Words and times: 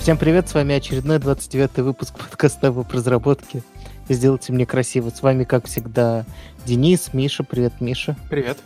Всем 0.00 0.16
привет, 0.16 0.48
с 0.48 0.54
вами 0.54 0.74
очередной 0.74 1.18
29-й 1.18 1.82
выпуск 1.82 2.18
подкаста 2.18 2.68
об 2.68 2.90
разработке. 2.90 3.62
Сделайте 4.08 4.50
мне 4.50 4.64
красиво. 4.64 5.10
С 5.10 5.20
вами, 5.20 5.44
как 5.44 5.66
всегда, 5.66 6.24
Денис, 6.64 7.12
Миша. 7.12 7.44
Привет, 7.44 7.74
Миша. 7.80 8.16
Привет. 8.30 8.56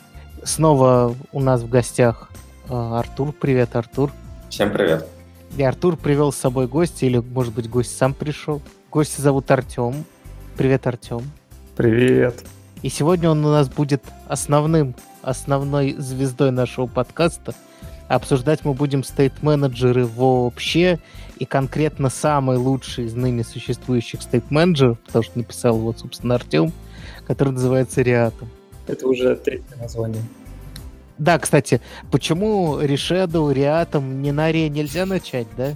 Снова 0.45 1.17
у 1.33 1.41
нас 1.41 1.63
в 1.63 1.69
гостях 1.69 2.31
э, 2.69 2.73
Артур. 2.73 3.33
Привет, 3.33 3.75
Артур. 3.75 4.13
Всем 4.49 4.71
привет. 4.71 5.09
И 5.57 5.63
Артур 5.65 5.97
привел 5.97 6.31
с 6.31 6.37
собой 6.37 6.69
гостя, 6.69 7.05
или, 7.05 7.19
может 7.19 7.53
быть, 7.53 7.69
гость 7.69 7.97
сам 7.97 8.15
пришел. 8.15 8.63
Гостя 8.93 9.21
зовут 9.21 9.51
Артем. 9.51 10.05
Привет, 10.57 10.87
Артем. 10.87 11.23
Привет. 11.77 12.45
И 12.83 12.89
сегодня 12.89 13.29
он 13.29 13.45
у 13.45 13.51
нас 13.51 13.69
будет 13.69 14.05
основным, 14.29 14.95
основной 15.21 15.95
звездой 15.99 16.53
нашего 16.53 16.87
подкаста. 16.87 17.57
Обсуждать 18.09 18.65
мы 18.65 18.75
будем 18.75 19.03
стейт-менеджеры 19.03 20.07
вообще, 20.07 20.99
и 21.39 21.45
конкретно 21.45 22.11
самый 22.11 22.57
лучший 22.57 23.07
из 23.07 23.15
ныне 23.15 23.45
существующих 23.45 24.23
стейт-менеджеров, 24.23 24.99
потому 25.01 25.23
что 25.23 25.39
написал 25.39 25.79
его, 25.79 25.93
собственно, 25.93 26.37
Артем, 26.37 26.73
который 27.27 27.51
называется 27.51 28.03
Реатом. 28.03 28.49
Это 28.87 29.07
уже 29.07 29.37
третье 29.37 29.77
название. 29.77 30.23
Да, 31.17 31.39
кстати, 31.39 31.81
почему 32.11 32.81
Решеду, 32.81 33.51
Реатом, 33.53 34.21
не 34.21 34.33
на 34.33 34.51
Ре 34.51 34.69
нельзя 34.69 35.07
начать, 35.07 35.47
да? 35.57 35.75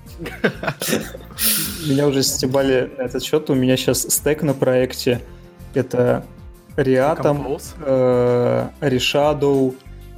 Меня 1.87 2.09
уже 2.09 2.25
стебали 2.25 2.91
на 2.99 3.03
этот 3.03 3.23
счет. 3.23 3.49
У 3.49 3.55
меня 3.55 3.77
сейчас 3.77 4.03
стек 4.03 4.43
на 4.43 4.53
проекте. 4.53 5.21
Это 5.75 6.25
Реатом, 6.77 7.59
э, 7.81 8.69
Решаду, 8.81 9.77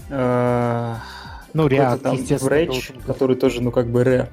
э, 0.08 0.94
ну, 1.52 1.68
React, 1.68 2.16
естественно. 2.16 2.54
Rage, 2.54 3.06
который 3.06 3.36
тоже, 3.36 3.62
ну, 3.62 3.70
как 3.70 3.88
бы 3.88 4.04
Ре. 4.04 4.30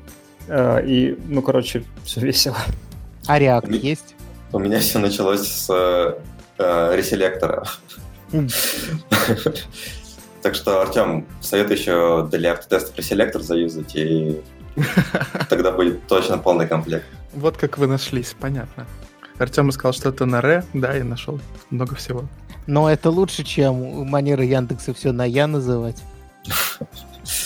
Э, 0.48 0.81
и, 0.86 1.17
ну, 1.28 1.42
короче, 1.42 1.84
все 2.03 2.22
весело. 2.22 2.58
А 3.28 3.40
React 3.40 3.78
есть? 3.78 4.16
У 4.52 4.59
меня 4.59 4.80
все 4.80 5.00
началось 5.00 5.48
с 5.48 5.70
э, 5.70 6.95
реселектора. 6.95 7.66
Так 10.44 10.56
что, 10.56 10.81
Артем, 10.81 11.28
советую 11.42 11.78
еще 11.78 12.30
для 12.31 12.53
автотестов 12.53 12.95
реселектор 12.95 13.42
заюзать, 13.42 13.95
и 13.95 14.40
тогда 15.50 15.72
будет 15.72 16.08
точно 16.08 16.38
полный 16.38 16.68
комплект. 16.68 17.06
Вот 17.34 17.58
как 17.58 17.78
вы 17.78 17.88
нашлись, 17.88 18.34
понятно. 18.40 18.86
Артем 19.40 19.72
сказал, 19.72 19.94
что 19.94 20.09
это 20.09 20.25
на 20.25 20.40
Ре, 20.40 20.64
да, 20.73 20.94
я 20.94 21.03
нашел 21.03 21.40
много 21.70 21.95
всего. 21.95 22.23
Но 22.66 22.90
это 22.90 23.09
лучше, 23.09 23.44
чем 23.44 24.08
манера 24.08 24.44
Яндекса 24.44 24.94
все 24.94 25.12
на 25.12 25.25
Я 25.25 25.48
называть. 25.48 26.02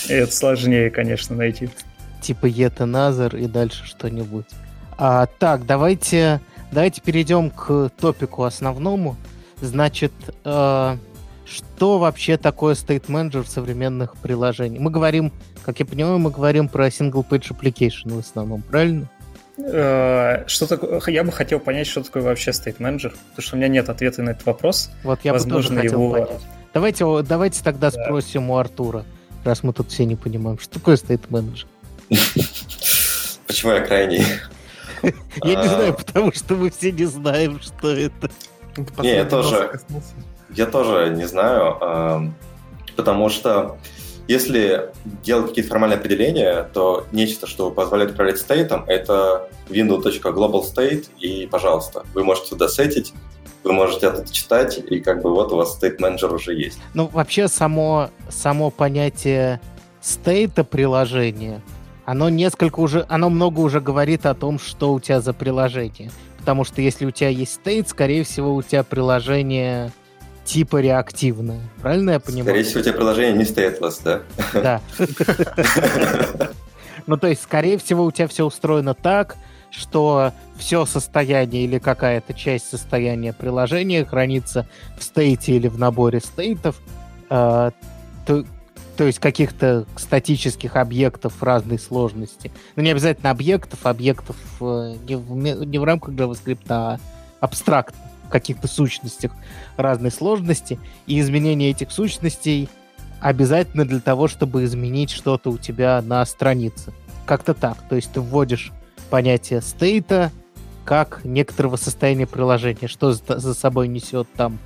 И 0.07 0.13
это 0.13 0.31
сложнее, 0.31 0.89
конечно, 0.89 1.35
найти. 1.35 1.69
Типа 2.21 2.45
Ета 2.47 2.85
Назар 2.85 3.35
и 3.35 3.47
дальше 3.47 3.85
что-нибудь. 3.85 4.45
А, 4.97 5.25
так, 5.39 5.65
давайте, 5.65 6.39
давайте 6.71 7.01
перейдем 7.01 7.49
к 7.49 7.89
топику 7.99 8.43
основному. 8.43 9.15
Значит, 9.61 10.11
э, 10.45 10.97
что 11.45 11.97
вообще 11.99 12.37
такое 12.37 12.75
State 12.75 13.07
Manager 13.07 13.41
в 13.43 13.47
современных 13.47 14.15
приложениях? 14.17 14.81
Мы 14.81 14.91
говорим, 14.91 15.31
как 15.63 15.79
я 15.79 15.85
понимаю, 15.85 16.19
мы 16.19 16.29
говорим 16.29 16.69
про 16.69 16.87
Single 16.87 17.25
Page 17.27 17.51
Application 17.57 18.13
в 18.15 18.19
основном, 18.19 18.61
правильно? 18.61 19.09
Э, 19.57 20.43
Что 20.47 20.67
такое? 20.67 21.01
Я 21.07 21.23
бы 21.23 21.31
хотел 21.31 21.59
понять, 21.59 21.87
что 21.87 22.03
такое 22.03 22.23
вообще 22.23 22.51
State 22.51 22.77
Manager, 22.77 23.11
потому 23.29 23.39
что 23.39 23.55
у 23.55 23.57
меня 23.59 23.67
нет 23.67 23.89
ответа 23.89 24.21
на 24.23 24.31
этот 24.31 24.45
вопрос. 24.45 24.91
Вот 25.03 25.19
я 25.23 25.33
Возможно, 25.33 25.75
бы 25.75 25.81
тоже 25.81 25.89
хотел 25.89 26.01
его- 26.03 26.11
понять. 26.13 26.41
Давайте, 26.73 27.21
давайте 27.23 27.63
тогда 27.63 27.91
Да. 27.91 28.03
спросим 28.03 28.49
у 28.49 28.57
Артура, 28.57 29.03
раз 29.43 29.61
мы 29.63 29.73
тут 29.73 29.89
все 29.89 30.05
не 30.05 30.15
понимаем, 30.15 30.57
что 30.59 30.75
такое 30.79 30.95
State 30.95 31.27
Manager. 31.29 31.65
Почему 33.47 33.73
я 33.73 33.81
крайний? 33.81 34.23
Я 35.03 35.55
не 35.55 35.55
А. 35.55 35.67
знаю, 35.67 35.93
потому 35.95 36.31
что 36.33 36.55
мы 36.55 36.69
все 36.69 36.91
не 36.91 37.05
знаем, 37.05 37.59
что 37.61 37.89
это. 37.89 38.29
Не, 38.99 39.15
я 39.15 39.25
тоже. 39.25 39.79
Я 40.49 40.65
тоже 40.65 41.13
не 41.15 41.25
знаю, 41.25 41.77
эм, 41.81 42.35
потому 42.95 43.29
что 43.29 43.77
если 44.27 44.91
делать 45.23 45.49
какие-то 45.49 45.69
формальные 45.69 45.97
определения, 45.97 46.63
то 46.73 47.07
нечто, 47.11 47.47
что 47.47 47.71
позволяет 47.71 48.11
управлять 48.11 48.37
стейтом, 48.39 48.83
это 48.87 49.49
window.global_state, 49.69 51.07
и, 51.19 51.47
пожалуйста, 51.47 52.03
вы 52.13 52.23
можете 52.23 52.49
туда 52.49 52.67
сетить, 52.67 53.13
вы 53.63 53.73
можете 53.73 54.07
это 54.07 54.29
читать, 54.31 54.77
и 54.77 54.99
как 54.99 55.21
бы 55.21 55.33
вот 55.33 55.51
у 55.51 55.55
вас 55.57 55.77
state 55.81 55.95
менеджер 55.99 56.33
уже 56.33 56.53
есть. 56.53 56.79
Ну, 56.93 57.07
вообще, 57.07 57.47
само, 57.47 58.09
само 58.29 58.69
понятие 58.71 59.59
стейта 60.01 60.63
приложения, 60.63 61.61
оно 62.11 62.27
несколько 62.27 62.81
уже, 62.81 63.05
оно 63.07 63.29
много 63.29 63.61
уже 63.61 63.79
говорит 63.79 64.25
о 64.25 64.33
том, 64.33 64.59
что 64.59 64.91
у 64.91 64.99
тебя 64.99 65.21
за 65.21 65.31
приложение. 65.31 66.11
Потому 66.39 66.65
что 66.65 66.81
если 66.81 67.05
у 67.05 67.11
тебя 67.11 67.29
есть 67.29 67.53
стейт, 67.53 67.87
скорее 67.87 68.25
всего, 68.25 68.53
у 68.53 68.61
тебя 68.61 68.83
приложение 68.83 69.93
типа 70.43 70.81
реактивное. 70.81 71.61
Правильно 71.81 72.11
я 72.11 72.19
понимаю? 72.19 72.47
Скорее 72.47 72.63
всего, 72.63 72.79
у 72.81 72.83
тебя 72.83 72.93
приложение 72.95 73.37
не 73.37 73.45
stateless, 73.45 74.01
да? 74.03 74.21
Да. 74.53 74.81
Ну, 77.07 77.17
то 77.17 77.27
есть, 77.27 77.41
скорее 77.41 77.79
всего, 77.79 78.05
у 78.05 78.11
тебя 78.11 78.27
все 78.27 78.45
устроено 78.45 78.93
так, 78.93 79.35
что 79.71 80.33
все 80.57 80.85
состояние 80.85 81.63
или 81.63 81.79
какая-то 81.79 82.33
часть 82.35 82.69
состояния 82.69 83.33
приложения 83.33 84.05
хранится 84.05 84.67
в 84.99 85.03
стейте 85.03 85.53
или 85.53 85.67
в 85.67 85.79
наборе 85.79 86.19
стейтов, 86.19 86.79
э, 87.31 87.71
то, 88.27 88.45
то 88.97 89.05
есть 89.05 89.19
каких-то 89.19 89.85
статических 89.95 90.75
объектов 90.75 91.41
разной 91.41 91.79
сложности. 91.79 92.51
Ну, 92.75 92.83
не 92.83 92.91
обязательно 92.91 93.31
объектов, 93.31 93.85
объектов 93.85 94.35
э, 94.59 94.95
не, 95.07 95.15
в, 95.15 95.35
не 95.65 95.77
в 95.79 95.83
рамках 95.83 96.13
JavaScript, 96.13 96.65
а 96.69 96.99
абстрактно, 97.39 97.97
в 98.27 98.29
каких-то 98.29 98.67
сущностях 98.67 99.31
разной 99.77 100.11
сложности, 100.11 100.79
и 101.07 101.19
изменение 101.19 101.71
этих 101.71 101.91
сущностей 101.91 102.69
обязательно 103.19 103.85
для 103.85 103.99
того, 103.99 104.27
чтобы 104.27 104.63
изменить 104.63 105.11
что-то 105.11 105.51
у 105.51 105.57
тебя 105.57 106.01
на 106.01 106.25
странице. 106.25 106.93
Как-то 107.25 107.53
так. 107.53 107.77
То 107.87 107.95
есть 107.95 108.11
ты 108.11 108.19
вводишь 108.19 108.71
понятие 109.09 109.61
стейта 109.61 110.31
как 110.85 111.21
некоторого 111.23 111.75
состояния 111.75 112.25
приложения, 112.25 112.87
что 112.87 113.13
за 113.13 113.53
собой 113.53 113.87
несет 113.87 114.27
там, 114.35 114.57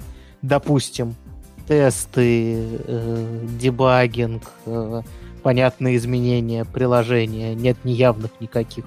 допустим, 0.42 1.16
тесты, 1.68 2.80
э, 2.86 3.40
дебагинг, 3.60 4.44
э, 4.66 5.02
понятные 5.44 5.98
изменения 5.98 6.66
приложения, 6.66 7.54
нет 7.56 7.78
неявных 7.84 8.32
никаких 8.40 8.86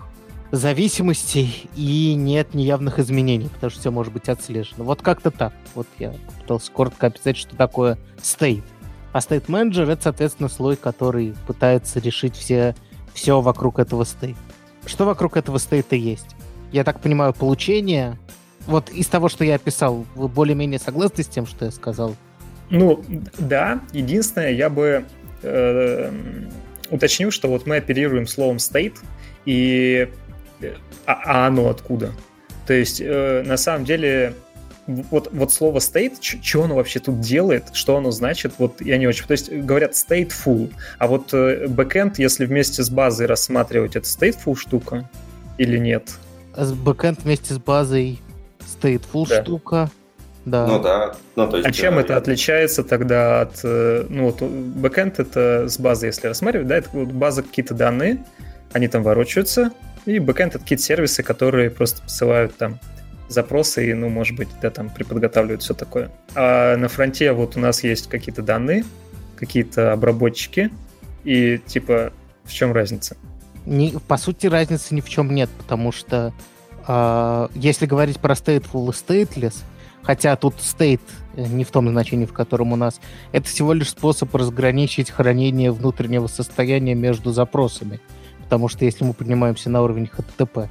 зависимостей 0.50 1.68
и 1.76 2.14
нет 2.14 2.54
неявных 2.54 2.98
изменений, 2.98 3.48
потому 3.48 3.70
что 3.70 3.80
все 3.80 3.90
может 3.90 4.12
быть 4.12 4.28
отслежено. 4.28 4.84
Вот 4.84 5.02
как-то 5.02 5.30
так. 5.30 5.52
Вот 5.74 5.86
я 5.98 6.14
пытался 6.40 6.72
коротко 6.72 7.08
описать, 7.08 7.36
что 7.36 7.54
такое 7.56 7.98
стейт. 8.22 8.64
А 9.12 9.18
State 9.18 9.46
Manager— 9.46 9.90
это, 9.90 10.04
соответственно, 10.04 10.48
слой, 10.48 10.76
который 10.76 11.34
пытается 11.46 11.98
решить 11.98 12.36
все, 12.36 12.74
все 13.14 13.40
вокруг 13.40 13.78
этого 13.78 14.04
стейта. 14.04 14.38
Что 14.86 15.04
вокруг 15.04 15.36
этого 15.36 15.58
стейта 15.58 15.96
есть? 15.96 16.36
Я 16.72 16.84
так 16.84 17.00
понимаю, 17.00 17.32
получение... 17.34 18.18
Вот 18.66 18.90
из 18.90 19.06
того, 19.06 19.30
что 19.30 19.44
я 19.44 19.54
описал, 19.54 20.04
вы 20.14 20.28
более-менее 20.28 20.78
согласны 20.78 21.24
с 21.24 21.26
тем, 21.26 21.46
что 21.46 21.64
я 21.64 21.70
сказал? 21.70 22.14
Ну, 22.70 23.04
да. 23.38 23.80
Единственное, 23.92 24.52
я 24.52 24.68
бы 24.68 25.04
э, 25.42 26.10
уточнил, 26.90 27.30
что 27.30 27.48
вот 27.48 27.66
мы 27.66 27.76
оперируем 27.76 28.26
словом 28.26 28.56
state, 28.58 28.96
и 29.44 30.08
э, 30.60 30.74
а, 31.06 31.20
а 31.24 31.46
оно 31.46 31.68
откуда? 31.68 32.12
То 32.66 32.74
есть, 32.74 33.00
э, 33.00 33.42
на 33.46 33.56
самом 33.56 33.84
деле, 33.84 34.34
вот, 34.86 35.30
вот 35.32 35.52
слово 35.52 35.78
state, 35.78 36.16
что 36.42 36.64
оно 36.64 36.74
вообще 36.76 37.00
тут 37.00 37.20
делает, 37.20 37.64
что 37.72 37.96
оно 37.96 38.10
значит, 38.10 38.54
вот 38.58 38.80
я 38.80 38.98
не 38.98 39.06
очень... 39.06 39.26
То 39.26 39.32
есть, 39.32 39.50
говорят 39.50 39.92
stateful, 39.92 40.72
а 40.98 41.06
вот 41.06 41.32
э, 41.32 41.66
backend, 41.66 42.14
если 42.18 42.46
вместе 42.46 42.82
с 42.82 42.90
базой 42.90 43.26
рассматривать, 43.26 43.96
это 43.96 44.06
stateful 44.06 44.56
штука 44.56 45.08
или 45.58 45.78
нет? 45.78 46.10
Бэкэнд 46.56 47.22
вместе 47.22 47.54
с 47.54 47.58
базой 47.58 48.20
stateful 48.60 49.26
Да. 49.28 49.42
штука. 49.42 49.90
Да. 50.50 50.66
Ну 50.66 50.80
да. 50.80 51.14
Ну, 51.36 51.48
то 51.48 51.56
есть, 51.58 51.68
А 51.68 51.72
чем 51.72 51.98
э, 51.98 52.02
это 52.02 52.12
я- 52.14 52.18
отличается 52.18 52.82
тогда 52.84 53.42
от... 53.42 53.60
э, 53.64 54.06
Ну, 54.08 54.26
вот 54.30 54.42
бэкэнд 54.42 55.18
это 55.20 55.68
с 55.68 55.78
базы, 55.78 56.06
если 56.06 56.28
рассматривать, 56.28 56.66
да, 56.68 56.76
это 56.76 56.88
вот 56.92 57.08
база 57.08 57.42
какие-то 57.42 57.74
данные, 57.74 58.24
они 58.72 58.88
там 58.88 59.02
ворочаются, 59.02 59.72
и 60.06 60.18
бэкэнд 60.18 60.54
это 60.56 60.62
какие-то 60.64 60.82
сервисы, 60.84 61.22
которые 61.22 61.70
просто 61.70 62.02
посылают 62.02 62.56
там 62.56 62.78
запросы 63.28 63.90
и, 63.90 63.94
ну, 63.94 64.08
может 64.08 64.36
быть, 64.36 64.48
да, 64.62 64.70
там 64.70 64.88
приподготавливают 64.88 65.62
все 65.62 65.74
такое. 65.74 66.10
А 66.34 66.76
на 66.76 66.88
фронте 66.88 67.32
вот 67.32 67.56
у 67.56 67.60
нас 67.60 67.84
есть 67.84 68.08
какие-то 68.08 68.42
данные, 68.42 68.84
какие-то 69.36 69.92
обработчики, 69.92 70.70
и 71.24 71.58
типа 71.58 72.12
в 72.44 72.52
чем 72.52 72.72
разница? 72.72 73.16
Ни- 73.66 73.94
по 74.08 74.16
сути, 74.16 74.46
разницы 74.46 74.94
ни 74.94 75.02
в 75.02 75.08
чем 75.10 75.34
нет, 75.34 75.50
потому 75.58 75.92
что 75.92 76.32
а, 76.86 77.50
если 77.54 77.84
говорить 77.84 78.18
про 78.18 78.32
stateful 78.32 78.86
и 78.88 78.92
stateless, 79.24 79.56
хотя 80.08 80.36
тут 80.36 80.54
state 80.54 81.02
э, 81.36 81.46
не 81.46 81.64
в 81.64 81.70
том 81.70 81.86
значении, 81.90 82.24
в 82.24 82.32
котором 82.32 82.72
у 82.72 82.76
нас, 82.76 82.98
это 83.32 83.46
всего 83.46 83.74
лишь 83.74 83.90
способ 83.90 84.34
разграничить 84.34 85.10
хранение 85.10 85.70
внутреннего 85.70 86.28
состояния 86.28 86.94
между 86.94 87.30
запросами. 87.30 88.00
Потому 88.44 88.68
что 88.68 88.86
если 88.86 89.04
мы 89.04 89.12
поднимаемся 89.12 89.68
на 89.68 89.82
уровень 89.82 90.04
HTTP, 90.04 90.68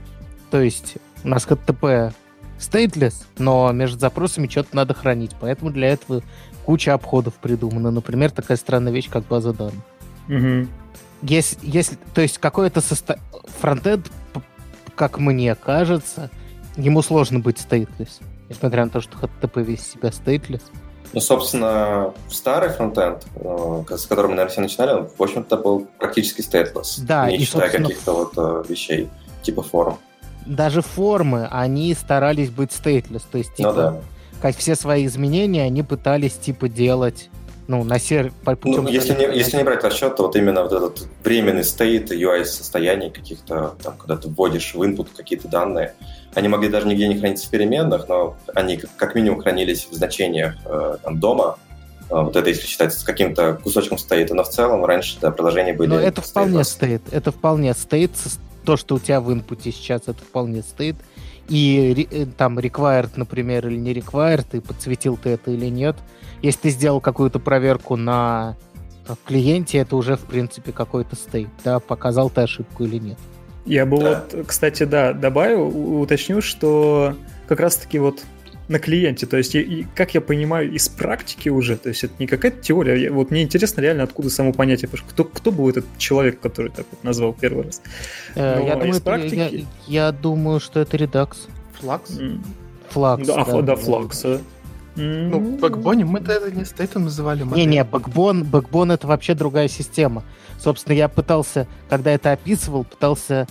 то 0.49 0.59
есть 0.59 0.95
у 1.23 1.27
нас 1.27 1.45
HTTP 1.45 2.13
stateless, 2.57 3.25
но 3.37 3.71
между 3.73 3.99
запросами 3.99 4.47
что-то 4.47 4.75
надо 4.75 4.95
хранить. 4.95 5.33
Поэтому 5.39 5.69
для 5.69 5.89
этого 5.89 6.23
куча 6.65 6.95
обходов 6.95 7.35
придумана. 7.35 7.91
Например, 7.91 8.31
такая 8.31 8.57
странная 8.57 8.91
вещь, 8.91 9.07
как 9.07 9.27
база 9.27 9.53
данных. 9.53 9.83
Угу. 10.29 10.67
Если, 11.21 11.59
если, 11.61 11.95
то 12.15 12.21
есть 12.21 12.39
какой-то 12.39 12.81
состо... 12.81 13.19
фронтенд, 13.61 14.11
как 14.95 15.19
мне 15.19 15.53
кажется, 15.53 16.31
ему 16.75 17.03
сложно 17.03 17.37
быть 17.37 17.57
stateless. 17.57 18.19
Несмотря 18.49 18.85
на 18.85 18.91
то, 18.91 19.01
что 19.01 19.17
HTTP 19.17 19.63
весь 19.63 19.85
себя 19.87 20.09
stateless. 20.09 20.61
Ну, 21.13 21.21
собственно, 21.21 22.13
старый 22.29 22.69
фронтенд, 22.69 23.25
э, 23.35 23.83
с 23.97 24.05
которым 24.07 24.31
мы, 24.31 24.35
наверное, 24.37 24.51
все 24.51 24.61
начинали, 24.61 24.91
он, 24.91 25.07
в 25.17 25.21
общем-то, 25.21 25.57
был 25.57 25.87
практически 25.97 26.41
stateless. 26.41 26.99
Да, 27.01 27.29
не 27.29 27.37
и, 27.37 27.39
считая 27.45 27.61
собственно, 27.63 27.87
каких-то 27.87 28.13
вот 28.13 28.33
э, 28.37 28.63
вещей, 28.69 29.09
типа 29.41 29.63
форм. 29.63 29.97
даже 30.45 30.81
формы, 30.81 31.47
они 31.49 31.93
старались 31.93 32.49
быть 32.49 32.71
stateless. 32.71 33.23
То 33.31 33.37
есть, 33.37 33.55
типа, 33.55 33.69
Ну 33.69 33.75
да. 33.75 34.01
как 34.41 34.57
все 34.57 34.75
свои 34.75 35.05
изменения, 35.05 35.63
они 35.63 35.81
пытались, 35.83 36.33
типа, 36.33 36.67
делать, 36.67 37.29
ну, 37.67 37.83
на 37.83 37.99
сер... 37.99 38.31
по 38.43 38.55
путем 38.55 38.85
Ну, 38.85 38.89
если 38.89 39.13
не, 39.13 39.37
если 39.37 39.57
не 39.57 39.63
брать 39.63 39.83
расчет, 39.83 40.15
то 40.15 40.23
вот 40.23 40.35
именно 40.35 40.63
вот 40.63 40.71
этот 40.71 41.07
временный 41.23 41.63
стейт 41.63 42.11
UI 42.11 42.45
состояний 42.45 43.09
каких-то, 43.09 43.75
там, 43.83 43.97
когда 43.97 44.17
ты 44.17 44.29
вводишь 44.29 44.73
в 44.73 44.81
input 44.81 45.09
какие-то 45.15 45.47
данные, 45.47 45.93
они 46.33 46.47
могли 46.47 46.69
даже 46.69 46.87
нигде 46.87 47.07
не 47.07 47.17
храниться 47.17 47.47
в 47.47 47.49
переменных, 47.49 48.07
но 48.07 48.37
они 48.53 48.77
как, 48.77 49.15
минимум 49.15 49.41
хранились 49.41 49.87
в 49.89 49.93
значениях 49.93 50.55
э, 50.65 50.97
там, 51.03 51.19
дома, 51.19 51.57
Э, 52.09 52.21
вот 52.21 52.35
это 52.35 52.49
если 52.49 52.65
считать 52.65 52.93
с 52.93 53.03
каким-то 53.03 53.59
кусочком 53.61 53.97
стейта, 53.97 54.33
но 54.33 54.43
в 54.43 54.49
целом 54.49 54.85
раньше 54.85 55.17
да, 55.21 55.31
приложения 55.31 55.73
были... 55.73 55.89
Но 55.89 55.99
это 55.99 56.21
вполне 56.21 56.63
стоит. 56.63 57.01
Это 57.11 57.31
вполне 57.31 57.73
стоит. 57.73 58.11
То, 58.63 58.77
что 58.77 58.95
у 58.95 58.99
тебя 58.99 59.21
в 59.21 59.31
инпуте 59.31 59.71
сейчас, 59.71 60.03
это 60.07 60.21
вполне 60.21 60.61
стоит. 60.61 60.95
И 61.49 62.07
э, 62.11 62.25
там 62.37 62.59
required, 62.59 63.11
например, 63.15 63.67
или 63.67 63.77
не 63.77 63.93
required, 63.93 64.45
и 64.51 64.59
подсветил 64.59 65.17
ты 65.17 65.29
это 65.31 65.51
или 65.51 65.67
нет. 65.67 65.95
Если 66.41 66.61
ты 66.61 66.69
сделал 66.69 66.99
какую-то 66.99 67.39
проверку 67.39 67.95
на 67.95 68.57
э, 69.07 69.13
клиенте, 69.25 69.79
это 69.79 69.95
уже, 69.95 70.17
в 70.17 70.25
принципе, 70.25 70.71
какой-то 70.71 71.15
стейт. 71.15 71.49
Да, 71.63 71.79
показал 71.79 72.29
ты 72.29 72.41
ошибку 72.41 72.83
или 72.83 72.97
нет. 72.97 73.17
Я 73.65 73.85
бы 73.85 73.97
Да. 73.97 74.25
вот, 74.31 74.47
кстати, 74.47 74.83
да, 74.83 75.13
добавил, 75.13 75.99
уточню, 76.01 76.41
что 76.41 77.15
как 77.47 77.59
раз-таки 77.59 77.99
вот 77.99 78.23
на 78.67 78.79
клиенте, 78.79 79.25
то 79.25 79.37
есть, 79.37 79.55
и- 79.55 79.61
и, 79.61 79.87
как 79.95 80.13
я 80.13 80.19
понимаю, 80.21 80.71
из 80.71 80.89
практики 80.89 81.49
уже, 81.49 81.77
то 81.77 81.89
есть 81.89 82.03
это 82.03 82.13
не 82.19 82.27
какая-то 82.27 82.61
теория, 82.61 83.01
я- 83.01 83.11
вот 83.13 83.31
мне 83.31 83.43
интересно 83.43 83.79
реально, 83.81 84.03
откуда 84.03 84.29
само 84.29 84.51
понятие, 84.51 84.89
потому 84.89 85.05
что 85.07 85.13
кто, 85.13 85.23
кто 85.23 85.51
был 85.51 85.69
этот 85.69 85.85
человек, 85.97 86.39
который 86.41 86.71
так 86.71 86.85
вот 86.91 87.03
назвал 87.03 87.33
первый 87.33 87.65
раз? 87.65 87.81
Э, 88.35 88.59
Но 88.59 88.67
я, 88.67 88.73
думаю, 88.75 88.89
из 88.91 88.95
это- 88.97 89.05
практики- 89.05 89.65
я, 89.87 90.05
я 90.07 90.11
думаю, 90.11 90.59
что 90.59 90.79
это 90.81 90.97
Redux. 90.97 91.47
Flux? 91.79 92.19
Flux. 92.89 93.27
Да, 93.27 93.41
ф- 93.41 93.63
да, 93.65 93.75
Flux 93.75 94.19
а. 94.19 94.41
М, 94.97 95.29
Ну, 95.29 95.39
в 95.39 95.59
Backbone 95.59 96.00
е 96.00 96.05
мы-то 96.05 96.31
это 96.31 96.49
не 96.51 96.65
state 96.65 96.92
ом 96.92 97.03
называли. 97.03 97.43
Не-не, 97.43 97.83
Backbone, 97.83 98.43
Backbone 98.43 98.91
это 98.91 99.05
вообще 99.07 99.35
другая 99.35 99.67
система. 99.67 100.23
Собственно, 100.59 100.95
я 100.95 101.07
пытался, 101.07 101.67
когда 101.87 102.11
это 102.11 102.31
описывал, 102.31 102.83
пытался 102.83 103.47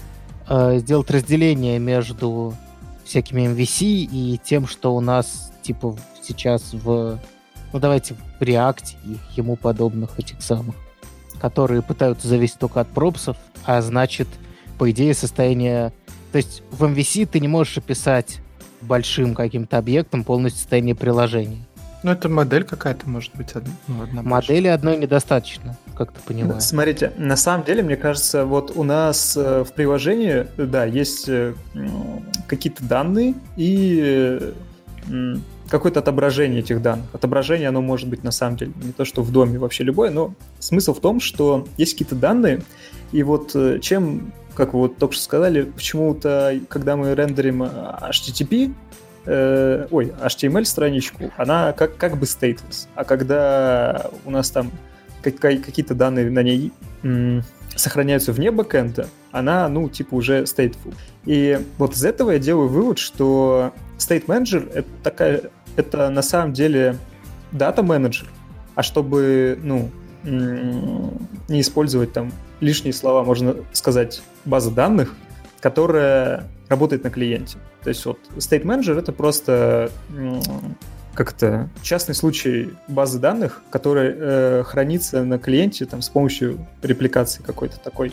э, 0.48 0.78
сделать 0.78 1.10
разделение 1.10 1.78
между 1.78 2.54
всякими 3.06 3.42
MVC 3.42 3.84
и 4.10 4.40
тем, 4.42 4.66
что 4.66 4.94
у 4.94 5.00
нас 5.00 5.52
типа 5.62 5.96
сейчас 6.22 6.72
в, 6.72 7.18
ну 7.72 7.78
давайте 7.78 8.14
в 8.14 8.42
React 8.42 8.96
и 9.04 9.16
ему 9.36 9.56
подобных 9.56 10.18
этих 10.18 10.42
самых, 10.42 10.74
которые 11.40 11.82
пытаются 11.82 12.28
зависеть 12.28 12.58
только 12.58 12.80
от 12.80 12.88
пропсов, 12.88 13.36
а 13.64 13.80
значит, 13.80 14.28
по 14.78 14.90
идее, 14.90 15.14
состояние... 15.14 15.92
То 16.32 16.38
есть 16.38 16.62
в 16.70 16.84
MVC 16.84 17.26
ты 17.26 17.40
не 17.40 17.48
можешь 17.48 17.78
описать 17.78 18.40
большим 18.82 19.34
каким-то 19.34 19.78
объектом 19.78 20.22
полностью 20.22 20.60
состояние 20.60 20.94
приложения. 20.94 21.64
Ну, 22.06 22.12
это 22.12 22.28
модель 22.28 22.62
какая-то, 22.62 23.10
может 23.10 23.34
быть, 23.34 23.50
одна. 23.56 23.72
Ну, 23.88 24.02
одна 24.04 24.22
больше. 24.22 24.28
Модели 24.28 24.68
одной 24.68 24.96
недостаточно, 24.96 25.76
как 25.96 26.12
ты 26.12 26.20
понимаешь. 26.24 26.62
Смотрите, 26.62 27.12
на 27.16 27.34
самом 27.34 27.64
деле, 27.64 27.82
мне 27.82 27.96
кажется, 27.96 28.44
вот 28.44 28.70
у 28.76 28.84
нас 28.84 29.36
э, 29.36 29.64
в 29.64 29.72
приложении, 29.72 30.46
да, 30.56 30.84
есть 30.84 31.28
э, 31.28 31.54
какие-то 32.46 32.84
данные 32.84 33.34
и 33.56 34.38
э, 35.10 35.34
какое-то 35.68 35.98
отображение 35.98 36.60
этих 36.60 36.80
данных. 36.80 37.06
Отображение, 37.12 37.70
оно 37.70 37.80
может 37.80 38.08
быть 38.08 38.22
на 38.22 38.30
самом 38.30 38.56
деле 38.56 38.72
не 38.84 38.92
то, 38.92 39.04
что 39.04 39.22
в 39.22 39.32
доме 39.32 39.58
вообще 39.58 39.82
любое, 39.82 40.12
но 40.12 40.32
смысл 40.60 40.94
в 40.94 41.00
том, 41.00 41.18
что 41.18 41.66
есть 41.76 41.94
какие-то 41.94 42.14
данные, 42.14 42.62
и 43.10 43.24
вот 43.24 43.56
чем, 43.82 44.32
как 44.54 44.74
вы 44.74 44.82
вот 44.82 44.98
только 44.98 45.14
что 45.14 45.24
сказали, 45.24 45.62
почему-то, 45.62 46.56
когда 46.68 46.96
мы 46.96 47.16
рендерим 47.16 47.64
HTTP, 47.64 48.72
э, 49.26 49.86
ой, 49.90 50.12
HTML-страничку, 50.22 51.32
она 51.36 51.72
как, 51.72 51.96
как 51.96 52.16
бы 52.16 52.26
stateless. 52.26 52.88
А 52.94 53.04
когда 53.04 54.10
у 54.24 54.30
нас 54.30 54.50
там 54.50 54.70
какие-то 55.22 55.94
данные 55.94 56.30
на 56.30 56.42
ней 56.42 56.72
м, 57.02 57.42
сохраняются 57.74 58.32
вне 58.32 58.50
бэкэнда, 58.50 59.08
она, 59.32 59.68
ну, 59.68 59.88
типа, 59.88 60.14
уже 60.14 60.42
stateful. 60.42 60.94
И 61.24 61.60
вот 61.78 61.94
из 61.94 62.04
этого 62.04 62.30
я 62.30 62.38
делаю 62.38 62.68
вывод, 62.68 62.98
что 62.98 63.72
State 63.98 64.26
Manager— 64.26 64.70
это 64.74 64.88
такая, 65.02 65.42
это 65.76 66.08
на 66.10 66.22
самом 66.22 66.52
деле 66.52 66.96
дата 67.52 67.82
менеджер. 67.82 68.28
А 68.74 68.82
чтобы, 68.82 69.58
ну, 69.62 69.90
не 70.22 71.60
использовать 71.60 72.12
там 72.12 72.32
лишние 72.60 72.92
слова, 72.92 73.24
можно 73.24 73.56
сказать, 73.72 74.22
база 74.44 74.70
данных, 74.70 75.14
которая 75.66 76.44
работает 76.68 77.02
на 77.02 77.10
клиенте. 77.10 77.58
То 77.82 77.88
есть 77.88 78.06
вот 78.06 78.20
State 78.36 78.62
Manager— 78.62 78.96
это 79.00 79.10
просто 79.10 79.90
как-то 81.12 81.68
частный 81.82 82.14
случай 82.14 82.70
базы 82.86 83.18
данных, 83.18 83.62
которая 83.70 84.14
э, 84.16 84.62
хранится 84.62 85.24
на 85.24 85.40
клиенте 85.40 85.84
там, 85.86 86.02
с 86.02 86.08
помощью 86.08 86.64
репликации 86.82 87.42
какой-то 87.42 87.80
такой. 87.80 88.12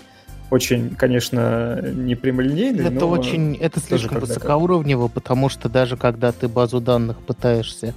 Очень, 0.49 0.95
конечно, 0.95 1.79
не 1.79 2.15
прямолинейный, 2.15 2.85
Это 2.85 2.91
но 2.91 3.09
очень, 3.09 3.55
это 3.57 3.79
слишком 3.79 4.19
высокоуровнево, 4.19 5.07
потому 5.07 5.47
что 5.49 5.69
даже 5.69 5.95
когда 5.95 6.31
ты 6.31 6.47
базу 6.47 6.81
данных 6.81 7.19
пытаешься 7.19 7.93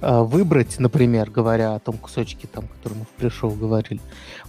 э, 0.00 0.20
выбрать, 0.20 0.80
например, 0.80 1.30
говоря 1.30 1.76
о 1.76 1.78
том 1.78 1.96
кусочке, 1.96 2.48
там, 2.52 2.64
который 2.66 2.94
мы 2.94 3.04
в 3.04 3.10
пришел 3.10 3.50
говорили, 3.50 4.00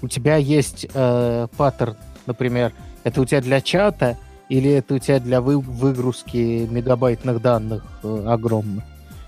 у 0.01 0.07
тебя 0.07 0.37
есть 0.37 0.87
э, 0.91 1.47
паттерн, 1.57 1.95
например, 2.25 2.73
это 3.03 3.21
у 3.21 3.25
тебя 3.25 3.39
для 3.39 3.61
чата 3.61 4.17
или 4.49 4.69
это 4.71 4.95
у 4.95 4.99
тебя 4.99 5.19
для 5.19 5.41
вы- 5.41 5.59
выгрузки 5.59 6.67
мегабайтных 6.69 7.41
данных 7.41 7.83
э, 8.03 8.25
огромных. 8.27 8.83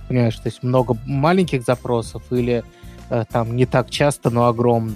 Понимаешь, 0.07 0.35
то 0.35 0.47
есть 0.47 0.63
много 0.63 0.97
маленьких 1.05 1.63
запросов 1.63 2.23
или 2.31 2.63
э, 3.09 3.25
там 3.31 3.55
не 3.55 3.65
так 3.65 3.89
часто, 3.89 4.29
но 4.29 4.47
огромные. 4.47 4.95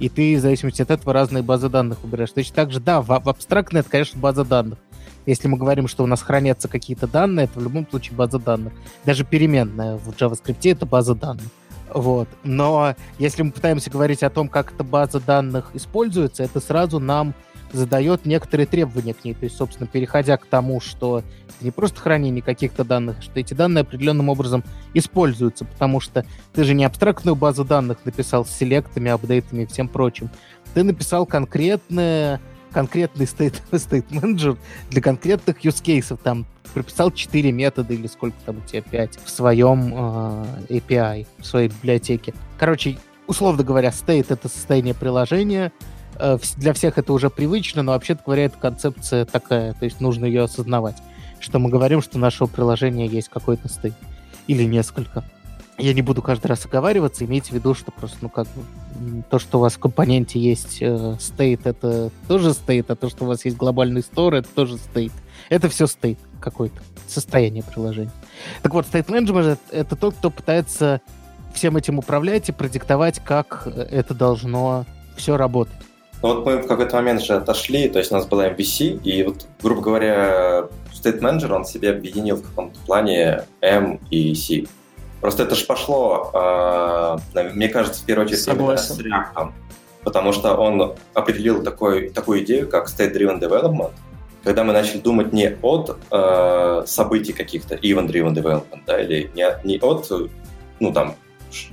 И 0.00 0.08
ты, 0.08 0.36
в 0.36 0.40
зависимости 0.40 0.82
от 0.82 0.90
этого, 0.90 1.12
разные 1.12 1.42
базы 1.42 1.68
данных 1.68 2.02
выбираешь. 2.02 2.32
Точно 2.32 2.54
так 2.54 2.72
же, 2.72 2.80
да, 2.80 3.00
в, 3.02 3.06
в 3.06 3.28
абстрактной 3.28 3.80
это, 3.80 3.90
конечно, 3.90 4.18
база 4.18 4.44
данных. 4.44 4.78
Если 5.26 5.46
мы 5.46 5.58
говорим, 5.58 5.86
что 5.86 6.02
у 6.02 6.06
нас 6.06 6.22
хранятся 6.22 6.68
какие-то 6.68 7.06
данные, 7.06 7.44
это 7.44 7.60
в 7.60 7.62
любом 7.62 7.86
случае 7.88 8.16
база 8.16 8.38
данных. 8.38 8.72
Даже 9.04 9.24
переменная 9.24 9.96
в 9.96 10.08
JavaScript 10.10 10.70
это 10.70 10.86
база 10.86 11.14
данных. 11.14 11.44
Вот. 11.92 12.28
Но 12.44 12.94
если 13.18 13.42
мы 13.42 13.52
пытаемся 13.52 13.90
говорить 13.90 14.22
о 14.22 14.30
том, 14.30 14.48
как 14.48 14.72
эта 14.72 14.84
база 14.84 15.20
данных 15.20 15.70
используется, 15.74 16.42
это 16.42 16.60
сразу 16.60 16.98
нам 16.98 17.34
задает 17.72 18.26
некоторые 18.26 18.66
требования 18.66 19.14
к 19.14 19.24
ней. 19.24 19.34
То 19.34 19.44
есть, 19.44 19.56
собственно, 19.56 19.86
переходя 19.86 20.36
к 20.36 20.46
тому, 20.46 20.80
что 20.80 21.18
это 21.18 21.64
не 21.64 21.70
просто 21.70 22.00
хранение 22.00 22.42
каких-то 22.42 22.84
данных, 22.84 23.18
а 23.18 23.22
что 23.22 23.38
эти 23.38 23.54
данные 23.54 23.82
определенным 23.82 24.28
образом 24.28 24.64
используются, 24.94 25.64
потому 25.64 26.00
что 26.00 26.24
ты 26.52 26.64
же 26.64 26.74
не 26.74 26.84
абстрактную 26.84 27.36
базу 27.36 27.64
данных 27.64 27.98
написал 28.04 28.44
с 28.44 28.50
селектами, 28.50 29.10
апдейтами 29.10 29.62
и 29.62 29.66
всем 29.66 29.88
прочим. 29.88 30.30
Ты 30.74 30.82
написал 30.82 31.26
конкретное, 31.26 32.40
конкретный 32.72 33.26
state, 33.26 33.60
state 33.72 34.08
manager 34.10 34.58
для 34.90 35.02
конкретных 35.02 35.64
use 35.64 35.82
cases. 35.82 36.18
Там 36.22 36.46
прописал 36.72 37.10
4 37.10 37.52
метода 37.52 37.92
или 37.92 38.06
сколько 38.06 38.36
там 38.46 38.58
у 38.58 38.60
тебя 38.60 38.82
5 38.82 39.18
в 39.24 39.30
своем 39.30 39.92
э, 39.92 40.44
API, 40.68 41.26
в 41.38 41.46
своей 41.46 41.68
библиотеке. 41.68 42.32
Короче, 42.58 42.98
условно 43.26 43.64
говоря, 43.64 43.88
state— 43.90 44.26
это 44.28 44.48
состояние 44.48 44.94
приложения, 44.94 45.72
для 46.56 46.72
всех 46.72 46.98
это 46.98 47.12
уже 47.12 47.30
привычно, 47.30 47.82
но 47.82 47.92
вообще-то 47.92 48.22
говоря, 48.24 48.44
эта 48.44 48.58
концепция 48.58 49.24
такая, 49.24 49.74
то 49.74 49.84
есть 49.84 50.00
нужно 50.00 50.24
ее 50.24 50.42
осознавать, 50.42 50.96
что 51.38 51.58
мы 51.58 51.70
говорим, 51.70 52.02
что 52.02 52.18
у 52.18 52.20
нашего 52.20 52.46
приложения 52.46 53.06
есть 53.06 53.28
какой-то 53.28 53.68
стейт 53.68 53.94
или 54.46 54.64
несколько. 54.64 55.24
Я 55.78 55.94
не 55.94 56.02
буду 56.02 56.20
каждый 56.20 56.48
раз 56.48 56.66
оговариваться, 56.66 57.24
имейте 57.24 57.52
в 57.52 57.54
виду, 57.54 57.72
что 57.74 57.90
просто, 57.90 58.18
ну, 58.20 58.28
как 58.28 58.46
бы, 58.48 59.22
то, 59.30 59.38
что 59.38 59.58
у 59.58 59.60
вас 59.62 59.74
в 59.74 59.78
компоненте 59.78 60.38
есть 60.38 60.82
стейт, 61.20 61.66
это 61.66 62.10
тоже 62.28 62.52
стейт, 62.52 62.90
а 62.90 62.96
то, 62.96 63.08
что 63.08 63.24
у 63.24 63.28
вас 63.28 63.46
есть 63.46 63.56
глобальный 63.56 64.02
стор, 64.02 64.34
это 64.34 64.48
тоже 64.48 64.76
стейт. 64.76 65.12
Это 65.48 65.70
все 65.70 65.86
стейт 65.86 66.18
какой-то, 66.38 66.78
состояние 67.08 67.62
приложения. 67.62 68.12
Так 68.62 68.74
вот, 68.74 68.84
state 68.84 69.06
management— 69.06 69.58
это 69.70 69.96
тот, 69.96 70.14
кто 70.16 70.30
пытается 70.30 71.00
всем 71.54 71.76
этим 71.76 71.98
управлять 71.98 72.48
и 72.48 72.52
продиктовать, 72.52 73.20
как 73.24 73.62
э, 73.66 73.70
это 73.90 74.14
должно 74.14 74.84
все 75.16 75.36
работать. 75.36 75.74
Ну 76.22 76.34
вот 76.34 76.44
мы 76.44 76.58
в 76.58 76.66
какой-то 76.66 76.96
момент 76.96 77.22
же 77.22 77.34
отошли, 77.34 77.88
то 77.88 77.98
есть 77.98 78.12
у 78.12 78.14
нас 78.14 78.26
была 78.26 78.48
MVC, 78.48 79.02
и 79.02 79.22
вот, 79.22 79.46
грубо 79.62 79.80
говоря, 79.80 80.68
State 80.92 81.20
Manager, 81.20 81.52
он 81.52 81.64
себе 81.64 81.90
объединил 81.90 82.36
в 82.36 82.42
каком-то 82.42 82.78
плане 82.80 83.44
M 83.62 84.00
и 84.10 84.34
C. 84.34 84.64
Просто 85.20 85.44
это 85.44 85.54
же 85.54 85.64
пошло, 85.64 86.30
э, 87.34 87.50
мне 87.54 87.68
кажется, 87.68 88.02
в 88.02 88.04
первую 88.06 88.26
очередь 88.26 88.42
Согласен. 88.42 88.94
с 88.94 89.00
React, 89.00 89.52
потому 90.04 90.32
что 90.32 90.54
он 90.54 90.94
определил 91.14 91.62
такой, 91.62 92.10
такую 92.10 92.44
идею, 92.44 92.68
как 92.68 92.88
State-Driven 92.88 93.40
Development, 93.40 93.92
когда 94.44 94.64
мы 94.64 94.72
начали 94.72 94.98
думать 94.98 95.32
не 95.32 95.56
от 95.62 95.98
э, 96.10 96.82
событий 96.86 97.32
каких-то, 97.32 97.74
event-driven 97.76 98.34
development, 98.34 98.80
да, 98.86 99.00
или 99.00 99.30
не, 99.34 99.46
не 99.64 99.78
от, 99.78 100.10
ну, 100.80 100.92
там, 100.92 101.14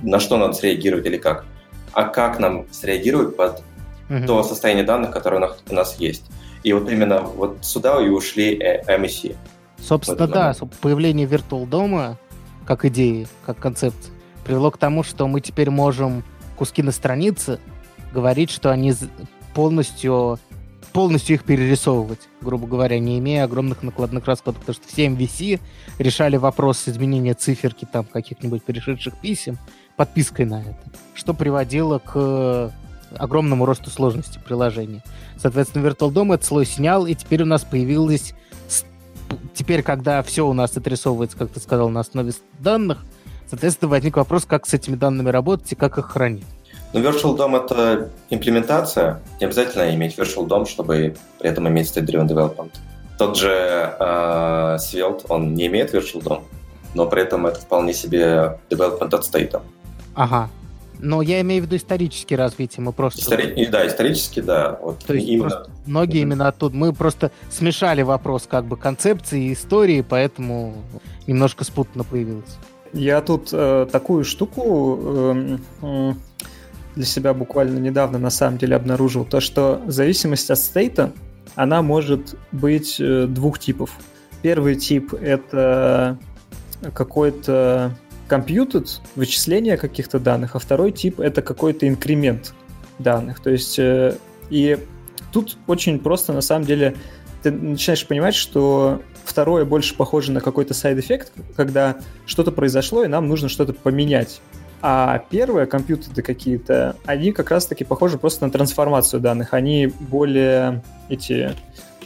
на 0.02 0.20
что 0.20 0.36
надо 0.36 0.52
среагировать 0.54 1.06
или 1.06 1.16
как, 1.16 1.44
а 1.92 2.04
как 2.04 2.38
нам 2.38 2.66
среагировать 2.70 3.36
под 3.36 3.62
mm-hmm. 4.08 4.26
то 4.26 4.42
состояние 4.42 4.84
данных, 4.84 5.10
которое 5.10 5.36
у 5.70 5.74
нас, 5.74 5.96
есть. 5.98 6.24
И 6.62 6.72
вот 6.72 6.90
именно 6.90 7.20
вот 7.20 7.58
сюда 7.62 8.02
и 8.04 8.08
ушли 8.08 8.58
MEC. 8.58 9.36
Собственно, 9.80 10.26
да, 10.26 10.54
появление 10.80 11.26
Virtual 11.26 11.66
дома 11.66 12.18
как 12.66 12.84
идеи, 12.84 13.26
как 13.46 13.58
концепции, 13.58 14.12
привело 14.44 14.70
к 14.70 14.76
тому, 14.76 15.02
что 15.02 15.26
мы 15.26 15.40
теперь 15.40 15.70
можем 15.70 16.22
куски 16.56 16.82
на 16.82 16.92
странице 16.92 17.58
говорить, 18.12 18.50
что 18.50 18.70
они 18.70 18.92
полностью 19.54 20.38
полностью 20.92 21.36
их 21.36 21.44
перерисовывать, 21.44 22.28
грубо 22.40 22.66
говоря, 22.66 22.98
не 22.98 23.18
имея 23.18 23.44
огромных 23.44 23.82
накладных 23.82 24.26
расходов, 24.26 24.60
потому 24.60 24.74
что 24.74 24.88
все 24.88 25.06
MVC 25.06 25.60
решали 25.98 26.36
вопрос 26.36 26.88
изменения 26.88 27.34
циферки 27.34 27.86
там 27.90 28.04
каких-нибудь 28.04 28.64
перешедших 28.64 29.20
писем 29.20 29.58
подпиской 29.96 30.46
на 30.46 30.62
это, 30.62 30.78
что 31.14 31.34
приводило 31.34 31.98
к 31.98 32.72
огромному 33.16 33.64
росту 33.64 33.90
сложности 33.90 34.40
приложения. 34.44 35.02
Соответственно, 35.36 35.86
Virtual 35.86 36.12
DOM 36.12 36.34
этот 36.34 36.46
слой 36.46 36.66
снял, 36.66 37.06
и 37.06 37.14
теперь 37.14 37.42
у 37.42 37.46
нас 37.46 37.64
появилось... 37.64 38.34
Теперь, 39.54 39.82
когда 39.82 40.22
все 40.22 40.46
у 40.46 40.52
нас 40.52 40.76
отрисовывается, 40.76 41.36
как 41.36 41.50
ты 41.50 41.60
сказал, 41.60 41.90
на 41.90 42.00
основе 42.00 42.32
данных, 42.58 43.04
соответственно, 43.48 43.90
возник 43.90 44.16
вопрос, 44.16 44.46
как 44.46 44.66
с 44.66 44.72
этими 44.72 44.96
данными 44.96 45.28
работать 45.28 45.70
и 45.72 45.74
как 45.74 45.98
их 45.98 46.06
хранить. 46.06 46.46
Ну, 46.94 47.00
Virtual 47.00 47.36
DOM— 47.36 47.64
это 47.64 48.10
имплементация. 48.30 49.20
Не 49.40 49.46
обязательно 49.46 49.94
иметь 49.94 50.18
Virtual 50.18 50.46
DOM, 50.46 50.66
чтобы 50.66 51.16
при 51.38 51.50
этом 51.50 51.68
иметь 51.68 51.94
State-Driven 51.94 52.26
Development. 52.26 52.70
Тот 53.18 53.36
же 53.36 53.50
э, 53.50 54.76
Svelte, 54.78 55.26
он 55.28 55.54
не 55.54 55.66
имеет 55.66 55.92
Virtual 55.92 56.22
DOM, 56.22 56.42
но 56.94 57.06
при 57.06 57.22
этом 57.22 57.46
это 57.46 57.60
вполне 57.60 57.92
себе 57.92 58.58
development 58.70 59.14
от 59.14 59.24
state. 59.24 59.60
Ага. 60.14 60.48
Но 60.98 61.22
я 61.22 61.40
имею 61.40 61.62
в 61.62 61.66
виду 61.66 61.76
исторические 61.76 62.38
развития, 62.38 62.80
мы 62.80 62.92
просто... 62.92 63.20
Истори... 63.20 63.66
Да, 63.66 63.86
исторически, 63.86 64.40
да. 64.40 64.78
Вот 64.82 65.04
То 65.04 65.14
есть 65.14 65.28
именно... 65.28 65.66
многие 65.86 66.20
именно 66.22 66.48
оттуда. 66.48 66.76
Мы 66.76 66.92
просто 66.92 67.30
смешали 67.50 68.02
вопрос 68.02 68.46
как 68.48 68.64
бы 68.64 68.76
концепции 68.76 69.48
и 69.48 69.52
истории, 69.52 70.04
поэтому 70.08 70.74
немножко 71.26 71.64
спутно 71.64 72.04
появилось. 72.04 72.56
Я 72.92 73.20
тут 73.20 73.50
э, 73.52 73.86
такую 73.90 74.24
штуку 74.24 74.98
э, 75.00 75.58
э, 75.82 76.12
для 76.96 77.04
себя 77.04 77.34
буквально 77.34 77.78
недавно 77.78 78.18
на 78.18 78.30
самом 78.30 78.58
деле 78.58 78.76
обнаружил, 78.76 79.24
то 79.24 79.40
что 79.40 79.82
зависимость 79.86 80.50
от 80.50 80.58
стейта, 80.58 81.12
она 81.54 81.82
может 81.82 82.34
быть 82.50 82.96
э, 82.98 83.26
двух 83.28 83.58
типов. 83.58 83.90
Первый 84.42 84.76
тип— 84.76 85.12
это 85.20 86.18
какой-то 86.94 87.96
computed, 88.28 88.88
вычисление 89.14 89.76
каких-то 89.76 90.18
данных, 90.18 90.56
а 90.56 90.58
второй 90.58 90.92
тип— 90.92 91.20
это 91.20 91.42
какой-то 91.42 91.88
инкремент 91.88 92.54
данных. 92.98 93.40
То 93.40 93.50
есть 93.50 93.78
э, 93.78 94.16
и 94.50 94.78
тут 95.32 95.56
очень 95.66 95.98
просто, 95.98 96.32
на 96.32 96.40
самом 96.40 96.66
деле, 96.66 96.96
ты 97.42 97.50
начинаешь 97.50 98.06
понимать, 98.06 98.34
что 98.34 99.02
второе 99.24 99.64
больше 99.64 99.94
похоже 99.94 100.32
на 100.32 100.40
какой-то 100.40 100.74
side-эффект, 100.74 101.32
когда 101.56 101.96
что-то 102.26 102.50
произошло, 102.50 103.04
и 103.04 103.08
нам 103.08 103.28
нужно 103.28 103.48
что-то 103.48 103.72
поменять. 103.72 104.40
А 104.80 105.24
первые 105.30 105.66
computed 105.66 106.16
ы 106.16 106.22
какие-то, 106.22 106.96
они 107.04 107.32
как 107.32 107.50
раз-таки 107.50 107.84
похожи 107.84 108.16
просто 108.16 108.46
на 108.46 108.52
трансформацию 108.52 109.20
данных. 109.20 109.52
Они 109.52 109.86
более 109.86 110.82
эти 111.08 111.52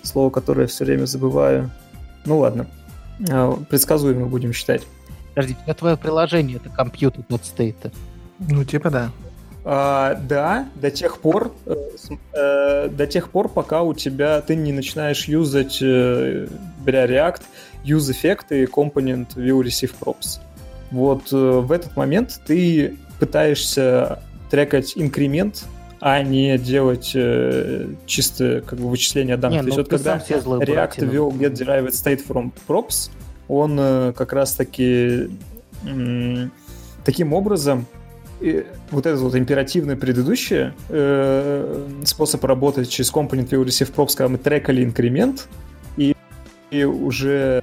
слова, 0.02 0.30
которые 0.30 0.64
я 0.64 0.68
все 0.68 0.84
время 0.84 1.04
забываю. 1.04 1.70
Ну 2.24 2.38
ладно, 2.38 2.66
а, 3.30 3.52
предсказуемо 3.68 4.26
будем 4.26 4.52
считать. 4.52 4.82
Подожди, 5.34 5.56
у 5.58 5.62
тебя 5.64 5.74
твое 5.74 5.96
приложение 5.96 6.56
это 6.56 6.68
компьютер 6.68 7.24
от 7.30 7.44
стейта. 7.44 7.90
Ну, 8.38 8.64
типа 8.64 8.90
да. 8.90 9.10
А, 9.64 10.14
да, 10.14 10.68
до 10.74 10.90
тех 10.90 11.20
пор, 11.20 11.54
э, 11.66 11.74
э, 12.34 12.88
до 12.88 13.06
тех 13.06 13.30
пор, 13.30 13.48
пока 13.48 13.82
у 13.82 13.94
тебя 13.94 14.40
ты 14.40 14.56
не 14.56 14.72
начинаешь 14.72 15.26
юзать, 15.26 15.78
э, 15.80 16.48
беря 16.84 17.06
React, 17.06 17.42
use 17.84 18.10
эффекты 18.10 18.64
и 18.64 18.66
компонент 18.66 19.36
view 19.36 19.60
receive 19.62 19.92
props. 20.00 20.40
Вот 20.90 21.32
э, 21.32 21.36
в 21.36 21.70
этот 21.70 21.96
момент 21.96 22.40
ты 22.44 22.96
пытаешься 23.20 24.20
трекать 24.50 24.94
инкремент, 24.96 25.64
а 26.00 26.20
не 26.22 26.58
делать 26.58 27.12
э, 27.14 27.86
чисто 28.06 28.64
как 28.66 28.80
бы 28.80 28.88
вычисление 28.88 29.36
данных. 29.36 29.62
Не, 29.62 29.70
То 29.70 29.76
есть 29.76 29.78
ну, 29.78 29.82
вот 29.84 29.90
когда 29.90 30.16
React 30.16 31.06
ввел 31.06 31.30
get 31.30 31.52
derived 31.52 31.90
state 31.90 32.26
from 32.26 32.52
props, 32.66 33.10
он 33.48 33.76
э, 33.78 34.12
как 34.16 34.32
раз-таки 34.32 35.30
таким 37.04 37.32
образом 37.32 37.86
и 38.40 38.64
вот 38.90 39.06
этот 39.06 39.20
вот 39.20 39.34
императивный 39.34 39.96
предыдущий 39.96 40.72
э, 40.88 41.88
способ 42.04 42.44
работать 42.44 42.88
через 42.88 43.10
компонент 43.10 43.52
view 43.52 43.64
receive 43.64 43.92
props, 43.94 44.16
когда 44.16 44.28
мы 44.28 44.38
трекали 44.38 44.84
инкремент 44.84 45.48
и, 45.96 46.14
и 46.70 46.84
уже 46.84 47.62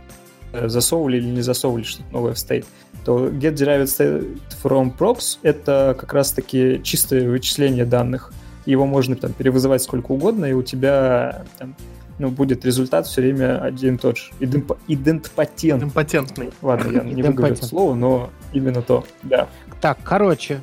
засовывали 0.53 1.17
или 1.17 1.27
не 1.27 1.41
засовывали 1.41 1.83
что-то 1.83 2.11
новое 2.11 2.33
в 2.33 2.37
state, 2.37 2.65
то 3.05 3.27
get 3.27 3.53
derived 3.53 3.85
state 3.85 4.37
from 4.63 4.95
props— 4.97 5.37
это 5.43 5.95
как 5.99 6.13
раз-таки 6.13 6.81
чистое 6.83 7.29
вычисление 7.29 7.85
данных. 7.85 8.33
Его 8.65 8.85
можно 8.85 9.15
там 9.15 9.33
перевызывать 9.33 9.81
сколько 9.81 10.11
угодно, 10.11 10.45
и 10.45 10.53
у 10.53 10.63
тебя 10.63 11.43
там, 11.57 11.75
ну, 12.19 12.29
будет 12.29 12.65
результат 12.65 13.07
все 13.07 13.21
время 13.21 13.59
один 13.59 13.95
и 13.95 13.97
тот 13.97 14.17
же. 14.17 14.31
Идемп... 14.39 14.73
Идентпатент. 14.87 15.81
Идемпатентный. 15.81 16.51
Ладно, 16.61 16.91
я 16.91 17.03
не 17.03 17.23
выговорю 17.23 17.53
это 17.53 17.65
слово, 17.65 17.95
но 17.95 18.29
именно 18.53 18.81
то, 18.81 19.05
да. 19.23 19.47
Так, 19.81 19.97
короче, 20.03 20.59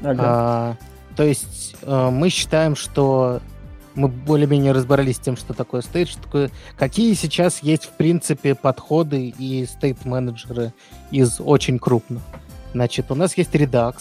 ага. 0.00 0.22
а, 0.24 0.76
то 1.16 1.24
есть 1.24 1.76
а, 1.82 2.10
мы 2.10 2.30
считаем, 2.30 2.76
что 2.76 3.40
мы 3.96 4.06
более-менее 4.06 4.70
разобрались 4.70 5.16
с 5.16 5.18
тем, 5.18 5.36
что 5.36 5.52
такое 5.52 5.82
стейт, 5.82 6.08
что 6.08 6.22
такое... 6.22 6.50
Какие 6.78 7.14
сейчас 7.14 7.60
есть, 7.60 7.86
в 7.86 7.90
принципе, 7.90 8.54
подходы 8.54 9.34
и 9.36 9.66
стейт-менеджеры 9.66 10.72
из 11.10 11.40
очень 11.40 11.80
крупных. 11.80 12.22
Значит, 12.72 13.10
у 13.10 13.16
нас 13.16 13.36
есть 13.36 13.52
Redux, 13.52 13.96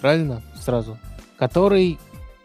правильно? 0.00 0.42
Сразу. 0.58 0.98
Который, 1.38 1.98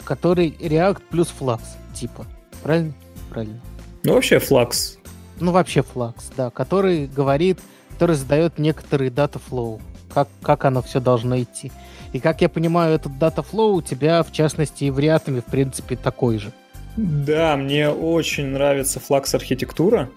который 0.04 0.50
React 0.60 1.04
плюс 1.10 1.34
Flux, 1.40 1.62
типа. 1.94 2.26
Правильно? 2.62 2.94
Правильно. 3.30 3.62
Ну, 4.04 4.14
вообще 4.14 4.38
Flux. 4.38 4.98
Ну, 5.40 5.52
вообще 5.52 5.82
Flux, 5.82 6.16
да. 6.36 6.50
Который 6.50 7.08
говорит, 7.08 7.60
который 7.92 8.16
задает 8.16 8.58
некоторый 8.58 9.10
data 9.10 9.40
flow. 9.50 9.82
Как, 10.14 10.28
как 10.42 10.66
оно 10.66 10.82
все 10.82 11.00
должно 11.00 11.40
идти. 11.40 11.72
И 12.14 12.20
как 12.20 12.42
я 12.42 12.50
понимаю, 12.50 12.96
этот 12.96 13.12
data 13.14 13.46
flow 13.46 13.74
у 13.74 13.82
тебя, 13.82 14.24
в 14.24 14.32
частности, 14.32 14.86
и 14.86 14.90
в 14.90 14.98
React, 14.98 15.42
в 15.42 15.52
принципе, 15.52 15.96
такой 15.96 16.40
же. 16.40 16.52
Да, 16.98 17.56
мне 17.56 17.90
очень 17.90 18.48
нравится 18.48 19.00
флакс 19.00 19.36
архитектура. 19.36 20.10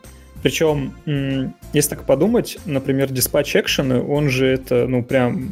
Причем, 0.42 0.94
если 1.72 1.90
так 1.90 2.04
подумать, 2.04 2.58
например, 2.64 3.10
dispatch 3.10 3.62
action, 3.62 4.04
он 4.08 4.28
же 4.28 4.46
это, 4.46 4.86
ну, 4.88 5.04
прям 5.04 5.50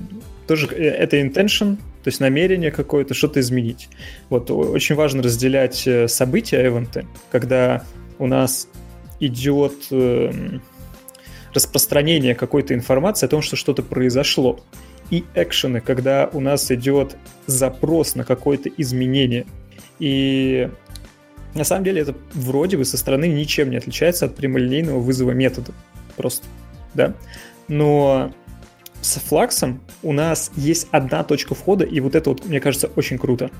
тоже 0.48 0.66
э, 0.72 0.82
это 0.82 1.20
intention, 1.20 1.76
то 1.76 2.08
есть 2.08 2.18
намерение 2.18 2.72
какое-то, 2.72 3.14
что-то 3.14 3.38
изменить. 3.38 3.88
Вот 4.30 4.50
очень 4.50 4.96
важно 4.96 5.22
разделять 5.22 5.86
э, 5.86 6.08
события, 6.08 6.66
эвенты, 6.66 7.06
когда 7.30 7.84
у 8.20 8.26
нас 8.26 8.68
идет 9.18 9.74
э, 9.90 10.30
распространение 11.52 12.34
какой-то 12.34 12.74
информации 12.74 13.26
о 13.26 13.28
том, 13.28 13.42
что 13.42 13.56
что-то 13.56 13.82
произошло. 13.82 14.60
И 15.10 15.24
экшены, 15.34 15.80
когда 15.80 16.30
у 16.32 16.38
нас 16.38 16.70
идет 16.70 17.16
запрос 17.46 18.14
на 18.14 18.22
какое-то 18.22 18.68
изменение. 18.68 19.46
И 19.98 20.70
на 21.54 21.64
самом 21.64 21.82
деле 21.82 22.02
это 22.02 22.14
вроде 22.32 22.76
бы 22.76 22.84
со 22.84 22.96
стороны 22.96 23.26
ничем 23.26 23.70
не 23.70 23.76
отличается 23.76 24.26
от 24.26 24.36
прямолинейного 24.36 25.00
вызова 25.00 25.32
метода. 25.32 25.72
Просто, 26.16 26.46
да. 26.94 27.14
Но 27.66 28.32
с 29.00 29.18
флаксом 29.18 29.80
у 30.02 30.12
нас 30.12 30.52
есть 30.56 30.88
одна 30.92 31.24
точка 31.24 31.54
входа, 31.54 31.84
и 31.84 31.98
вот 32.00 32.14
это 32.14 32.30
вот, 32.30 32.44
мне 32.44 32.60
кажется, 32.60 32.88
очень 32.94 33.18
круто. 33.18 33.50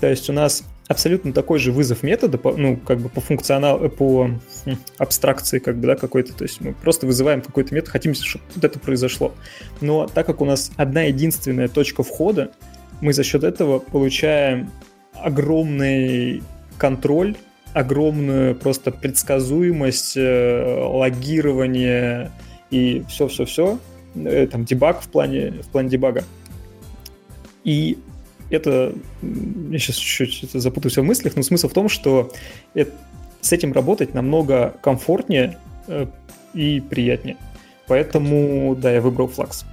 То 0.00 0.08
есть 0.08 0.28
у 0.28 0.32
нас 0.32 0.64
абсолютно 0.88 1.32
такой 1.32 1.58
же 1.58 1.70
вызов 1.70 2.02
метода, 2.02 2.38
по, 2.38 2.56
ну, 2.56 2.76
как 2.76 2.98
бы 2.98 3.08
по 3.10 3.20
функционалу, 3.20 3.88
по 3.90 4.30
хм, 4.64 4.76
абстракции, 4.96 5.58
как 5.58 5.76
бы, 5.76 5.86
да, 5.86 5.96
какой-то. 5.96 6.32
То 6.34 6.44
есть 6.44 6.60
мы 6.60 6.72
просто 6.72 7.06
вызываем 7.06 7.42
какой-то 7.42 7.74
метод, 7.74 7.90
хотим, 7.90 8.14
чтобы 8.14 8.44
вот 8.54 8.64
это 8.64 8.78
произошло. 8.78 9.34
Но 9.80 10.06
так 10.06 10.26
как 10.26 10.40
у 10.40 10.44
нас 10.44 10.72
одна 10.76 11.02
единственная 11.02 11.68
точка 11.68 12.02
входа, 12.02 12.52
мы 13.00 13.12
за 13.12 13.22
счет 13.22 13.44
этого 13.44 13.78
получаем 13.78 14.70
огромный 15.12 16.42
контроль, 16.78 17.36
огромную 17.74 18.54
просто 18.54 18.90
предсказуемость, 18.90 20.16
э, 20.16 20.80
логирование 20.84 22.32
и 22.70 23.04
все-все-все, 23.08 23.78
э, 24.14 24.46
там 24.46 24.64
дебаг 24.64 25.02
в 25.02 25.08
плане, 25.08 25.50
в 25.62 25.68
плане 25.68 25.90
дебага. 25.90 26.24
И 27.64 27.98
это, 28.50 28.92
я 29.22 29.78
сейчас 29.78 29.96
чуть-чуть 29.96 30.50
запутаюсь 30.52 30.96
в 30.96 31.02
мыслях, 31.02 31.36
но 31.36 31.42
смысл 31.42 31.68
в 31.68 31.72
том, 31.72 31.88
что 31.88 32.32
это, 32.74 32.92
с 33.40 33.52
этим 33.52 33.72
работать 33.72 34.14
намного 34.14 34.74
комфортнее 34.82 35.58
э, 35.86 36.06
и 36.54 36.80
приятнее. 36.80 37.36
Поэтому, 37.86 38.76
да, 38.76 38.92
я 38.92 39.00
выбрал 39.00 39.30
Flux. 39.34 39.64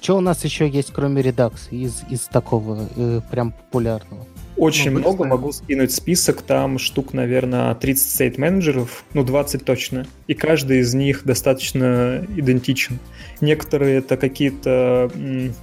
Что 0.00 0.18
у 0.18 0.20
нас 0.20 0.44
еще 0.44 0.68
есть, 0.68 0.92
кроме 0.92 1.22
Redux, 1.22 1.70
из, 1.70 2.02
из 2.10 2.20
такого 2.22 2.88
э, 2.94 3.20
прям 3.30 3.52
популярного? 3.52 4.26
Очень 4.56 4.90
ну, 4.92 5.00
много, 5.00 5.24
могу 5.24 5.50
скинуть 5.50 5.92
список, 5.92 6.42
там 6.42 6.78
штук, 6.78 7.12
наверное, 7.12 7.74
30 7.74 8.10
стейт 8.10 8.38
менеджеров, 8.38 9.04
ну 9.14 9.24
20 9.24 9.64
точно, 9.64 10.06
и 10.28 10.34
каждый 10.34 10.80
из 10.80 10.94
них 10.94 11.24
достаточно 11.24 12.24
идентичен. 12.36 12.98
Некоторые 13.40 13.98
это 13.98 14.16
какие-то 14.16 15.10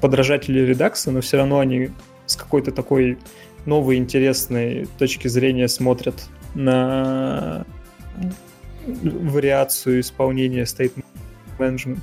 подражатели 0.01 0.59
редакса, 0.59 1.11
но 1.11 1.21
все 1.21 1.37
равно 1.37 1.59
они 1.59 1.91
с 2.31 2.35
какой-то 2.35 2.71
такой 2.71 3.17
новой 3.65 3.97
интересной 3.97 4.87
точки 4.97 5.27
зрения 5.27 5.67
смотрят 5.67 6.15
на 6.55 7.65
вариацию 8.85 10.01
исполнения 10.01 10.63
state 10.63 10.93
management. 11.59 12.01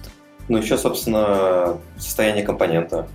Ну, 0.49 0.59
еще, 0.59 0.79
собственно, 0.79 1.79
состояние 1.99 2.45
компонента. 2.45 3.09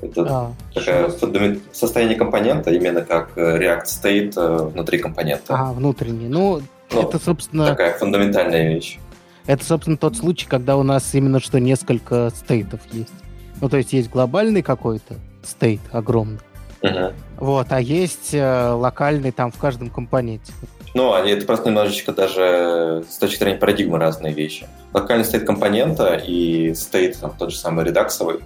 Это 0.00 0.22
а, 0.28 0.52
такое 0.74 1.08
фундамент... 1.10 1.62
состояние 1.72 2.16
компонента, 2.16 2.70
именно 2.70 3.02
как 3.02 3.36
э, 3.36 3.58
React 3.58 3.84
State 3.84 4.32
э, 4.36 4.64
внутри 4.68 4.98
компонента. 4.98 5.54
А, 5.54 5.72
внутренний. 5.72 6.26
Ну, 6.26 6.62
ну, 6.90 7.02
это, 7.02 7.18
собственно... 7.18 7.66
Такая 7.66 7.96
фундаментальная 7.98 8.74
вещь. 8.74 8.98
Это, 9.46 9.64
собственно, 9.64 9.98
тот 9.98 10.16
случай, 10.16 10.46
когда 10.48 10.76
у 10.78 10.82
нас 10.82 11.14
именно 11.14 11.38
что 11.38 11.60
несколько 11.60 12.30
стейтов 12.34 12.80
есть. 12.92 13.12
Ну, 13.60 13.68
то 13.68 13.76
есть 13.76 13.92
есть 13.92 14.10
глобальный 14.10 14.62
какой-то 14.62 15.16
стейт 15.42 15.80
огромный, 15.92 16.38
Угу. 16.82 17.12
Вот, 17.38 17.66
а 17.70 17.80
есть 17.80 18.32
э, 18.32 18.70
локальный 18.70 19.32
там 19.32 19.52
в 19.52 19.58
каждом 19.58 19.90
компоненте. 19.90 20.52
Ну, 20.94 21.14
это 21.14 21.46
просто 21.46 21.68
немножечко 21.68 22.12
даже 22.12 23.04
с 23.08 23.16
точки 23.18 23.38
зрения 23.38 23.58
парадигмы 23.58 23.98
разные 23.98 24.32
вещи. 24.32 24.66
Локальный 24.92 25.24
стейт 25.24 25.44
компонента 25.44 26.14
и 26.16 26.74
стейт 26.74 27.18
там, 27.20 27.32
тот 27.38 27.52
же 27.52 27.56
самый 27.56 27.84
редаксовый, 27.84 28.40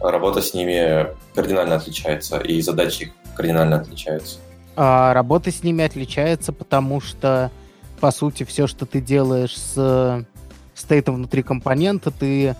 работа 0.00 0.42
с 0.42 0.52
ними 0.52 1.06
кардинально 1.34 1.76
отличается, 1.76 2.38
и 2.38 2.60
задачи 2.60 3.04
их 3.04 3.10
кардинально 3.34 3.76
отличаются. 3.76 4.38
А 4.76 5.14
работа 5.14 5.50
с 5.50 5.62
ними 5.62 5.84
отличается, 5.84 6.52
потому 6.52 7.00
что, 7.00 7.50
по 7.98 8.10
сути, 8.10 8.44
все, 8.44 8.66
что 8.66 8.84
ты 8.84 9.00
делаешь 9.00 9.56
с 9.56 10.26
стейтом 10.74 11.14
внутри 11.14 11.42
компонента, 11.42 12.10
ты... 12.10 12.54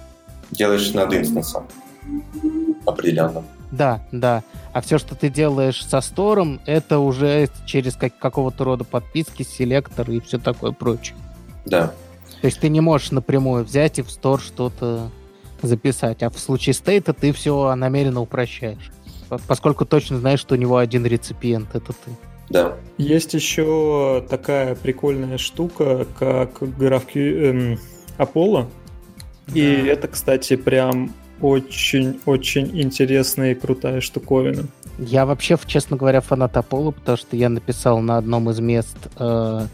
Делаешь 0.51 0.93
над 0.95 1.13
инстансом 1.13 1.69
определенным. 2.87 3.45
Да, 3.71 4.01
да. 4.13 4.43
А 4.77 4.83
все, 4.83 4.99
что 4.99 5.15
ты 5.15 5.31
делаешь 5.31 5.83
со 5.83 6.03
стором, 6.03 6.61
это 6.67 6.99
уже 6.99 7.49
через 7.65 7.95
как, 7.97 8.19
какого-то 8.19 8.63
рода 8.65 8.85
подписки, 8.85 9.43
селектор 9.43 10.11
и 10.11 10.21
все 10.21 10.37
такое 10.37 10.73
прочее. 10.73 11.17
Да. 11.65 11.95
То 12.43 12.47
есть 12.47 12.61
ты 12.61 12.69
не 12.69 12.83
можешь 12.83 13.11
напрямую 13.11 13.65
взять 13.65 13.99
и 13.99 14.03
в 14.03 14.11
стор 14.11 14.39
что-то 14.39 15.11
записать. 15.63 16.23
А 16.23 16.29
в 16.29 16.39
случае 16.39 16.75
стейта 16.75 17.15
ты 17.15 17.33
все 17.33 17.75
намеренно 17.75 18.21
упрощаешь. 18.21 18.91
Поскольку 19.47 19.87
точно 19.87 20.19
знаешь, 20.19 20.41
что 20.41 20.57
у 20.57 20.59
него 20.59 20.77
один 20.77 21.07
реципиент, 21.07 21.75
это 21.75 21.95
ты. 21.95 22.11
Да. 22.51 22.77
Есть 22.99 23.33
еще 23.33 24.27
такая 24.29 24.75
прикольная 24.75 25.39
штука, 25.39 26.07
как 26.19 26.59
графки 26.77 27.19
эм, 27.19 27.79
Apollo. 28.19 28.67
Да. 29.47 29.53
И 29.55 29.87
это, 29.87 30.07
кстати, 30.09 30.55
прям 30.57 31.15
очень-очень 31.41 32.81
интересная 32.81 33.53
и 33.53 33.55
крутая 33.55 34.01
штуковина. 34.01 34.65
Я 34.99 35.27
вообще, 35.27 35.59
честно 35.67 35.97
говоря, 35.97 36.21
фанат 36.21 36.57
Apollo, 36.57 36.93
потому 36.93 37.19
что 37.19 37.37
я 37.37 37.49
написал 37.49 38.01
на 38.01 38.17
одном 38.17 38.49
из 38.51 38.61
мест 38.61 38.97
э, 39.19 39.67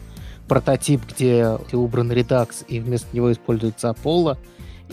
прототип, 0.48 1.00
где 1.08 1.58
убран 1.72 2.10
Redux, 2.10 2.64
и 2.66 2.80
вместо 2.80 3.14
него 3.16 3.30
используется 3.30 3.90
Apollo, 3.90 4.36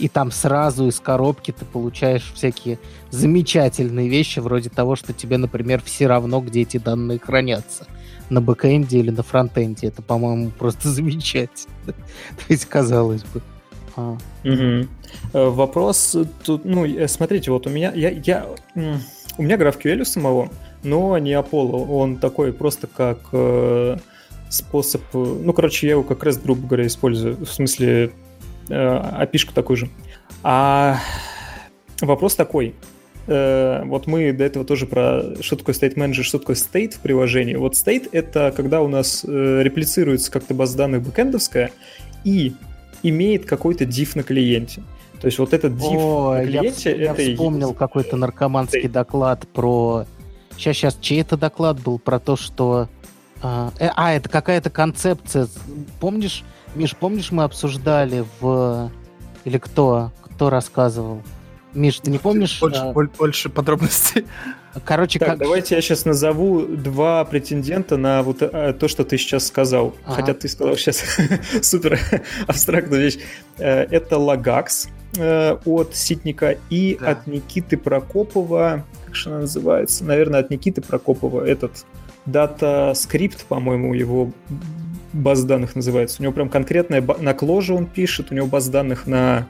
и 0.00 0.08
там 0.08 0.30
сразу 0.30 0.86
из 0.86 0.98
коробки 0.98 1.50
ты 1.52 1.64
получаешь 1.66 2.32
всякие 2.34 2.78
замечательные 3.10 4.08
вещи, 4.08 4.38
вроде 4.38 4.70
того, 4.70 4.96
что 4.96 5.12
тебе, 5.12 5.36
например, 5.36 5.82
все 5.84 6.06
равно, 6.06 6.40
где 6.40 6.62
эти 6.62 6.78
данные 6.78 7.18
хранятся. 7.18 7.86
На 8.30 8.40
бэкэнде 8.40 9.00
или 9.00 9.10
на 9.10 9.22
фронтенде. 9.22 9.88
Это, 9.88 10.00
по-моему, 10.00 10.50
просто 10.50 10.88
замечательно. 10.90 11.66
То 11.84 12.44
есть, 12.48 12.64
казалось 12.64 13.24
бы. 13.24 13.42
А. 13.96 14.16
Угу. 14.44 14.88
Вопрос 15.32 16.16
тут, 16.44 16.64
ну, 16.64 16.84
э, 16.84 17.08
смотрите, 17.08 17.50
вот 17.50 17.66
у 17.66 17.70
меня, 17.70 17.92
я, 17.94 18.10
я, 18.10 18.46
у 19.38 19.42
меня 19.42 19.56
GraphQL 19.56 20.02
у 20.02 20.04
самого, 20.04 20.48
но 20.82 21.16
не 21.18 21.32
Apollo, 21.32 21.86
он 21.88 22.16
такой 22.16 22.52
просто 22.52 22.86
как 22.86 23.18
э, 23.32 23.96
способ, 24.48 25.02
ну, 25.12 25.52
короче, 25.52 25.86
я 25.86 25.92
его 25.92 26.02
как 26.02 26.22
раз, 26.24 26.38
грубо 26.38 26.66
говоря, 26.66 26.86
использую, 26.86 27.36
в 27.36 27.50
смысле, 27.50 28.12
э, 28.68 28.74
API-шку 28.74 29.52
такой 29.54 29.76
же. 29.76 29.88
А 30.42 30.98
вопрос 32.00 32.34
такой, 32.34 32.74
э, 33.26 33.82
вот 33.84 34.06
мы 34.06 34.32
до 34.32 34.44
этого 34.44 34.64
тоже 34.64 34.86
про 34.86 35.22
что 35.40 35.56
такое 35.56 35.74
state 35.74 35.94
manager, 35.96 36.22
что 36.22 36.38
такое 36.38 36.56
state 36.56 36.96
в 36.96 37.00
приложении. 37.00 37.54
Вот 37.54 37.74
state— 37.74 38.08
это 38.12 38.52
когда 38.56 38.80
у 38.82 38.88
нас 38.88 39.24
э, 39.26 39.60
реплицируется 39.62 40.30
как-то 40.30 40.54
база 40.54 40.78
данных 40.78 41.02
бэкэндовская, 41.02 41.70
и 42.24 42.54
имеет 43.02 43.46
какой-то 43.46 43.84
diff 43.84 44.12
на 44.14 44.22
клиенте. 44.22 44.82
То 45.20 45.26
есть 45.26 45.38
вот 45.38 45.52
этот 45.52 45.72
diff 45.72 45.96
О, 45.96 46.34
на 46.34 46.44
клиенте... 46.44 46.96
Я, 46.96 47.12
это 47.12 47.22
я 47.22 47.32
вспомнил 47.32 47.74
какой-то 47.74 48.16
наркоманский 48.16 48.88
доклад 48.88 49.46
про... 49.48 50.04
Сейчас, 50.56 50.76
сейчас, 50.76 50.98
чей 51.00 51.20
это 51.20 51.36
доклад 51.36 51.80
был 51.80 51.98
про 51.98 52.18
то, 52.18 52.36
что... 52.36 52.88
А, 53.42 53.72
э, 53.78 53.88
а 53.94 54.12
это 54.12 54.28
какая-то 54.28 54.68
концепция. 54.68 55.48
Помнишь, 55.98 56.44
Миш, 56.74 56.94
помнишь, 56.96 57.32
мы 57.32 57.44
обсуждали 57.44 58.24
в... 58.40 58.90
Или 59.44 59.58
кто? 59.58 60.12
Кто 60.22 60.50
рассказывал? 60.50 61.22
Миш, 61.74 62.00
ты 62.00 62.10
не 62.10 62.18
помнишь? 62.18 62.60
Больше, 62.60 62.80
а... 62.80 62.92
больше 62.92 63.48
подробностей. 63.48 64.26
Короче, 64.84 65.18
так, 65.18 65.30
как... 65.30 65.38
давайте 65.38 65.74
я 65.74 65.80
сейчас 65.80 66.04
назову 66.04 66.62
два 66.62 67.24
претендента 67.24 67.96
на 67.96 68.22
вот 68.22 68.42
э, 68.42 68.72
то, 68.72 68.88
что 68.88 69.04
ты 69.04 69.18
сейчас 69.18 69.46
сказал. 69.46 69.94
Ага. 70.04 70.16
Хотя 70.16 70.34
ты 70.34 70.48
сказал 70.48 70.76
сейчас 70.76 71.04
супер 71.62 71.98
абстрактную 72.46 73.02
вещь. 73.02 73.18
Э, 73.58 73.82
это 73.90 74.18
Лагакс 74.18 74.88
от 75.64 75.96
Ситника 75.96 76.56
и 76.70 76.96
да. 77.00 77.10
от 77.10 77.26
Никиты 77.26 77.76
Прокопова. 77.76 78.84
Как 79.06 79.14
же 79.16 79.30
она 79.30 79.40
называется? 79.40 80.04
Наверное, 80.04 80.40
от 80.40 80.50
Никиты 80.50 80.82
Прокопова. 80.82 81.44
Этот 81.44 81.84
дата 82.26 82.92
скрипт, 82.94 83.44
по-моему, 83.46 83.94
его 83.94 84.30
баз 85.12 85.42
данных 85.42 85.74
называется. 85.74 86.16
У 86.20 86.22
него 86.22 86.32
прям 86.32 86.48
конкретная 86.48 87.02
на 87.02 87.34
кложе 87.34 87.74
он 87.74 87.86
пишет, 87.86 88.30
у 88.30 88.34
него 88.34 88.46
баз 88.46 88.68
данных 88.68 89.06
на 89.06 89.48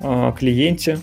э, 0.00 0.32
клиенте 0.38 1.00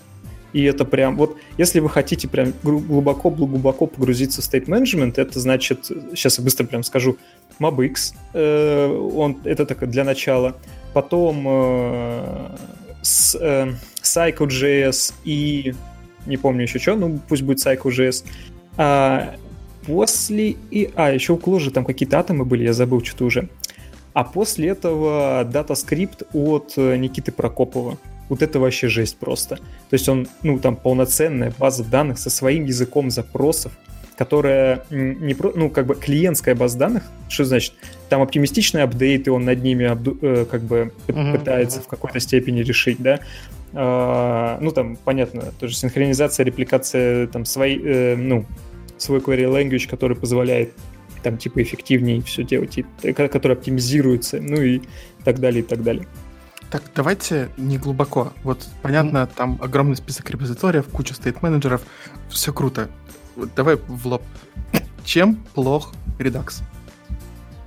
и 0.53 0.63
это 0.63 0.85
прям, 0.85 1.15
вот 1.15 1.38
если 1.57 1.79
вы 1.79 1.89
хотите 1.89 2.27
прям 2.27 2.53
глубоко-глубоко 2.63 3.85
погрузиться 3.88 4.41
в 4.41 4.45
state 4.45 4.65
management, 4.65 5.13
это 5.17 5.39
значит, 5.39 5.85
сейчас 6.13 6.38
я 6.39 6.43
быстро 6.43 6.65
прям 6.65 6.83
скажу, 6.83 7.17
MobX, 7.59 8.13
э, 8.33 8.88
он, 8.88 9.38
это 9.43 9.65
так 9.65 9.88
для 9.89 10.03
начала. 10.03 10.55
Потом 10.93 11.45
э, 11.47 12.49
с, 13.01 13.35
э, 13.39 13.73
Psycho.js 14.01 15.13
и 15.23 15.73
не 16.25 16.38
помню 16.38 16.63
еще 16.63 16.79
что, 16.79 16.95
ну 16.95 17.19
пусть 17.27 17.43
будет 17.43 17.59
Psycho.js. 17.59 18.25
А 18.77 19.35
после 19.85 20.55
и... 20.71 20.89
А, 20.95 21.12
еще 21.12 21.33
у 21.33 21.38
Кложи 21.38 21.71
там 21.71 21.85
какие-то 21.85 22.19
атомы 22.19 22.45
были, 22.45 22.63
я 22.63 22.73
забыл 22.73 23.03
что-то 23.03 23.25
уже. 23.25 23.49
А 24.13 24.23
после 24.23 24.69
этого 24.69 25.43
DataScript 25.43 26.27
от 26.33 26.73
э, 26.77 26.97
Никиты 26.97 27.31
Прокопова 27.31 27.97
вот 28.29 28.41
это 28.41 28.59
вообще 28.59 28.87
жесть 28.87 29.17
просто. 29.17 29.57
То 29.57 29.93
есть 29.93 30.07
он, 30.07 30.27
ну, 30.43 30.59
там 30.59 30.75
полноценная 30.75 31.53
база 31.57 31.83
данных 31.83 32.19
со 32.19 32.29
своим 32.29 32.65
языком 32.65 33.09
запросов, 33.09 33.73
которая 34.17 34.83
не 34.89 35.33
про, 35.33 35.51
ну, 35.55 35.69
как 35.69 35.85
бы 35.85 35.95
клиентская 35.95 36.53
база 36.53 36.77
данных, 36.77 37.03
что 37.29 37.45
значит? 37.45 37.73
Там 38.09 38.21
оптимистичные 38.21 38.83
апдейты, 38.83 39.31
он 39.31 39.45
над 39.45 39.63
ними 39.63 39.85
обду, 39.85 40.17
э, 40.21 40.45
как 40.49 40.61
бы 40.61 40.91
пытается 41.07 41.81
в 41.81 41.87
какой-то 41.87 42.19
степени 42.19 42.61
решить, 42.61 42.97
да. 42.99 43.21
А, 43.73 44.57
ну, 44.61 44.71
там, 44.71 44.97
понятно, 44.97 45.53
тоже 45.59 45.75
синхронизация, 45.75 46.43
репликация, 46.43 47.27
там, 47.27 47.45
свои, 47.45 47.79
э, 47.81 48.15
ну, 48.15 48.45
свой 48.97 49.19
query 49.19 49.45
language, 49.45 49.87
который 49.87 50.17
позволяет 50.17 50.73
там, 51.23 51.37
типа, 51.37 51.61
эффективнее 51.61 52.21
все 52.21 52.43
делать, 52.43 52.77
и, 52.77 52.85
э, 53.03 53.13
который 53.13 53.53
оптимизируется, 53.53 54.41
ну 54.41 54.61
и 54.61 54.81
так 55.23 55.39
далее, 55.39 55.61
и 55.61 55.65
так 55.65 55.83
далее. 55.83 56.07
Так, 56.71 56.84
давайте 56.95 57.49
не 57.58 57.77
глубоко. 57.77 58.34
Вот, 58.43 58.67
понятно, 58.82 59.19
mm. 59.19 59.29
там 59.36 59.60
огромный 59.62 59.95
список 59.95 60.29
репозиториев, 60.29 60.88
куча 60.88 61.15
стейт-менеджеров, 61.15 61.82
все 62.29 62.53
круто. 62.53 62.89
Вот, 63.36 63.49
давай 63.55 63.75
в 63.75 64.05
лоб. 64.05 64.21
Чем 65.03 65.38
плох 65.55 65.93
Redux? 66.19 66.62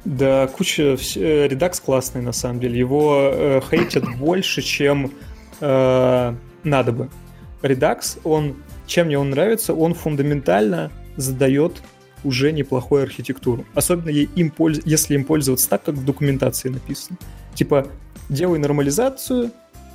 Да, 0.04 0.46
куча... 0.46 0.82
Э, 1.16 1.46
Redux 1.48 1.82
классный, 1.84 2.22
на 2.22 2.32
самом 2.32 2.60
деле. 2.60 2.78
Его 2.78 3.30
э, 3.32 3.60
хейтят 3.68 4.04
больше, 4.18 4.62
чем 4.62 5.12
э, 5.60 6.34
надо 6.62 6.92
бы. 6.92 7.10
Redux, 7.62 8.20
он... 8.24 8.56
Чем 8.86 9.06
мне 9.06 9.18
он 9.18 9.30
нравится? 9.30 9.74
Он 9.74 9.94
фундаментально 9.94 10.90
задает 11.16 11.82
уже 12.24 12.52
неплохую 12.52 13.04
архитектуру. 13.04 13.64
Особенно 13.74 14.10
им 14.10 14.50
польз... 14.50 14.80
если 14.84 15.14
им 15.14 15.24
пользоваться 15.24 15.68
так, 15.68 15.84
как 15.84 15.94
в 15.94 16.04
документации 16.04 16.68
написано. 16.68 17.16
Типа, 17.54 17.86
делай 18.28 18.58
нормализацию 18.58 19.50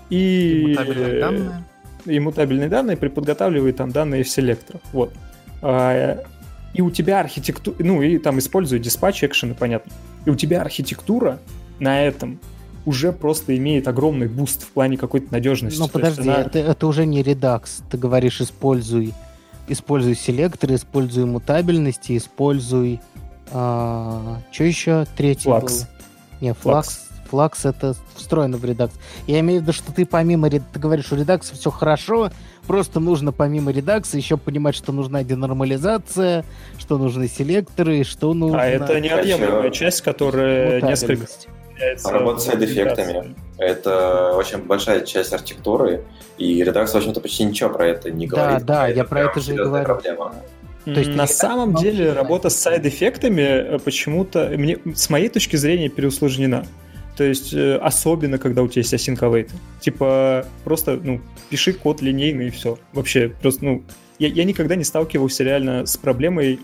и... 0.09 0.61
Иммутабельные 0.61 1.19
данные. 1.19 1.63
Иммутабельные 2.05 2.69
данные, 2.69 2.97
приподготавливай 2.97 3.73
там 3.73 3.91
данные 3.91 4.23
в 4.23 4.29
селекторах. 4.29 4.81
Вот. 4.93 5.13
А, 5.61 6.23
и 6.73 6.81
у 6.81 6.91
тебя 6.91 7.19
архитектура, 7.19 7.75
ну 7.79 8.01
и 8.01 8.17
там 8.17 8.39
используя 8.39 8.79
dispatch 8.79 9.23
action 9.23 9.47
ы, 9.47 9.55
понятно, 9.55 9.91
и 10.25 10.29
у 10.29 10.35
тебя 10.35 10.61
архитектура 10.61 11.39
на 11.79 12.03
этом 12.03 12.39
уже 12.85 13.11
просто 13.11 13.57
имеет 13.57 13.87
огромный 13.87 14.27
boost 14.27 14.63
в 14.63 14.67
плане 14.67 14.97
какой-то 14.97 15.27
надежности. 15.31 15.79
Ну 15.79 15.89
подожди, 15.89 16.29
она... 16.29 16.41
это, 16.41 16.59
это 16.59 16.87
уже 16.87 17.05
не 17.05 17.21
Redux. 17.21 17.81
Ты 17.89 17.97
говоришь, 17.97 18.39
используй, 18.39 19.13
используй 19.67 20.15
селектор, 20.15 20.73
используй 20.73 21.25
иммутабельности, 21.25 22.15
используй... 22.15 23.01
А, 23.51 24.39
что 24.51 24.63
еще? 24.63 25.05
Третий 25.17 25.43
Flux. 25.43 25.81
был? 25.81 25.87
Не, 26.39 26.53
флакс. 26.53 26.87
Флакс 26.87 27.06
это 27.31 27.95
встроено 28.15 28.57
в 28.57 28.65
редакс. 28.65 28.93
Я 29.27 29.39
имею 29.39 29.59
в 29.59 29.63
виду, 29.63 29.73
что 29.73 29.91
ты 29.91 30.05
помимо... 30.05 30.49
Ты 30.49 30.61
говоришь, 30.75 31.11
у 31.11 31.15
редакса 31.15 31.55
все 31.55 31.71
хорошо, 31.71 32.29
Просто 32.67 32.99
нужно 32.99 33.31
помимо 33.31 33.71
редакции 33.71 34.17
еще 34.17 34.35
понимать, 34.35 34.75
что 34.75 34.91
нужна 34.91 35.23
денормализация, 35.23 36.43
что 36.77 36.97
нужны 36.97 37.29
селекторы, 37.29 38.03
что 38.03 38.33
нужно... 38.33 38.61
А 38.61 38.65
это 38.65 38.99
неотъемлемая 38.99 39.71
часть, 39.71 40.01
которая 40.01 40.81
несколько... 40.81 41.27
Работа 42.03 42.41
с 42.41 42.47
эффектами. 42.49 43.35
Это 43.59 44.33
очень 44.33 44.57
большая 44.57 45.01
часть 45.01 45.31
архитектуры, 45.31 46.03
и 46.37 46.63
редакция, 46.63 46.95
в 46.95 46.97
общем-то, 47.01 47.21
почти 47.21 47.43
ничего 47.43 47.69
про 47.69 47.87
это 47.87 48.09
не 48.09 48.25
говорит. 48.25 48.65
Да, 48.65 48.81
да, 48.81 48.87
я 48.87 49.03
про 49.03 49.21
это 49.21 49.39
же 49.39 49.53
и 49.53 49.57
говорю. 49.57 49.85
Проблема. 49.85 50.33
То 50.85 50.99
есть 50.99 51.15
на 51.15 51.27
самом 51.27 51.75
деле 51.75 52.13
работа 52.13 52.49
с 52.49 52.55
сайд-эффектами 52.55 53.41
э, 53.41 53.79
почему-то, 53.79 54.47
мне, 54.55 54.79
с 54.95 55.09
моей 55.09 55.29
точки 55.29 55.55
зрения, 55.55 55.89
переусложнена. 55.89 56.65
То 57.17 57.23
есть, 57.23 57.51
э, 57.53 57.77
особенно, 57.77 58.37
когда 58.37 58.61
у 58.61 58.67
тебя 58.67 58.81
есть 58.81 58.93
async 58.93 59.19
await. 59.19 59.51
Типа, 59.81 60.45
просто, 60.63 60.99
ну, 61.01 61.19
пиши 61.49 61.73
код 61.73 62.01
линейный 62.01 62.47
и 62.47 62.51
все. 62.51 62.77
Вообще, 62.93 63.29
просто, 63.41 63.65
ну, 63.65 63.83
я, 64.19 64.27
я 64.27 64.43
никогда 64.43 64.75
не 64.75 64.83
сталкивался 64.83 65.43
реально 65.43 65.85
с 65.85 65.97
проблемой 65.97 66.59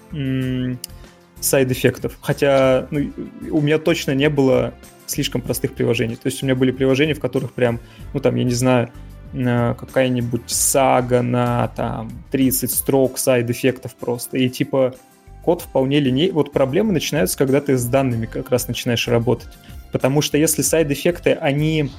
side-эффектов. 1.40 2.18
Хотя 2.22 2.88
ну, 2.92 3.12
у 3.52 3.62
меня 3.62 3.80
точно 3.80 4.12
не 4.12 4.30
было 4.30 4.74
слишком 5.06 5.42
простых 5.42 5.74
приложений. 5.74 6.18
То 6.18 6.28
есть 6.28 6.42
у 6.42 6.46
меня 6.46 6.56
были 6.56 6.72
приложения, 6.72 7.14
в 7.14 7.20
которых 7.20 7.54
прям, 7.54 7.80
ну 8.14 8.20
там, 8.20 8.36
я 8.36 8.44
не 8.44 8.54
знаю, 8.54 8.90
какая-нибудь 9.34 10.44
сага 10.48 11.22
на 11.22 11.68
там 11.70 12.12
30 12.32 12.72
строк 12.72 13.18
side-эффектов 13.18 13.96
просто. 13.96 14.38
И 14.38 14.50
типа 14.50 14.96
код 15.44 15.62
вполне 15.62 16.00
линейный. 16.00 16.32
Вот 16.32 16.52
проблемы 16.52 16.94
начинаются, 16.94 17.38
когда 17.38 17.60
ты 17.60 17.78
с 17.78 17.86
данными 17.86 18.26
как 18.26 18.50
раз 18.50 18.68
начинаешь 18.68 19.08
работать. 19.08 19.50
Потому 19.94 20.22
что 20.22 20.38
если 20.40 20.64
сайд-эффекты, 20.64 21.34
они 21.34 21.92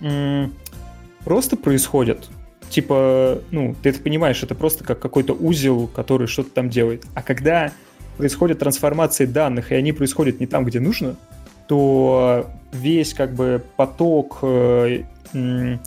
м- 0.00 0.54
просто 1.24 1.56
происходят, 1.56 2.30
типа, 2.70 3.42
ну, 3.50 3.74
ты 3.82 3.90
это 3.90 4.00
понимаешь, 4.00 4.42
это 4.42 4.54
просто 4.54 4.84
как 4.84 5.00
какой-то 5.00 5.34
узел, 5.34 5.88
который 5.88 6.28
что-то 6.28 6.50
там 6.50 6.70
делает. 6.70 7.04
А 7.14 7.22
когда 7.22 7.72
происходят 8.16 8.60
трансформации 8.60 9.26
данных, 9.26 9.72
и 9.72 9.74
они 9.74 9.92
происходят 9.92 10.38
не 10.38 10.46
там, 10.46 10.64
где 10.64 10.78
нужно, 10.78 11.16
то 11.66 12.48
весь 12.72 13.14
как 13.14 13.34
бы 13.34 13.62
поток, 13.76 14.38
э, 14.42 15.02
э, 15.34 15.78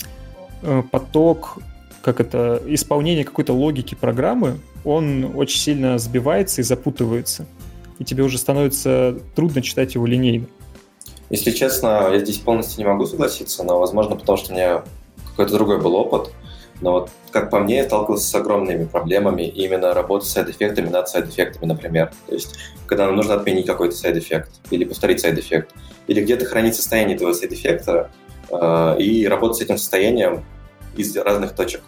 поток, 0.91 1.59
как 2.01 2.19
это, 2.19 2.61
исполнение 2.67 3.23
какой-то 3.23 3.53
логики 3.53 3.95
программы, 3.95 4.59
он 4.83 5.31
очень 5.35 5.59
сильно 5.59 5.97
сбивается 5.97 6.59
и 6.59 6.63
запутывается. 6.65 7.45
И 7.99 8.03
тебе 8.03 8.23
уже 8.23 8.37
становится 8.37 9.17
трудно 9.33 9.61
читать 9.61 9.95
его 9.95 10.05
линейно. 10.05 10.47
Если 11.33 11.49
честно, 11.49 12.09
я 12.11 12.19
здесь 12.19 12.37
полностью 12.37 12.77
не 12.77 12.85
могу 12.85 13.07
согласиться, 13.07 13.63
но, 13.63 13.79
возможно, 13.79 14.15
потому 14.15 14.37
что 14.37 14.51
у 14.51 14.55
меня 14.55 14.83
какой-то 15.31 15.53
другой 15.53 15.81
был 15.81 15.95
опыт. 15.95 16.31
Но 16.79 16.91
вот, 16.91 17.09
как 17.31 17.49
по 17.49 17.57
мне, 17.57 17.77
я 17.77 17.85
сталкивался 17.85 18.27
с 18.27 18.35
огромными 18.35 18.85
проблемами 18.85 19.41
именно 19.41 19.95
работы 19.95 20.27
с 20.27 20.29
side-эффектами 20.29 20.89
над 20.89 21.09
side-эффектами, 21.09 21.65
например. 21.65 22.11
То 22.27 22.35
есть, 22.35 22.55
когда 22.85 23.07
нам 23.07 23.15
нужно 23.15 23.33
отменить 23.33 23.65
какой-то 23.65 23.95
side-эффект 23.95 24.51
или 24.69 24.85
повторить 24.85 25.21
side-эффект, 25.21 25.71
или 26.05 26.21
где-то 26.21 26.45
хранить 26.45 26.75
состояние 26.75 27.15
этого 27.15 27.33
side-эффекта 27.33 28.11
э, 28.51 28.97
и 28.99 29.27
работать 29.27 29.57
с 29.57 29.61
этим 29.61 29.79
состоянием 29.79 30.45
из 30.95 31.17
разных 31.17 31.55
точек. 31.55 31.81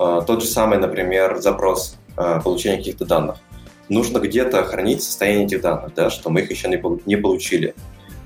Э, 0.00 0.22
тот 0.26 0.42
же 0.42 0.48
самый, 0.48 0.78
например, 0.78 1.36
запрос 1.36 1.94
э, 2.16 2.40
получения 2.42 2.78
каких-то 2.78 3.04
данных. 3.04 3.36
Нужно 3.88 4.18
где-то 4.18 4.64
хранить 4.64 5.04
состояние 5.04 5.46
этих 5.46 5.60
данных, 5.60 5.94
да, 5.94 6.10
что 6.10 6.30
мы 6.30 6.40
их 6.40 6.50
еще 6.50 6.68
не, 6.68 6.82
не 7.06 7.14
получили. 7.14 7.76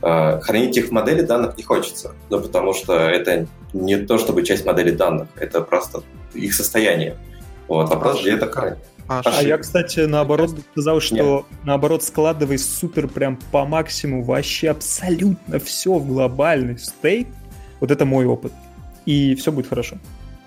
Э, 0.02 0.40
хранить 0.40 0.76
их 0.76 0.88
в 0.88 0.90
модели 0.90 1.22
данных 1.22 1.56
не 1.56 1.62
хочется, 1.62 2.12
ну, 2.28 2.40
потому 2.40 2.74
что 2.74 2.94
это 2.94 3.46
не 3.72 3.96
то 3.96 4.18
чтобы 4.18 4.42
часть 4.42 4.66
модели 4.66 4.90
данных, 4.90 5.28
это 5.36 5.60
просто 5.60 6.02
их 6.34 6.54
состояние. 6.54 7.16
Вот, 7.68 7.88
вопрос, 7.88 8.20
где 8.20 8.32
это 8.32 8.50
хранить. 8.50 8.80
А, 9.06 9.22
а 9.24 9.42
я, 9.42 9.58
кстати, 9.58 10.00
наоборот 10.00 10.50
сказал, 10.72 11.00
что 11.00 11.46
Нет. 11.50 11.60
наоборот 11.64 12.02
складывай 12.02 12.58
супер 12.58 13.06
прям 13.06 13.38
по 13.52 13.64
максимуму 13.64 14.24
вообще 14.24 14.70
абсолютно 14.70 15.60
все 15.60 15.94
в 15.94 16.06
глобальный 16.06 16.78
стейт. 16.78 17.28
Вот 17.78 17.90
это 17.90 18.04
мой 18.04 18.26
опыт. 18.26 18.52
И 19.06 19.36
все 19.36 19.52
будет 19.52 19.68
хорошо. 19.68 19.98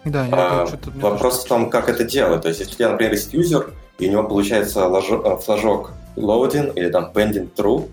Да, 0.04 0.28
а, 0.32 0.68
вопрос 0.96 1.46
в 1.46 1.48
том, 1.48 1.70
как 1.70 1.88
это 1.88 2.04
делать. 2.04 2.42
То 2.42 2.50
есть, 2.50 2.60
если 2.60 2.74
у 2.74 2.76
тебя, 2.76 2.90
например, 2.92 3.14
есть 3.14 3.34
юзер, 3.34 3.74
и 4.00 4.08
у 4.08 4.12
него 4.12 4.24
получается 4.24 4.86
ложок, 4.86 5.42
флажок 5.42 5.94
loading 6.18 6.74
или 6.76 6.90
там 6.90 7.12
pending 7.14 7.50
true, 7.56 7.90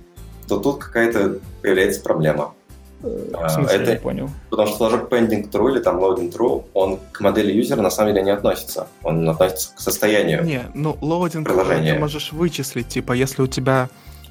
то 0.48 0.58
тут 0.58 0.84
какая-то 0.84 1.38
появляется 1.62 2.00
проблема. 2.00 2.54
В 3.02 3.48
смысле, 3.48 3.76
это, 3.76 3.90
я 3.92 3.98
понял. 3.98 4.30
Потому 4.50 4.68
что 4.68 4.76
флажок 4.78 5.12
pending 5.12 5.50
true 5.50 5.72
или 5.72 5.80
там 5.80 5.98
loading 5.98 6.32
true, 6.32 6.64
он 6.72 7.00
к 7.10 7.20
модели 7.20 7.52
юзера 7.52 7.80
на 7.80 7.90
самом 7.90 8.12
деле 8.12 8.24
не 8.24 8.30
относится. 8.30 8.86
Он 9.02 9.28
относится 9.28 9.74
к 9.74 9.80
состоянию 9.80 10.44
Не, 10.44 10.62
ну 10.74 10.96
loading 11.00 11.44
приложения. 11.44 11.94
ты 11.94 12.00
можешь 12.00 12.32
вычислить, 12.32 12.88
типа, 12.88 13.12
если 13.12 13.42
у 13.42 13.48
тебя 13.48 13.88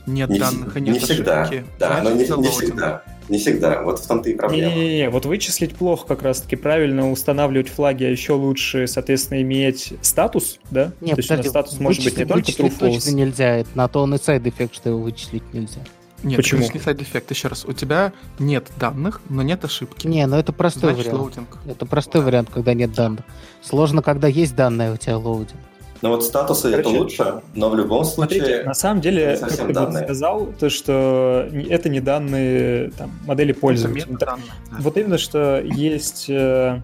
нет 0.08 0.30
не, 0.30 0.40
данных 0.40 0.76
и 0.78 0.82
нет 0.82 0.94
не 0.94 1.00
всегда, 1.00 1.44
ошибки, 1.44 1.66
да, 1.78 2.02
но 2.02 2.12
не, 2.12 2.20
не 2.20 2.50
всегда. 2.50 3.04
Не 3.30 3.38
всегда. 3.38 3.82
Вот 3.84 4.00
в 4.00 4.08
том-то 4.08 4.30
и 4.30 4.36
проблема. 4.36 4.74
Не-не-не, 4.74 5.10
вот 5.10 5.26
вычислить 5.26 5.76
плохо 5.76 6.08
как 6.08 6.24
раз-таки. 6.24 6.56
Правильно 6.56 7.12
устанавливать 7.12 7.70
флаги, 7.70 8.04
а 8.04 8.10
еще 8.10 8.34
лучше, 8.34 8.88
соответственно, 8.88 9.42
иметь 9.42 9.94
статус, 10.02 10.60
да? 10.70 10.92
Нет, 11.02 11.16
То 11.16 11.34
есть 11.36 11.50
статус 11.50 11.80
может 11.80 12.04
быть 12.04 12.18
не 12.18 12.26
только 12.26 12.52
true, 12.52 12.74
точно 12.78 13.12
нельзя. 13.12 13.64
На 13.76 13.88
то 13.88 14.02
он 14.02 14.16
и 14.16 14.18
side-эффект, 14.18 14.76
что 14.76 14.90
его 14.90 15.00
вычислить 15.00 15.44
нельзя. 15.54 15.82
Нет, 16.24 16.38
Почему? 16.38 16.62
не 16.62 16.80
side-эффект. 16.80 17.32
Еще 17.32 17.48
раз, 17.48 17.66
у 17.66 17.74
тебя 17.74 18.14
нет 18.38 18.68
данных, 18.78 19.22
но 19.30 19.42
нет 19.42 19.66
ошибки. 19.66 20.08
Не, 20.08 20.26
ну 20.28 20.38
это 20.38 20.54
простой 20.54 20.94
Значит, 20.94 21.08
вариант. 21.08 21.22
Loading. 21.22 21.58
Это 21.66 21.86
простой 21.86 22.22
вариант, 22.22 22.50
когда 22.54 22.74
нет 22.74 22.94
данных. 22.94 23.26
Сложно, 23.62 24.02
когда 24.02 24.28
есть 24.28 24.56
данные, 24.56 24.94
у 24.94 24.98
тебя 24.98 25.18
loading. 25.18 25.60
Ну 26.02 26.10
вот 26.10 26.24
статусы 26.24 26.72
Короче, 26.72 26.90
это 26.90 26.90
лучше, 26.90 27.42
но 27.54 27.70
в 27.70 27.76
любом 27.76 28.04
случае... 28.06 28.40
Смотрите, 28.40 28.64
на 28.64 28.74
самом 28.74 29.02
деле, 29.02 29.38
как 29.40 29.52
ты 29.52 29.72
данные. 29.72 30.04
сказал, 30.04 30.48
то, 30.60 30.70
что 30.70 31.48
это 31.70 31.90
не 31.90 32.00
данные 32.00 32.90
там, 32.92 33.12
модели 33.28 33.52
пользователя. 33.52 34.16
Это 34.16 34.26
данные, 34.26 34.46
да. 34.72 34.78
Вот 34.80 34.98
именно, 34.98 35.20
что 35.20 35.62
есть, 35.62 36.28
э, 36.28 36.82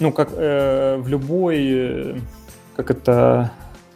ну, 0.00 0.12
как 0.12 0.30
э, 0.32 0.96
в 0.96 1.08
любой, 1.08 1.58
э, 1.68 2.18
как 2.74 2.90
это 2.90 3.52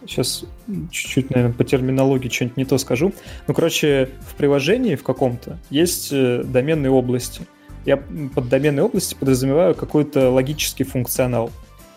сейчас 0.09 0.45
чуть-чуть, 0.91 1.31
наверное, 1.31 1.55
по 1.55 1.65
терминологии 1.65 2.29
что-нибудь 2.29 2.57
не 2.57 2.65
то 2.65 2.79
скажу. 2.79 3.13
Ну, 3.47 3.55
короче, 3.55 4.09
в 4.27 4.35
приложении 4.35 4.97
в 4.97 5.05
каком-то 5.05 5.59
есть 5.71 6.09
э, 6.11 6.43
доменные 6.45 6.91
области. 6.91 7.43
Я 7.85 7.97
под 7.97 8.49
доменной 8.49 8.83
области 8.83 9.15
подразумеваю 9.15 9.75
какой-то 9.75 10.31
логический 10.31 10.85
функционал. 10.85 11.51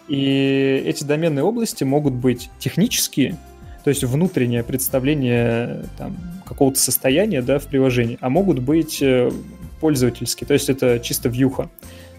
И 0.07 0.83
эти 0.85 1.03
доменные 1.03 1.43
области 1.43 1.83
могут 1.83 2.13
быть 2.13 2.49
технические, 2.59 3.37
то 3.83 3.89
есть 3.89 4.03
внутреннее 4.03 4.63
представление 4.63 5.85
там, 5.97 6.17
какого-то 6.45 6.79
состояния 6.79 7.41
да, 7.41 7.59
в 7.59 7.67
приложении, 7.67 8.17
а 8.19 8.29
могут 8.29 8.59
быть 8.59 9.01
э, 9.01 9.31
пользовательские, 9.79 10.47
то 10.47 10.53
есть 10.53 10.69
это 10.69 10.99
чисто 10.99 11.29
вьюха. 11.29 11.69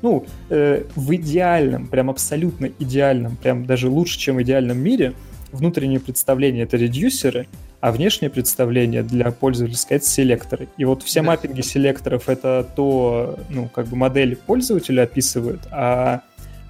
Ну, 0.00 0.24
э, 0.48 0.84
в 0.96 1.14
идеальном, 1.14 1.86
прям 1.86 2.08
абсолютно 2.08 2.70
идеальном, 2.78 3.36
прям 3.36 3.66
даже 3.66 3.88
лучше, 3.88 4.18
чем 4.18 4.36
в 4.36 4.42
идеальном 4.42 4.78
мире– 4.78 5.12
внутреннее 5.52 6.00
представление— 6.00 6.64
это 6.64 6.76
редюсеры, 6.76 7.46
а 7.80 7.92
внешнее 7.92 8.30
представление 8.30 9.02
для 9.02 9.30
пользователя— 9.30 9.78
это 9.90 10.06
селекторы. 10.06 10.68
И 10.76 10.84
вот 10.84 11.02
все 11.02 11.20
да. 11.20 11.28
маппинги 11.28 11.60
селекторов— 11.60 12.24
это 12.28 12.66
то, 12.74 13.38
ну, 13.50 13.68
как 13.68 13.86
бы 13.86 13.96
модель 13.96 14.36
пользователя 14.36 15.02
описывают, 15.02 15.60
а 15.70 16.22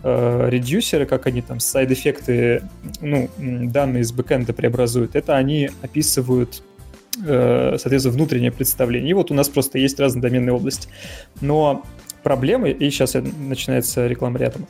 э, 0.03 0.49
редюсеры, 0.51 1.07
как 1.07 1.27
они 1.27 1.43
там 1.43 1.61
сайд-эффекты, 1.61 2.63
ну, 3.01 3.29
данные 3.39 4.03
из 4.03 4.13
бэкэнда 4.13 4.53
преобразуют, 4.53 5.15
это 5.15 5.37
они 5.37 5.71
описывают 5.83 6.63
э, 7.25 7.77
соответственно, 7.79 8.15
внутреннее 8.15 8.53
представление. 8.53 9.11
И 9.11 9.15
вот 9.15 9.31
у 9.31 9.35
нас 9.35 9.49
просто 9.49 9.79
есть 9.79 10.01
разные 10.01 10.23
доменные 10.23 10.55
области. 10.55 10.89
Но 11.41 11.85
проблема, 12.23 12.69
и 12.69 12.91
сейчас 12.91 13.15
начинается 13.15 14.07
реклама 14.07 14.39
рядом, 14.39 14.67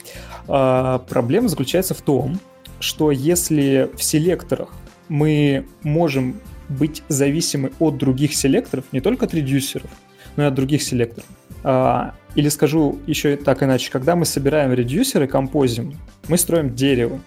а, 0.48 0.98
проблема 0.98 1.48
заключается 1.48 1.94
в 1.94 2.00
том, 2.00 2.40
что 2.82 3.10
если 3.10 3.90
в 3.96 4.02
селекторах 4.02 4.70
мы 5.08 5.66
можем 5.82 6.40
быть 6.68 7.02
зависимы 7.08 7.72
от 7.78 7.96
других 7.96 8.34
селекторов, 8.34 8.84
не 8.92 9.00
только 9.00 9.26
от 9.26 9.34
редюсеров, 9.34 9.90
но 10.36 10.44
и 10.44 10.46
от 10.46 10.54
других 10.54 10.82
селекторов. 10.82 11.28
А, 11.64 12.14
или 12.34 12.48
скажу 12.48 12.98
еще 13.06 13.36
так 13.36 13.62
иначе, 13.62 13.90
когда 13.90 14.16
мы 14.16 14.24
собираем 14.24 14.72
редюсеры, 14.72 15.26
композим, 15.26 15.98
мы 16.28 16.38
строим 16.38 16.74
дерево. 16.74 17.20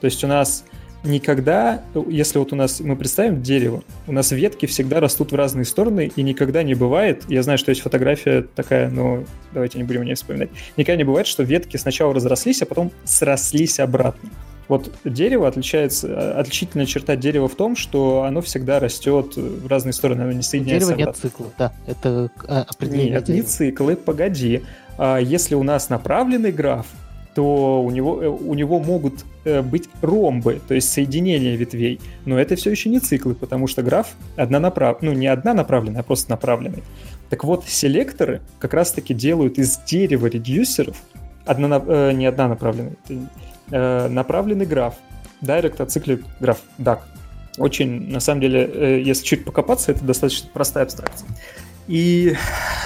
То 0.00 0.04
есть 0.04 0.22
у 0.22 0.26
нас 0.26 0.64
никогда, 1.02 1.82
если 2.08 2.38
вот 2.38 2.52
у 2.52 2.56
нас, 2.56 2.80
мы 2.80 2.94
представим 2.94 3.42
дерево, 3.42 3.82
у 4.06 4.12
нас 4.12 4.32
ветки 4.32 4.66
всегда 4.66 5.00
растут 5.00 5.32
в 5.32 5.34
разные 5.34 5.64
стороны, 5.64 6.10
и 6.14 6.22
никогда 6.22 6.62
не 6.62 6.74
бывает, 6.74 7.24
я 7.28 7.42
знаю, 7.42 7.58
что 7.58 7.70
есть 7.70 7.80
фотография 7.80 8.42
такая, 8.42 8.90
но 8.90 9.24
давайте 9.52 9.78
не 9.78 9.84
будем 9.84 10.02
о 10.02 10.04
ней 10.04 10.14
вспоминать, 10.14 10.50
никогда 10.76 10.96
не 10.96 11.04
бывает, 11.04 11.26
что 11.26 11.42
ветки 11.42 11.78
сначала 11.78 12.14
разрослись, 12.14 12.62
а 12.62 12.66
потом 12.66 12.92
срослись 13.04 13.80
обратно. 13.80 14.28
Вот 14.70 14.88
дерево 15.04 15.48
отличается, 15.48 16.38
отличительная 16.38 16.86
черта 16.86 17.16
дерева 17.16 17.48
в 17.48 17.56
том, 17.56 17.74
что 17.74 18.22
оно 18.22 18.40
всегда 18.40 18.78
растет 18.78 19.36
в 19.36 19.66
разные 19.66 19.92
стороны, 19.92 20.22
оно 20.22 20.30
не 20.30 20.42
соединяется. 20.42 20.94
Дерево 20.94 21.08
нет 21.08 21.16
цикла, 21.16 21.46
да, 21.58 21.72
это 21.88 22.30
а, 22.46 22.66
определение. 22.68 23.14
Нет, 23.14 23.24
дерева. 23.24 23.42
не 23.42 23.48
циклы, 23.48 23.96
погоди. 23.96 24.62
А 24.96 25.18
если 25.18 25.56
у 25.56 25.64
нас 25.64 25.88
направленный 25.88 26.52
граф, 26.52 26.86
то 27.34 27.82
у 27.82 27.90
него, 27.90 28.22
э, 28.22 28.28
у 28.28 28.54
него 28.54 28.78
могут 28.78 29.24
э, 29.44 29.60
быть 29.60 29.88
ромбы, 30.02 30.60
то 30.68 30.74
есть 30.74 30.92
соединения 30.92 31.56
ветвей. 31.56 31.98
Но 32.24 32.38
это 32.38 32.54
все 32.54 32.70
еще 32.70 32.90
не 32.90 33.00
циклы, 33.00 33.34
потому 33.34 33.66
что 33.66 33.82
граф 33.82 34.14
однонаправ... 34.36 35.02
ну, 35.02 35.12
не 35.12 35.26
однонаправленный, 35.26 35.98
а 35.98 36.04
просто 36.04 36.30
направленный. 36.30 36.84
Так 37.28 37.42
вот, 37.42 37.64
селекторы 37.66 38.40
как 38.60 38.72
раз-таки 38.72 39.14
делают 39.14 39.58
из 39.58 39.78
дерева 39.78 40.28
редюсеров 40.28 40.96
одно, 41.44 41.82
э, 41.84 42.12
не 42.12 42.26
однонаправленный, 42.26 42.92
э, 43.08 43.14
направленный 43.70 44.66
граф. 44.66 44.94
Direct 45.42 45.78
Acyclic 45.78 46.24
граф, 46.40 46.60
DAC. 46.78 47.00
Очень, 47.58 48.10
на 48.10 48.20
самом 48.20 48.40
деле, 48.40 48.70
э, 48.72 49.00
если 49.00 49.24
чуть 49.24 49.44
покопаться, 49.44 49.92
это 49.92 50.04
достаточно 50.04 50.48
простая 50.52 50.84
абстракция. 50.84 51.28
И, 51.88 52.36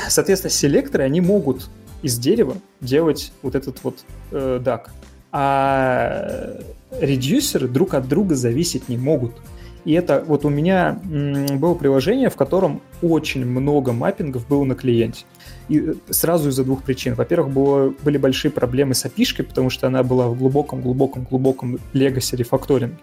соответственно, 0.09 0.51
селекторы, 0.51 1.05
они 1.05 1.20
могут 1.20 1.68
из 2.03 2.18
дерева 2.18 2.57
делать 2.81 3.33
вот 3.42 3.55
этот 3.55 3.83
вот 3.83 4.05
э, 4.31 4.61
DAC. 4.62 4.88
А 5.33 6.61
редюсеры 7.01 7.68
друг 7.68 7.94
от 7.94 8.09
друга 8.09 8.35
зависеть 8.35 8.88
не 8.88 8.97
могут. 8.97 9.35
И 9.85 9.92
это 9.92 10.25
вот 10.27 10.44
у 10.44 10.49
меня 10.49 10.99
было 11.05 11.75
приложение, 11.75 12.31
в 12.31 12.37
котором 12.37 12.81
очень 13.03 13.44
много 13.44 13.92
маппингов 13.92 14.49
было 14.49 14.64
на 14.64 14.75
клиенте. 14.75 15.25
И 15.68 15.81
э, 15.81 15.94
сразу 16.11 16.50
из-за 16.50 16.64
двух 16.64 16.83
причин. 16.83 17.14
Во-первых, 17.14 17.53
было, 17.53 17.94
были 18.03 18.18
большие 18.18 18.50
проблемы 18.50 18.94
с 18.94 19.05
api 19.05 19.42
потому 19.44 19.70
что 19.70 19.87
она 19.87 20.03
была 20.03 20.29
в 20.29 20.38
глубоком-глубоком-глубоком 20.38 21.79
legacy 21.92 22.37
рефакторинге. 22.37 22.96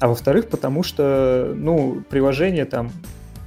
А 0.00 0.08
во-вторых, 0.08 0.48
потому 0.48 0.82
что, 0.82 1.52
ну, 1.56 2.02
приложение 2.08 2.64
там, 2.64 2.92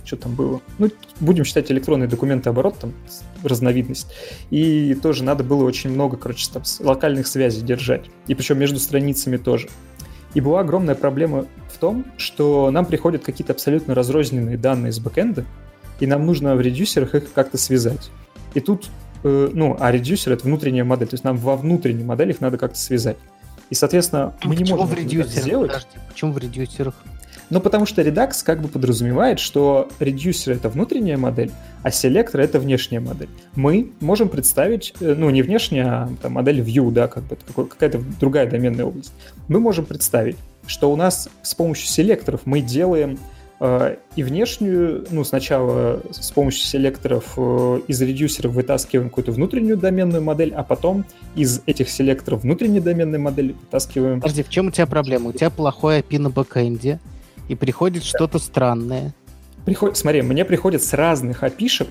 что 0.03 0.17
там 0.17 0.35
было? 0.35 0.61
Ну, 0.79 0.89
будем 1.19 1.45
считать 1.45 1.71
электронные 1.71 2.09
документы 2.09 2.49
оборот, 2.49 2.77
там, 2.79 2.93
разновидность. 3.43 4.13
И 4.49 4.93
тоже 5.01 5.23
надо 5.23 5.43
было 5.43 5.63
очень 5.63 5.89
много, 5.91 6.17
короче, 6.17 6.49
там, 6.51 6.63
локальных 6.79 7.27
связей 7.27 7.61
держать. 7.61 8.05
И 8.27 8.35
причем 8.35 8.59
между 8.59 8.79
страницами 8.79 9.37
тоже. 9.37 9.69
И 10.33 10.41
была 10.41 10.61
огромная 10.61 10.95
проблема 10.95 11.45
в 11.73 11.77
том, 11.77 12.05
что 12.17 12.71
нам 12.71 12.85
приходят 12.85 13.23
какие-то 13.23 13.53
абсолютно 13.53 13.95
разрозненные 13.95 14.57
данные 14.57 14.91
с 14.91 14.99
бэкэнда, 14.99 15.45
и 15.99 16.07
нам 16.07 16.25
нужно 16.25 16.55
в 16.55 16.61
редюсерах 16.61 17.15
их 17.15 17.31
как-то 17.33 17.57
связать. 17.57 18.09
И 18.53 18.59
тут, 18.59 18.89
э, 19.23 19.49
ну, 19.53 19.77
а 19.79 19.91
редюсер— 19.91 20.31
это 20.33 20.45
внутренняя 20.45 20.83
модель, 20.83 21.07
то 21.07 21.13
есть 21.15 21.23
нам 21.23 21.37
во 21.37 21.55
внутренней 21.55 22.03
модели 22.03 22.31
их 22.31 22.41
надо 22.41 22.57
как-то 22.57 22.77
связать. 22.77 23.17
И, 23.69 23.75
соответственно, 23.75 24.33
мы 24.43 24.55
почему 24.55 24.65
не 24.65 24.81
можем 24.81 24.95
в 24.95 24.97
редюсерах? 24.97 25.43
сделать. 25.43 25.71
Подожди, 25.71 25.99
почему 26.09 26.33
в 26.33 26.37
редюсерах? 26.37 26.95
Ну, 27.51 27.59
потому 27.59 27.85
что 27.85 28.01
Redux 28.01 28.45
как 28.45 28.61
бы 28.61 28.69
подразумевает, 28.69 29.39
что 29.39 29.89
редюсер— 29.99 30.53
это 30.55 30.69
внутренняя 30.69 31.17
модель, 31.17 31.51
а 31.83 31.91
селектор— 31.91 32.39
это 32.41 32.61
внешняя 32.61 33.01
модель. 33.01 33.27
Мы 33.55 33.91
можем 33.99 34.29
представить, 34.29 34.93
э, 35.01 35.15
ну, 35.17 35.29
не 35.29 35.41
внешняя, 35.41 35.85
а 35.85 36.09
там, 36.21 36.33
модель 36.33 36.61
View, 36.61 36.91
да, 36.91 37.09
как 37.09 37.23
бы 37.23 37.35
какая-то 37.65 38.01
другая 38.21 38.49
доменная 38.49 38.85
область. 38.85 39.11
Мы 39.49 39.59
можем 39.59 39.83
представить, 39.83 40.37
что 40.65 40.93
у 40.93 40.95
нас 40.95 41.27
с 41.41 41.53
помощью 41.53 41.87
селекторов 41.87 42.41
мы 42.45 42.61
делаем 42.61 43.19
и 44.15 44.23
внешнюю, 44.23 45.05
ну, 45.11 45.23
сначала 45.23 46.01
с 46.09 46.31
помощью 46.31 46.65
селекторов 46.65 47.33
э, 47.37 47.81
из 47.87 48.01
редюсеров 48.01 48.53
вытаскиваем 48.53 49.09
какую-то 49.09 49.31
внутреннюю 49.31 49.77
доменную 49.77 50.23
модель, 50.23 50.51
а 50.55 50.63
потом 50.63 51.05
из 51.35 51.61
этих 51.67 51.89
селекторов 51.89 52.41
внутренней 52.41 52.79
доменной 52.79 53.19
модели 53.19 53.51
вытаскиваем... 53.51 54.19
Подожди, 54.19 54.41
в 54.41 54.49
чем 54.49 54.67
у 54.67 54.71
тебя 54.71 54.87
проблема? 54.87 55.29
У 55.29 55.33
тебя 55.33 55.51
плохой 55.51 55.99
API 55.99 56.17
на 56.17 56.29
бэкэнде, 56.31 56.99
и 57.49 57.55
приходит 57.55 58.03
что-то 58.03 58.39
странное. 58.39 59.13
Приход... 59.65 59.95
Смотри, 59.95 60.23
мне 60.23 60.43
приходят 60.43 60.81
с 60.81 60.93
разных 60.93 61.43
опишек 61.43 61.89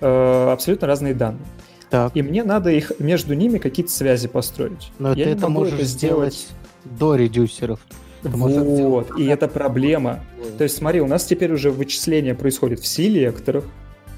э, 0.00 0.50
абсолютно 0.50 0.86
разные 0.86 1.12
данные. 1.12 1.44
Так. 1.90 2.12
И 2.14 2.22
мне 2.22 2.44
надо 2.44 2.70
их 2.70 2.92
между 2.98 3.34
ними 3.34 3.58
какие-то 3.58 3.92
связи 3.92 4.26
построить. 4.26 4.90
Но 4.98 5.12
Я 5.12 5.24
ты 5.24 5.30
это 5.32 5.48
можешь 5.48 5.74
это 5.74 5.84
сделать 5.84 6.48
до 6.84 7.16
редюсеров. 7.16 7.80
Вот, 8.22 9.18
и 9.18 9.26
это 9.26 9.48
проблема. 9.48 10.20
То 10.58 10.64
есть 10.64 10.76
смотри, 10.76 11.00
у 11.00 11.06
нас 11.06 11.24
теперь 11.24 11.52
уже 11.52 11.70
вычисление 11.70 12.34
происходит 12.34 12.80
в 12.80 12.86
селекторах, 12.86 13.64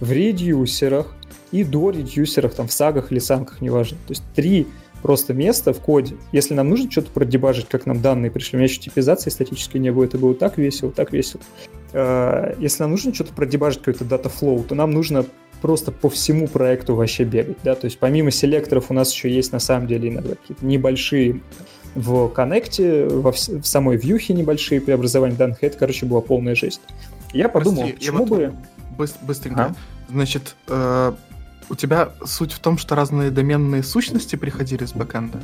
в 0.00 0.10
редюсерах 0.10 1.14
и 1.52 1.64
до 1.64 1.90
редюсеров, 1.90 2.54
там 2.54 2.66
в 2.66 2.72
сагах 2.72 3.12
или 3.12 3.18
самках, 3.18 3.60
неважно. 3.60 3.98
То 4.06 4.12
есть 4.12 4.24
три 4.34 4.66
просто 5.02 5.34
место 5.34 5.72
в 5.72 5.80
коде. 5.80 6.16
Если 6.32 6.54
нам 6.54 6.70
нужно 6.70 6.90
что-то 6.90 7.10
продебажить, 7.10 7.68
как 7.68 7.86
нам 7.86 8.00
данные 8.00 8.30
пришли, 8.30 8.56
у 8.56 8.58
меня 8.58 8.68
еще 8.68 8.80
типизации 8.80 9.30
статической 9.30 9.80
не 9.80 9.90
было, 9.90 10.04
это 10.04 10.18
было 10.18 10.34
так 10.34 10.58
весело, 10.58 10.90
так 10.90 11.12
весело. 11.12 11.42
Э, 11.92 12.54
если 12.58 12.82
нам 12.82 12.92
нужно 12.92 13.12
что-то 13.12 13.34
продебажить, 13.34 13.80
какой-то 13.80 14.04
дата 14.04 14.28
flow, 14.28 14.64
то 14.64 14.74
нам 14.74 14.92
нужно 14.92 15.26
просто 15.60 15.92
по 15.92 16.08
всему 16.08 16.48
проекту 16.48 16.94
вообще 16.94 17.24
бегать, 17.24 17.58
да, 17.62 17.76
то 17.76 17.84
есть 17.84 17.98
помимо 17.98 18.32
селекторов 18.32 18.90
у 18.90 18.94
нас 18.94 19.12
еще 19.12 19.30
есть 19.30 19.52
на 19.52 19.60
самом 19.60 19.86
деле 19.86 20.08
иногда 20.08 20.34
какие-то 20.34 20.66
небольшие 20.66 21.40
в 21.94 22.28
коннекте, 22.28 23.06
во 23.06 23.32
в, 23.32 23.38
самой 23.38 23.96
вьюхе 23.96 24.34
небольшие 24.34 24.80
преобразования 24.80 25.36
данных, 25.36 25.58
это, 25.62 25.78
короче, 25.78 26.06
была 26.06 26.20
полная 26.20 26.54
жесть. 26.54 26.80
Я 27.32 27.48
подумал, 27.48 27.82
Прости, 27.82 27.96
почему 27.96 28.40
я 28.40 28.50
бы... 28.50 28.54
Быстренько. 29.22 29.62
А? 29.64 29.74
Значит, 30.10 30.54
э, 30.68 31.12
у 31.68 31.74
тебя 31.74 32.10
суть 32.24 32.52
в 32.52 32.58
том, 32.58 32.78
что 32.78 32.94
разные 32.94 33.30
доменные 33.30 33.82
сущности 33.82 34.36
приходили 34.36 34.84
с 34.84 34.92
бэкэнда? 34.92 35.40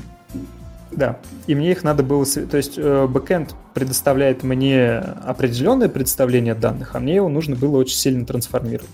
Да, 0.90 1.18
и 1.46 1.54
мне 1.54 1.70
их 1.70 1.84
надо 1.84 2.02
было... 2.02 2.24
То 2.26 2.56
есть 2.56 2.74
э, 2.76 3.06
бэкэнд 3.06 3.54
предоставляет 3.74 4.42
мне 4.42 4.98
определенное 4.98 5.88
представление 5.88 6.54
данных, 6.54 6.94
а 6.94 7.00
мне 7.00 7.16
его 7.16 7.28
нужно 7.28 7.56
было 7.56 7.78
очень 7.78 7.96
сильно 7.96 8.26
трансформировать. 8.26 8.90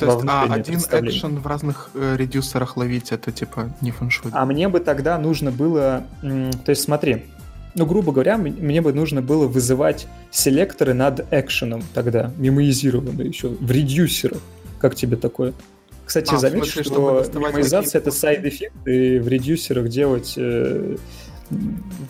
Ну, 0.00 0.06
то 0.06 0.06
есть, 0.06 0.24
а 0.28 0.42
один 0.42 0.78
экшен 0.78 1.38
в 1.38 1.46
разных 1.46 1.90
э, 1.94 2.16
reducer 2.16 2.58
ах 2.58 2.76
ловить, 2.76 3.12
это 3.12 3.32
типа 3.32 3.70
не 3.80 3.90
фэншуй. 3.90 4.30
А 4.34 4.44
мне 4.44 4.68
бы 4.68 4.80
тогда 4.80 5.18
нужно 5.18 5.50
было... 5.50 6.04
То 6.20 6.70
есть 6.70 6.82
смотри, 6.82 7.24
ну, 7.74 7.86
грубо 7.86 8.12
говоря, 8.12 8.38
мне 8.38 8.80
бы 8.80 8.92
нужно 8.92 9.20
было 9.20 9.46
вызывать 9.46 10.06
селекторы 10.30 10.94
над 10.94 11.26
экшеном 11.32 11.82
тогда, 11.92 12.32
мемоизированные 12.36 13.28
еще, 13.28 13.48
в 13.48 13.70
reducer 13.70 14.14
ах. 14.14 14.40
Как 14.78 14.94
тебе 14.94 15.16
такое? 15.16 15.54
Кстати, 16.04 16.34
а, 16.34 16.38
заметь, 16.38 16.64
смысле, 16.64 16.82
что 16.84 17.24
мемоизация— 17.34 17.98
это 18.00 18.10
side-эффект, 18.10 18.74
и 18.86 19.18
в 19.18 19.26
reducer 19.26 19.69
ах 19.69 19.88
делать 19.88 20.34
э, 20.36 20.96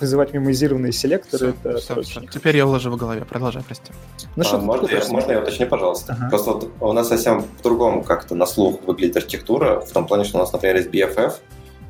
вызывать 0.00 0.32
мемоизированные 0.32 0.92
селекторы. 0.92 1.54
Все, 1.60 1.70
это 1.70 1.78
все, 1.78 2.02
все. 2.02 2.20
Теперь 2.32 2.56
я 2.56 2.66
уложу 2.66 2.90
в 2.90 2.96
голове. 2.96 3.24
Продолжай, 3.24 3.62
прости. 3.62 3.92
Ну, 4.36 4.42
а, 4.42 4.44
что 4.44 4.58
можно, 4.58 4.86
я, 4.86 5.02
можно 5.08 5.32
я 5.32 5.40
уточню, 5.40 5.66
пожалуйста? 5.66 6.16
Ага. 6.18 6.30
Просто 6.30 6.50
вот 6.52 6.70
у 6.80 6.92
нас 6.92 7.08
совсем 7.08 7.44
по-другому 7.58 8.02
как-то 8.02 8.34
на 8.34 8.46
слух 8.46 8.80
выглядит 8.86 9.16
архитектура, 9.16 9.80
в 9.80 9.90
том 9.90 10.06
плане, 10.06 10.24
что 10.24 10.38
у 10.38 10.40
нас, 10.40 10.52
например, 10.52 10.76
есть 10.76 10.88
BFF, 10.88 11.34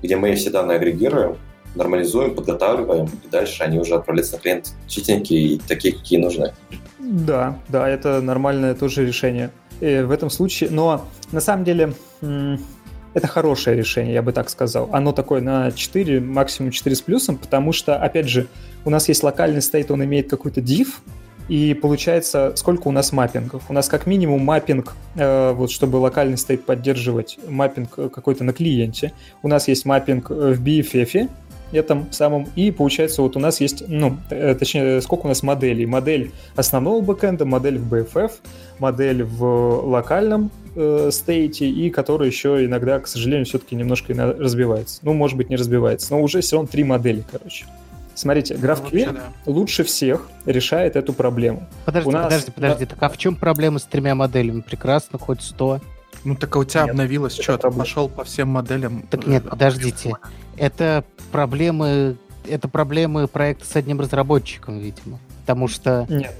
где 0.02 0.16
мы 0.16 0.35
все 0.35 0.50
данные 0.50 0.76
агрегируем, 0.76 1.37
нормализуем, 1.74 2.35
подготавливаем, 2.35 3.07
и 3.07 3.28
дальше 3.28 3.62
они 3.62 3.78
уже 3.78 3.94
отправляются 3.94 4.37
на 4.37 4.40
клиент 4.40 4.72
чистенькие 4.87 5.40
и 5.40 5.59
такие, 5.59 5.94
какие 5.94 6.18
нужны. 6.18 6.52
Да, 6.98 7.59
да, 7.68 7.88
это 7.88 8.20
нормальное 8.20 8.74
тоже 8.74 9.07
решение. 9.07 9.50
И 9.80 10.00
в 10.00 10.11
этом 10.11 10.30
случае, 10.30 10.70
но 10.70 11.04
на 11.33 11.40
самом 11.40 11.64
деле 11.64 11.94
это 13.14 13.27
хорошее 13.27 13.77
решение, 13.77 14.12
я 14.12 14.22
бы 14.22 14.33
так 14.33 14.50
сказал. 14.50 14.90
Оно 14.92 15.12
такое 15.12 15.40
на 15.40 15.70
4, 15.72 16.20
максимум 16.20 16.72
4 16.72 16.96
с 16.96 17.00
плюсом, 17.00 17.37
потому 17.37 17.72
что, 17.72 17.96
опять 17.96 18.29
же, 18.29 18.48
у 18.85 18.90
нас 18.90 19.09
есть 19.09 19.22
локальный 19.22 19.62
state, 19.62 19.90
он 19.90 20.05
имеет 20.05 20.29
какой-то 20.29 20.61
div, 20.61 20.88
и 21.48 21.74
получается, 21.74 22.55
сколько 22.57 22.88
у 22.88 22.90
нас 22.90 23.12
маппингов? 23.12 23.64
У 23.68 23.72
нас 23.72 23.88
как 23.88 24.07
минимум 24.07 24.44
маппинг, 24.44 24.94
э, 25.14 25.53
вот 25.53 25.70
чтобы 25.70 25.96
локальный 25.96 26.38
state 26.38 26.64
поддерживать, 26.64 27.38
маппинг 27.46 27.90
какой-то 27.90 28.44
на 28.44 28.53
клиенте. 28.53 29.12
У 29.42 29.48
нас 29.48 29.68
есть 29.68 29.85
маппинг 29.85 30.31
в 30.31 30.62
BFF, 30.62 31.29
этом 31.74 32.12
самом, 32.12 32.48
и 32.56 32.70
получается 32.70 33.22
вот 33.22 33.37
у 33.37 33.40
нас 33.40 33.60
есть, 33.60 33.84
ну, 33.87 34.16
э, 34.30 34.54
точнее, 34.54 35.00
сколько 35.00 35.26
у 35.26 35.28
нас 35.28 35.42
моделей? 35.42 35.87
Модель 35.87 36.32
основного 36.56 37.00
backend 37.00 37.35
а, 37.35 37.44
модель 37.44 37.78
в 37.78 37.92
BFF, 37.92 38.32
модель 38.78 39.24
в 39.24 39.87
локальном 39.87 40.50
э, 40.76 41.10
state 41.12 41.52
е, 41.52 41.68
и 41.68 41.90
которая 41.90 42.28
еще 42.28 42.64
иногда, 42.64 43.00
к 43.00 43.06
сожалению, 43.06 43.46
все-таки 43.46 43.76
немножко 43.76 44.14
разбивается. 44.14 45.00
Ну, 45.02 45.12
может 45.12 45.37
быть, 45.37 45.50
не 45.50 45.56
разбивается, 45.56 46.12
но 46.12 46.22
уже 46.22 46.40
все 46.40 46.56
равно 46.56 46.68
три 46.70 46.84
модели, 46.84 47.24
короче. 47.30 47.66
Смотрите, 48.14 48.54
GraphQL 48.54 49.06
ну, 49.06 49.12
да. 49.12 49.22
лучше 49.46 49.82
всех 49.82 50.28
решает 50.46 50.94
эту 50.94 51.12
проблему. 51.12 51.66
Подожди, 51.84 52.08
У 52.08 52.12
нас... 52.12 52.24
подожди, 52.24 52.50
подожди. 52.52 52.87
Так 52.87 53.02
а 53.02 53.08
в 53.08 53.18
чем 53.18 53.34
проблема 53.34 53.80
с 53.80 53.84
тремя 53.84 54.14
моделями? 54.14 54.60
Прекрасно, 54.60 55.18
хоть 55.18 55.42
сто. 55.42 55.80
Ну 56.22 56.37
так 56.37 56.54
а 56.54 56.60
у 56.60 56.64
тебя 56.64 56.82
нет, 56.82 56.90
обновилось 56.90 57.34
что? 57.34 57.58
Ты 57.58 57.70
пошел 57.70 58.08
по 58.08 58.24
всем 58.24 58.48
моделям? 58.48 59.02
Так 59.10 59.26
нет, 59.26 59.48
подождите. 59.48 60.14
Это 60.56 61.04
проблемы, 61.34 62.14
это 62.48 62.68
проблемы 62.68 63.26
проекта 63.26 63.64
с 63.64 63.74
одним 63.74 63.98
разработчиком, 63.98 64.78
видимо. 64.78 65.18
Потому 65.40 65.66
что... 65.66 66.06
Нет. 66.08 66.32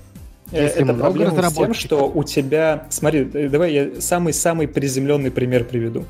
Если 0.53 0.85
это 0.85 0.95
проблема 0.95 1.51
с 1.51 1.53
тем, 1.53 1.75
что 1.75 2.09
у 2.09 2.23
тебя... 2.23 2.87
Смотри, 2.91 3.25
давай 3.25 3.73
я 3.73 4.01
самый-самый 4.01 4.69
приземленный 4.69 5.33
пример 5.33 5.65
приведу. 5.65 6.05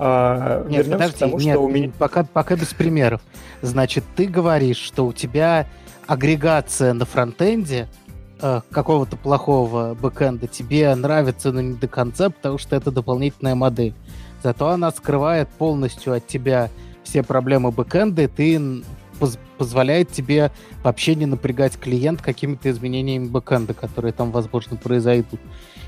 А, 0.00 0.66
нет, 0.68 0.90
подожди, 0.90 1.14
к 1.14 1.18
тому, 1.18 1.38
нет, 1.38 1.54
что 1.54 1.60
у 1.60 1.68
меня... 1.68 1.92
пока, 1.96 2.24
пока 2.24 2.56
без 2.56 2.74
примеров. 2.74 3.20
Значит, 3.62 4.02
ты 4.16 4.26
говоришь, 4.26 4.78
что 4.78 5.06
у 5.06 5.12
тебя 5.12 5.68
агрегация 6.08 6.92
на 6.92 7.04
фронтенде 7.04 7.86
э, 8.40 8.62
какого-то 8.68 9.16
плохого 9.16 9.94
бэкэнда 9.94 10.48
тебе 10.48 10.92
нравится, 10.96 11.52
но 11.52 11.60
не 11.60 11.76
до 11.76 11.86
конца, 11.86 12.30
потому 12.30 12.58
что 12.58 12.74
это 12.74 12.90
дополнительная 12.90 13.54
модель. 13.54 13.94
Зато 14.42 14.70
она 14.70 14.90
скрывает 14.90 15.48
полностью 15.50 16.14
от 16.14 16.26
тебя 16.26 16.68
все 17.04 17.22
проблемы 17.22 17.70
бэкэнда, 17.70 18.22
и 18.22 18.26
ты 18.26 18.82
поз 19.18 19.38
позволяет 19.56 20.10
тебе 20.10 20.50
вообще 20.82 21.14
не 21.14 21.26
напрягать 21.26 21.78
клиент 21.78 22.20
какими-то 22.20 22.70
изменениями 22.70 23.28
бэкэнда, 23.28 23.72
которые 23.72 24.12
там, 24.12 24.32
возможно, 24.32 24.76
произойдут. 24.76 25.40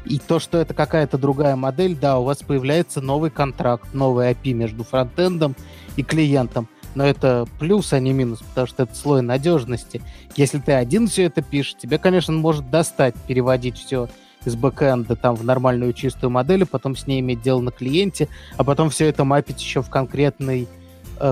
И 0.05 0.21
то, 0.21 0.39
что 0.39 0.59
это 0.59 0.73
какая-то 0.73 1.19
другая 1.19 1.57
модель, 1.57 1.97
да, 1.97 2.19
у 2.19 2.25
вас 2.25 2.39
появляется 2.39 3.01
новый 3.01 3.31
контракт, 3.31 3.93
новый 3.93 4.31
API 4.31 4.53
между 4.53 4.85
фронтендом 4.85 5.57
и 5.97 6.05
клиентом. 6.05 6.69
Но 6.95 7.05
это 7.05 7.47
плюс, 7.59 7.93
а 7.93 7.99
не 7.99 8.13
минус, 8.13 8.39
потому 8.39 8.69
что 8.69 8.85
это 8.85 8.95
слой 8.95 9.21
надежности. 9.21 10.01
Если 10.37 10.59
ты 10.59 10.73
один 10.73 11.09
все 11.09 11.25
это 11.25 11.43
пишешь, 11.43 11.75
тебе, 11.77 11.99
конечно, 11.99 12.33
может 12.33 12.71
достать 12.71 13.15
переводить 13.27 13.77
все 13.77 14.09
из 14.45 14.55
бэкэнда 14.55 15.17
там 15.17 15.35
в 15.35 15.45
нормальную 15.45 15.93
чистую 15.93 16.31
модель, 16.31 16.63
а 16.63 16.67
потом 16.67 16.97
с 16.97 17.07
ней 17.07 17.21
иметь 17.21 17.43
дело 17.43 17.61
на 17.61 17.73
клиенте, 17.73 18.29
а 18.57 18.65
потом 18.65 18.91
все 18.91 19.07
это 19.09 19.25
мапить 19.25 19.61
еще 19.61 19.83
в 19.83 19.91
конкретный 19.91 20.69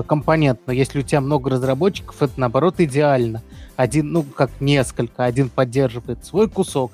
компонент. 0.07 0.59
Но 0.65 0.73
если 0.73 0.99
у 0.99 1.03
тебя 1.03 1.21
много 1.21 1.49
разработчиков, 1.49 2.21
это 2.21 2.39
наоборот 2.39 2.75
идеально. 2.79 3.41
Один, 3.75 4.11
ну, 4.11 4.23
как 4.23 4.49
несколько. 4.59 5.25
Один 5.25 5.49
поддерживает 5.49 6.23
свой 6.25 6.49
кусок, 6.49 6.91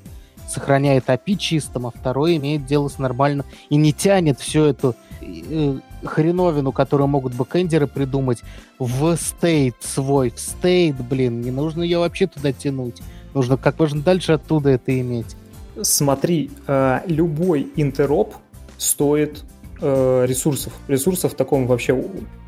сохраняет 0.48 1.06
API 1.08 1.36
чистым, 1.38 1.88
а 1.88 1.92
второй 1.92 2.38
имеет 2.38 2.66
дело 2.66 2.88
с 2.88 2.98
нормальным 2.98 3.46
и 3.70 3.76
не 3.76 3.94
тянет 3.94 4.40
всю 4.40 4.64
эту 4.64 4.96
э, 5.22 5.80
хреновину, 6.04 6.72
которую 6.72 7.08
могут 7.08 7.34
бэкэндеры 7.34 7.88
придумать, 7.88 8.40
в 8.80 9.16
стейт 9.16 9.76
свой, 9.80 10.32
в 10.32 10.40
стейт, 10.40 10.96
блин, 10.98 11.42
не 11.42 11.52
нужно 11.52 11.84
ее 11.84 12.00
вообще 12.00 12.28
туда 12.28 12.52
тянуть. 12.52 13.02
Нужно 13.34 13.58
как 13.58 13.80
можно 13.80 14.02
дальше 14.02 14.34
оттуда 14.34 14.72
это 14.72 15.00
иметь. 15.00 15.36
Смотри, 15.82 16.52
э, 16.68 17.00
любой 17.06 17.72
интероп 17.76 18.36
стоит 18.78 19.44
э, 19.44 19.51
ресурсов. 19.82 20.74
Ресурсов 20.88 21.34
в 21.34 21.36
таком 21.36 21.68
вообще 21.68 22.04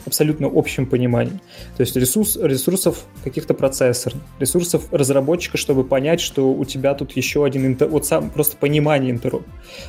абсолютно 0.06 0.50
общем 0.54 0.86
понимании. 0.86 1.40
То 1.78 1.82
есть 1.82 1.96
ресурс, 1.96 2.38
ресурсов 2.38 3.06
каких-то 3.24 3.54
процессоров, 3.54 4.20
ресурсов 4.40 4.86
разработчика, 4.92 5.58
чтобы 5.58 5.84
понять, 5.84 6.22
что 6.22 6.52
у 6.52 6.66
тебя 6.66 6.94
тут 6.94 7.12
еще 7.14 7.44
один 7.44 7.66
интер... 7.66 7.88
вот 7.88 8.06
сам 8.06 8.30
просто 8.30 8.58
понимание 8.58 9.12
интероп. 9.12 9.44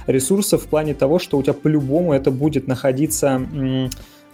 Ресурсов 0.07 0.65
в 0.65 0.67
плане 0.69 0.95
того, 0.95 1.19
что 1.19 1.39
у 1.39 1.43
тебя 1.43 1.53
по-любому 1.55 2.13
это 2.13 2.31
будет 2.31 2.67
находиться 2.67 3.41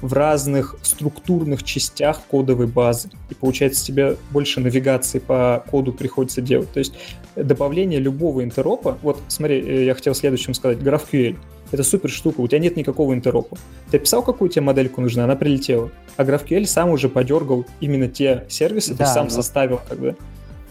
в 0.01 0.13
разных 0.15 0.77
структурных 0.83 1.63
частях 1.63 2.23
кодовой 2.31 2.67
базы. 2.67 3.11
И 3.29 3.35
получается, 3.35 3.85
тебе 3.85 4.17
больше 4.31 4.61
навигации 4.61 5.19
по 5.19 5.65
коду 5.71 5.93
приходится 5.93 6.41
делать. 6.41 6.73
То 6.73 6.79
есть 6.79 6.95
добавление 7.37 8.01
любого 8.01 8.43
интеропа, 8.43 8.99
вот 9.03 9.21
смотри, 9.29 9.61
э, 9.61 9.85
я 9.85 9.95
хотел 9.95 10.15
следующим 10.15 10.55
сказать, 10.55 10.79
GraphQL— 10.79 11.37
это 11.73 11.83
супер 11.83 12.11
штука, 12.11 12.41
у 12.41 12.49
тебя 12.49 12.59
нет 12.59 12.77
никакого 12.77 13.15
интеропа. 13.15 13.57
Ты 13.91 13.99
писал, 13.99 14.23
какую 14.23 14.51
тебе 14.51 14.63
модельку 14.63 15.01
нужна, 15.01 15.25
она 15.25 15.37
прилетела. 15.37 15.91
А 16.17 16.25
GraphQL 16.25 16.67
сам 16.67 16.91
уже 16.91 17.09
подергал 17.09 17.67
именно 17.81 18.09
те 18.09 18.45
сервисы, 18.49 18.95
да, 18.95 19.05
ты 19.05 19.11
сам 19.11 19.25
но... 19.25 19.31
составил 19.31 19.81
как 19.89 19.99
бы. 19.99 20.17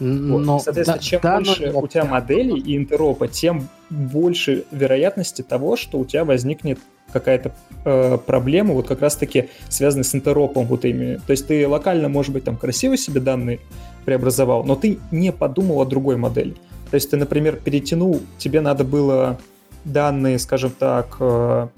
Но, 0.00 0.38
вот. 0.54 0.62
Соответственно, 0.62 0.96
да, 0.96 1.02
чем 1.02 1.20
да, 1.22 1.36
больше 1.36 1.70
но... 1.70 1.80
у 1.80 1.88
тебя 1.88 2.04
моделей 2.04 2.58
и 2.58 2.76
интеропа, 2.76 3.28
тем 3.28 3.68
больше 3.90 4.64
вероятности 4.70 5.42
того, 5.42 5.76
что 5.76 5.98
у 5.98 6.04
тебя 6.04 6.24
возникнет 6.24 6.78
какая-то 7.12 7.52
э, 7.84 8.18
проблема, 8.24 8.72
вот 8.74 8.86
как 8.86 9.02
раз-таки 9.02 9.50
связанная 9.68 10.04
с 10.04 10.14
интеропом 10.14 10.66
вот 10.66 10.84
ими. 10.84 11.20
То 11.26 11.32
есть 11.32 11.46
ты 11.46 11.66
локально, 11.68 12.08
может 12.08 12.32
быть, 12.32 12.44
там 12.44 12.56
красиво 12.56 12.96
себе 12.96 13.20
данные 13.20 13.60
преобразовал, 14.04 14.64
но 14.64 14.76
ты 14.76 14.98
не 15.10 15.32
подумал 15.32 15.80
о 15.80 15.84
другой 15.84 16.16
модели. 16.16 16.54
То 16.90 16.94
есть 16.94 17.10
ты, 17.10 17.16
например, 17.16 17.56
перетянул, 17.56 18.20
тебе 18.38 18.60
надо 18.60 18.84
было 18.84 19.38
данные, 19.84 20.38
скажем 20.38 20.70
так, 20.70 21.16
э, 21.20 21.68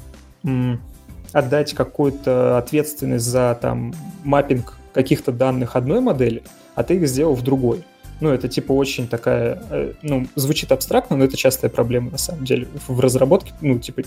отдать 1.33 1.75
какую-то 1.75 2.59
ответственность 2.59 3.25
за 3.25 3.59
там 3.61 3.95
маппинг 4.25 4.79
каких-то 4.93 5.33
данных 5.33 5.77
одной 5.77 6.01
модели, 6.01 6.43
а 6.75 6.83
ты 6.83 6.95
их 6.95 7.09
сделал 7.09 7.35
в 7.35 7.43
другой. 7.43 7.85
Ну, 8.21 8.31
это 8.31 8.49
типа 8.49 8.73
очень 8.73 9.09
такая, 9.09 9.61
э, 9.71 9.93
ну, 10.03 10.27
звучит 10.37 10.71
абстрактно, 10.71 11.17
но 11.17 11.25
это 11.25 11.37
частая 11.37 11.71
проблема 11.71 12.13
на 12.13 12.19
самом 12.19 12.45
деле 12.45 12.69
в 12.87 13.01
разработке, 13.01 13.53
ну, 13.61 13.79
типа, 13.79 14.03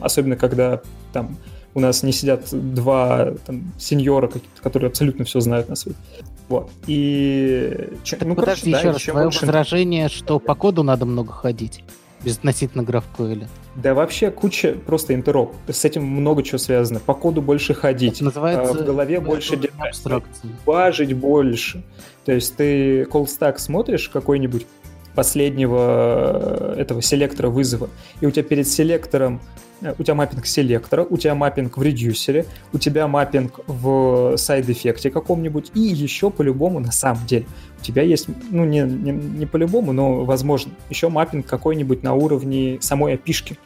особенно 0.00 0.36
когда 0.36 0.80
там 1.12 1.36
у 1.74 1.80
нас 1.80 2.02
не 2.02 2.12
сидят 2.12 2.48
два 2.52 3.32
там, 3.44 3.72
сеньора, 3.78 4.30
которые 4.62 4.88
абсолютно 4.88 5.24
все 5.24 5.40
знают 5.40 5.68
на 5.68 5.74
свете. 5.74 5.98
Вот. 6.48 6.70
И... 6.86 7.90
Так 8.08 8.22
ну, 8.24 8.34
подожди, 8.34 8.72
короче, 8.72 8.76
еще 8.76 8.86
да, 8.86 8.92
раз, 8.92 9.02
твое 9.02 9.26
больше... 9.26 9.40
возражение, 9.40 10.08
что 10.08 10.38
по 10.38 10.54
коду 10.54 10.82
надо 10.82 11.04
много 11.04 11.32
ходить 11.32 11.82
относительно 12.32 12.82
GraphQL? 12.82 13.46
Да 13.76 13.94
вообще 13.94 14.30
куча 14.30 14.74
просто 14.74 15.14
интероп. 15.14 15.54
С 15.68 15.84
этим 15.84 16.04
много 16.04 16.42
чего 16.42 16.58
связано. 16.58 17.00
По 17.00 17.14
коду 17.14 17.42
больше 17.42 17.74
ходить. 17.74 18.16
Это 18.16 18.24
называется 18.24 18.72
а, 18.72 18.74
в 18.74 18.84
голове 18.84 19.20
больше 19.20 19.56
держать. 19.56 20.24
Важить 20.64 21.12
больше. 21.14 21.82
То 22.24 22.32
есть 22.32 22.56
ты 22.56 23.02
call 23.02 23.24
stack 23.24 23.58
смотришь 23.58 24.08
какой-нибудь 24.08 24.66
последнего 25.14 26.74
э, 26.74 26.80
этого 26.80 27.00
селектора 27.00 27.48
вызова, 27.48 27.88
и 28.20 28.26
у 28.26 28.30
тебя 28.30 28.42
перед 28.42 28.66
селектором 28.66 29.40
у 29.98 30.02
тебя 30.02 30.14
маппинг 30.14 30.46
селектора, 30.46 31.06
у 31.08 31.16
тебя 31.16 31.34
маппинг 31.34 31.76
в 31.76 31.82
reducer 31.82 32.32
е, 32.32 32.46
у 32.72 32.78
тебя 32.78 33.06
маппинг 33.06 33.60
в 33.66 34.36
side-эффекте 34.36 35.10
каком-нибудь, 35.10 35.72
и 35.74 35.80
еще 35.80 36.30
по-любому 36.30 36.80
на 36.80 36.92
самом 36.92 37.26
деле 37.26 37.46
у 37.80 37.82
тебя 37.82 38.02
есть, 38.02 38.26
ну 38.50 38.64
не, 38.64 38.80
не, 38.80 39.12
не 39.12 39.46
по-любому, 39.46 39.92
но 39.92 40.24
возможно, 40.24 40.72
еще 40.90 41.08
маппинг 41.08 41.46
какой-нибудь 41.46 42.02
на 42.02 42.14
уровне 42.14 42.78
самой 42.80 43.14
API 43.14 43.31
шки, 43.31 43.58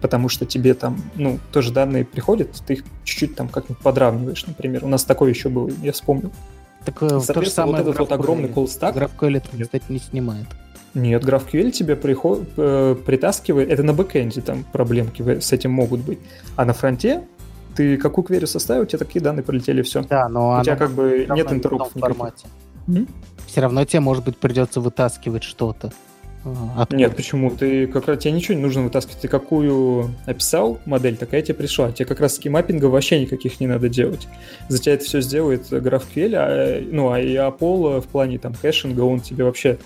потому 0.00 0.28
что 0.28 0.46
тебе 0.46 0.74
там, 0.74 1.00
ну, 1.14 1.38
тоже 1.52 1.72
данные 1.72 2.04
приходят, 2.04 2.50
ты 2.66 2.74
их 2.74 2.84
чуть-чуть 3.04 3.36
там 3.36 3.48
как-нибудь 3.48 3.82
подравниваешь, 3.82 4.46
например. 4.46 4.84
У 4.84 4.88
нас 4.88 5.04
такое 5.04 5.30
еще 5.30 5.48
было, 5.48 5.70
я 5.82 5.92
вспомнил. 5.92 6.32
Так 6.84 7.02
э, 7.02 7.20
то 7.26 7.42
же 7.42 7.50
самое 7.50 7.82
вот 7.82 7.90
этот 7.90 7.98
вот 8.00 8.12
огромный 8.12 8.48
колл-стак... 8.48 8.96
GraphQL 8.96 9.38
это, 9.38 9.48
кстати, 9.64 9.84
не 9.88 9.98
снимает. 9.98 10.46
Нет, 10.96 11.24
GraphQL 11.24 11.72
тебе 11.72 11.94
приход, 11.94 12.44
э, 12.56 12.96
притаскивает, 13.04 13.70
это 13.70 13.82
на 13.82 13.92
бэкэнде 13.92 14.40
там 14.40 14.64
проблемки 14.64 15.40
с 15.40 15.52
этим 15.52 15.70
могут 15.70 16.00
быть, 16.00 16.18
а 16.56 16.64
на 16.64 16.72
фронте 16.72 17.22
ты 17.76 17.98
какую 17.98 18.24
кверю 18.24 18.46
составил, 18.46 18.84
у 18.84 18.86
тебя 18.86 19.00
такие 19.00 19.22
данные 19.22 19.42
пролетели, 19.42 19.82
все. 19.82 20.02
Да, 20.04 20.26
но 20.30 20.58
у 20.58 20.62
тебя 20.62 20.74
как 20.76 20.92
бы 20.92 21.26
нет 21.28 21.52
интеропов 21.52 21.94
в 21.94 22.00
формате. 22.00 22.46
М? 22.88 23.06
Все 23.46 23.60
равно 23.60 23.84
тебе, 23.84 24.00
может 24.00 24.24
быть, 24.24 24.38
придется 24.38 24.80
вытаскивать 24.80 25.42
что-то. 25.42 25.92
А, 26.46 26.82
откуда? 26.82 26.96
Нет, 26.96 27.14
почему? 27.14 27.50
Ты 27.50 27.86
как 27.88 28.08
раз 28.08 28.20
тебе 28.20 28.32
ничего 28.32 28.54
не 28.54 28.62
нужно 28.62 28.82
вытаскивать. 28.82 29.20
Ты 29.20 29.28
какую 29.28 30.14
описал 30.24 30.78
модель, 30.86 31.18
такая 31.18 31.42
тебе 31.42 31.54
пришла. 31.54 31.92
Тебе 31.92 32.06
как 32.06 32.20
раз 32.20 32.36
таки 32.36 32.48
маппинга 32.48 32.86
вообще 32.86 33.20
никаких 33.20 33.60
не 33.60 33.66
надо 33.66 33.90
делать. 33.90 34.28
За 34.68 34.78
тебя 34.78 34.94
это 34.94 35.04
все 35.04 35.20
сделает 35.20 35.70
GraphQL, 35.70 36.34
а, 36.36 36.82
ну, 36.90 37.10
а 37.10 37.20
и 37.20 37.34
Apollo 37.34 38.00
в 38.00 38.06
плане 38.06 38.38
там 38.38 38.54
кэшинга, 38.54 39.02
он 39.02 39.20
тебе 39.20 39.44
вообще 39.44 39.76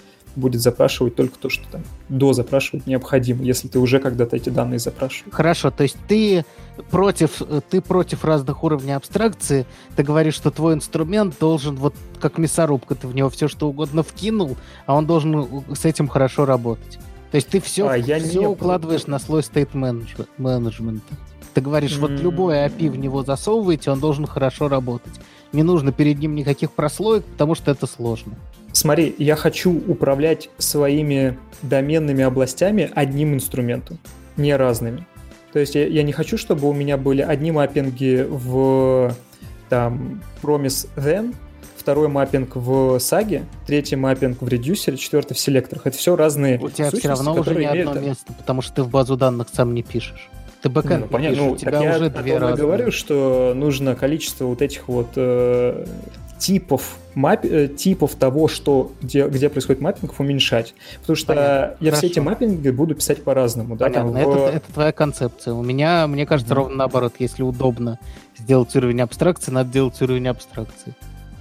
будет 0.40 0.60
запрашивать 0.60 1.14
только 1.14 1.38
то, 1.38 1.48
что 1.48 1.64
там 1.70 1.82
до 2.08 2.32
запрашивать 2.32 2.86
необходимо, 2.86 3.42
если 3.42 3.68
ты 3.68 3.78
уже 3.78 4.00
когда-то 4.00 4.36
эти 4.36 4.48
данные 4.48 4.78
запрашиваешь. 4.78 5.34
Хорошо, 5.34 5.70
то 5.70 5.84
есть 5.84 5.96
ты 6.08 6.44
против, 6.90 7.42
ты 7.68 7.80
против 7.80 8.24
разных 8.24 8.64
уровней 8.64 8.92
абстракции, 8.92 9.66
ты 9.96 10.02
говоришь, 10.02 10.34
что 10.34 10.50
твой 10.50 10.74
инструмент 10.74 11.36
должен, 11.38 11.76
вот 11.76 11.94
как 12.20 12.38
мясорубка, 12.38 12.94
ты 12.94 13.06
в 13.06 13.14
него 13.14 13.30
все 13.30 13.48
что 13.48 13.68
угодно 13.68 14.02
вкинул, 14.02 14.56
а 14.86 14.94
он 14.94 15.06
должен 15.06 15.64
с 15.72 15.84
этим 15.84 16.08
хорошо 16.08 16.44
работать. 16.44 16.98
То 17.30 17.36
есть 17.36 17.48
ты 17.48 17.60
все, 17.60 17.88
а, 17.88 18.00
все 18.02 18.40
не... 18.40 18.46
укладываешь 18.46 19.06
на 19.06 19.18
слой 19.18 19.42
стейт 19.42 19.74
менеджмента. 19.74 21.14
Ты 21.54 21.60
говоришь, 21.60 21.92
mm-hmm. 21.92 22.00
вот 22.00 22.10
любой 22.10 22.56
API 22.66 22.90
в 22.90 22.96
него 22.96 23.22
засовываете, 23.24 23.90
он 23.90 24.00
должен 24.00 24.26
хорошо 24.26 24.68
работать. 24.68 25.20
Не 25.52 25.62
нужно 25.62 25.92
перед 25.92 26.18
ним 26.18 26.34
никаких 26.34 26.70
прослоек, 26.72 27.24
потому 27.24 27.54
что 27.54 27.70
это 27.70 27.86
сложно. 27.86 28.34
Смотри, 28.72 29.14
я 29.18 29.36
хочу 29.36 29.72
управлять 29.88 30.48
своими 30.58 31.36
доменными 31.62 32.22
областями 32.22 32.90
одним 32.94 33.34
инструментом, 33.34 33.98
не 34.36 34.54
разными. 34.54 35.06
То 35.52 35.58
есть 35.58 35.74
я, 35.74 35.86
я 35.86 36.02
не 36.02 36.12
хочу, 36.12 36.38
чтобы 36.38 36.68
у 36.68 36.72
меня 36.72 36.96
были 36.96 37.22
одни 37.22 37.50
маппинги 37.50 38.26
в 38.28 39.14
там 39.68 40.22
promise 40.42 40.88
then, 40.96 41.34
второй 41.76 42.08
маппинг 42.08 42.54
в 42.54 42.98
саге, 43.00 43.44
третий 43.66 43.96
маппинг 43.96 44.42
в 44.42 44.48
редюсере, 44.48 44.96
четвертый 44.96 45.34
в 45.34 45.38
селекторах. 45.38 45.86
Это 45.86 45.96
все 45.96 46.14
разные 46.14 46.58
У 46.60 46.68
тебя 46.70 46.90
все 46.90 47.08
равно 47.08 47.34
уже 47.34 47.54
не 47.54 47.64
одно 47.64 47.94
место, 48.00 48.32
потому 48.32 48.62
что 48.62 48.74
ты 48.74 48.82
в 48.82 48.90
базу 48.90 49.16
данных 49.16 49.48
сам 49.52 49.74
не 49.74 49.82
пишешь. 49.82 50.28
Ты 50.62 50.68
backend 50.68 51.02
ну, 51.02 51.06
понятно. 51.08 51.38
Ну, 51.38 51.50
у 51.52 51.56
тебя 51.56 51.80
уже 51.80 52.04
я 52.04 52.10
две 52.10 52.38
разные. 52.38 52.56
говорю, 52.56 52.92
что 52.92 53.52
нужно 53.54 53.94
количество 53.94 54.44
вот 54.44 54.60
этих 54.60 54.88
вот 54.88 55.08
э, 55.16 55.86
типов 56.38 56.98
мап... 57.14 57.44
Э, 57.44 57.68
типов 57.68 58.14
того, 58.14 58.48
что, 58.48 58.92
где, 59.00 59.26
где 59.26 59.48
происходит 59.48 59.80
маппинг, 59.80 60.18
уменьшать. 60.18 60.74
Потому 61.00 61.16
что 61.16 61.26
Понятно. 61.28 61.76
я 61.80 61.90
Хорошо. 61.90 61.96
все 61.96 62.06
эти 62.08 62.18
маппинги 62.18 62.70
буду 62.70 62.94
писать 62.94 63.22
по-разному. 63.22 63.76
Да, 63.76 63.88
там, 63.90 64.14
это, 64.14 64.28
в... 64.28 64.46
это 64.48 64.72
твоя 64.72 64.92
концепция. 64.92 65.54
У 65.54 65.62
меня, 65.62 66.06
мне 66.06 66.26
кажется, 66.26 66.52
mm. 66.52 66.56
ровно 66.56 66.76
наоборот. 66.76 67.14
Если 67.18 67.42
удобно 67.42 67.98
сделать 68.38 68.74
уровень 68.76 69.00
абстракции, 69.00 69.50
надо 69.50 69.72
делать 69.72 70.00
уровень 70.02 70.28
абстракции. 70.28 70.94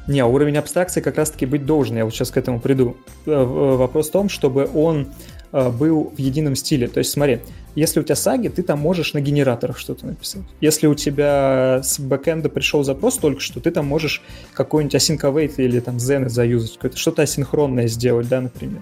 Не, 0.07 0.25
уровень 0.25 0.57
абстракции 0.57 1.01
как 1.01 1.17
раз-таки 1.17 1.45
быть 1.45 1.65
должен, 1.65 1.95
я 1.95 2.03
вот 2.03 2.13
сейчас 2.13 2.31
к 2.31 2.37
этому 2.37 2.59
приду. 2.59 2.97
Э, 3.25 3.31
э, 3.31 3.43
вопрос 3.43 4.09
в 4.09 4.11
том, 4.11 4.29
чтобы 4.29 4.69
он 4.73 5.09
был 5.51 6.13
в 6.15 6.19
едином 6.19 6.55
стиле. 6.55 6.87
То 6.87 6.99
есть 6.99 7.11
смотри, 7.11 7.39
если 7.75 7.99
у 7.99 8.03
тебя 8.03 8.15
саги, 8.15 8.49
ты 8.49 8.63
там 8.63 8.79
можешь 8.79 9.13
на 9.13 9.21
генераторах 9.21 9.77
что-то 9.77 10.05
написать. 10.05 10.43
Если 10.61 10.87
у 10.87 10.95
тебя 10.95 11.81
с 11.83 11.99
бэкэнда 11.99 12.49
пришел 12.49 12.83
запрос 12.83 13.17
только 13.17 13.41
что, 13.41 13.59
ты 13.59 13.71
там 13.71 13.85
можешь 13.85 14.21
какой-нибудь 14.53 14.95
await 14.95 15.53
или 15.57 15.79
там 15.79 15.97
zen 15.97 16.29
заюзать, 16.29 16.97
что-то 16.97 17.21
асинхронное 17.21 17.87
сделать, 17.87 18.27
да, 18.27 18.41
например. 18.41 18.81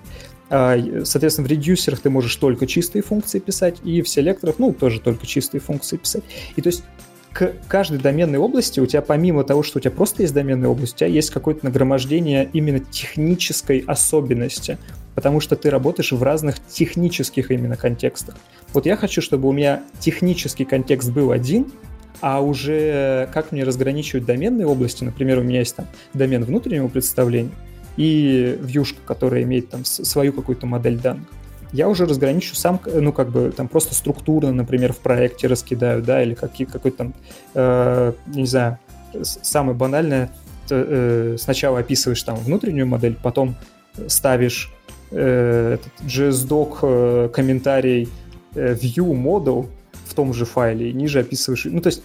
А, 0.50 0.78
соответственно, 1.04 1.48
в 1.48 1.52
редюсерах 1.52 2.00
ты 2.00 2.10
можешь 2.10 2.36
только 2.38 2.68
чистые 2.68 3.02
функции 3.02 3.40
писать, 3.40 3.78
и 3.84 4.02
в 4.02 4.08
селекторах, 4.08 4.56
ну, 4.60 4.74
тоже 4.74 5.00
только 5.00 5.26
чистые 5.28 5.60
функции 5.60 5.98
писать. 5.98 6.24
И 6.56 6.62
то 6.62 6.68
есть 6.68 6.84
к 7.34 7.54
каждой 7.68 8.00
доменной 8.00 8.40
области 8.40 8.80
у 8.80 8.88
тебя 8.88 9.02
помимо 9.02 9.44
того, 9.44 9.62
что 9.62 9.78
у 9.78 9.82
тебя 9.82 9.92
просто 9.92 10.24
есть 10.24 10.34
доменная 10.34 10.70
область, 10.70 10.96
у 10.96 10.98
тебя 10.98 11.08
есть 11.08 11.30
какое-то 11.30 11.66
нагромождение 11.66 12.50
именно 12.52 12.80
технической 12.80 13.84
особенности, 13.86 14.80
потому 15.18 15.40
что 15.40 15.56
ты 15.56 15.72
работаешь 15.72 16.12
в 16.12 16.22
разных 16.22 16.64
технических 16.68 17.50
именно 17.50 17.76
контекстах. 17.76 18.36
Вот 18.72 18.86
я 18.86 18.96
хочу, 18.96 19.20
чтобы 19.20 19.50
у 19.50 19.52
меня 19.52 19.82
технический 20.00 20.64
контекст 20.64 21.10
был 21.10 21.32
один, 21.32 21.72
а 22.22 22.40
уже 22.40 23.28
как 23.34 23.52
мне 23.52 23.64
разграничивать 23.64 24.26
доменные 24.26 24.68
области, 24.68 25.04
например, 25.04 25.40
у 25.40 25.42
меня 25.42 25.58
есть 25.58 25.76
там 25.76 25.88
домен 26.14 26.44
внутреннего 26.44 26.88
представления 26.88 27.50
и 27.98 28.60
вьюшка, 28.62 29.00
которая 29.08 29.42
имеет 29.42 29.72
там 29.72 29.86
свою 29.86 30.34
какую-то 30.34 30.68
модель 30.68 31.00
данных 31.00 31.26
я 31.74 31.90
уже 31.90 32.06
разграничу 32.06 32.56
сам, 32.56 32.80
ну, 32.86 33.12
как 33.12 33.30
бы, 33.30 33.52
там, 33.52 33.68
просто 33.68 33.96
структурно, 33.96 34.54
например, 34.54 34.94
в 34.94 35.00
проекте 35.00 35.48
раскидаю, 35.48 36.02
да, 36.02 36.22
или 36.22 36.34
какие, 36.34 36.66
какой-то 36.68 36.98
там, 36.98 37.14
э, 37.56 38.14
не 38.28 38.46
знаю, 38.46 38.78
самое 39.24 39.76
банальное, 39.76 40.32
э, 40.70 41.36
сначала 41.38 41.80
описываешь 41.80 42.22
там 42.22 42.38
внутреннюю 42.38 42.88
модель, 42.88 43.18
потом 43.22 43.56
ставишь 44.08 44.72
э, 45.12 45.78
JSDoc 46.06 46.80
э, 46.82 47.30
комментарий 47.34 48.10
э, 48.56 48.74
view 48.74 49.12
model 49.14 49.68
в 50.06 50.14
том 50.14 50.34
же 50.34 50.46
файле, 50.46 50.90
и 50.90 50.94
ниже 50.94 51.20
описываешь, 51.20 51.66
ну, 51.66 51.82
то 51.82 51.88
есть 51.88 52.04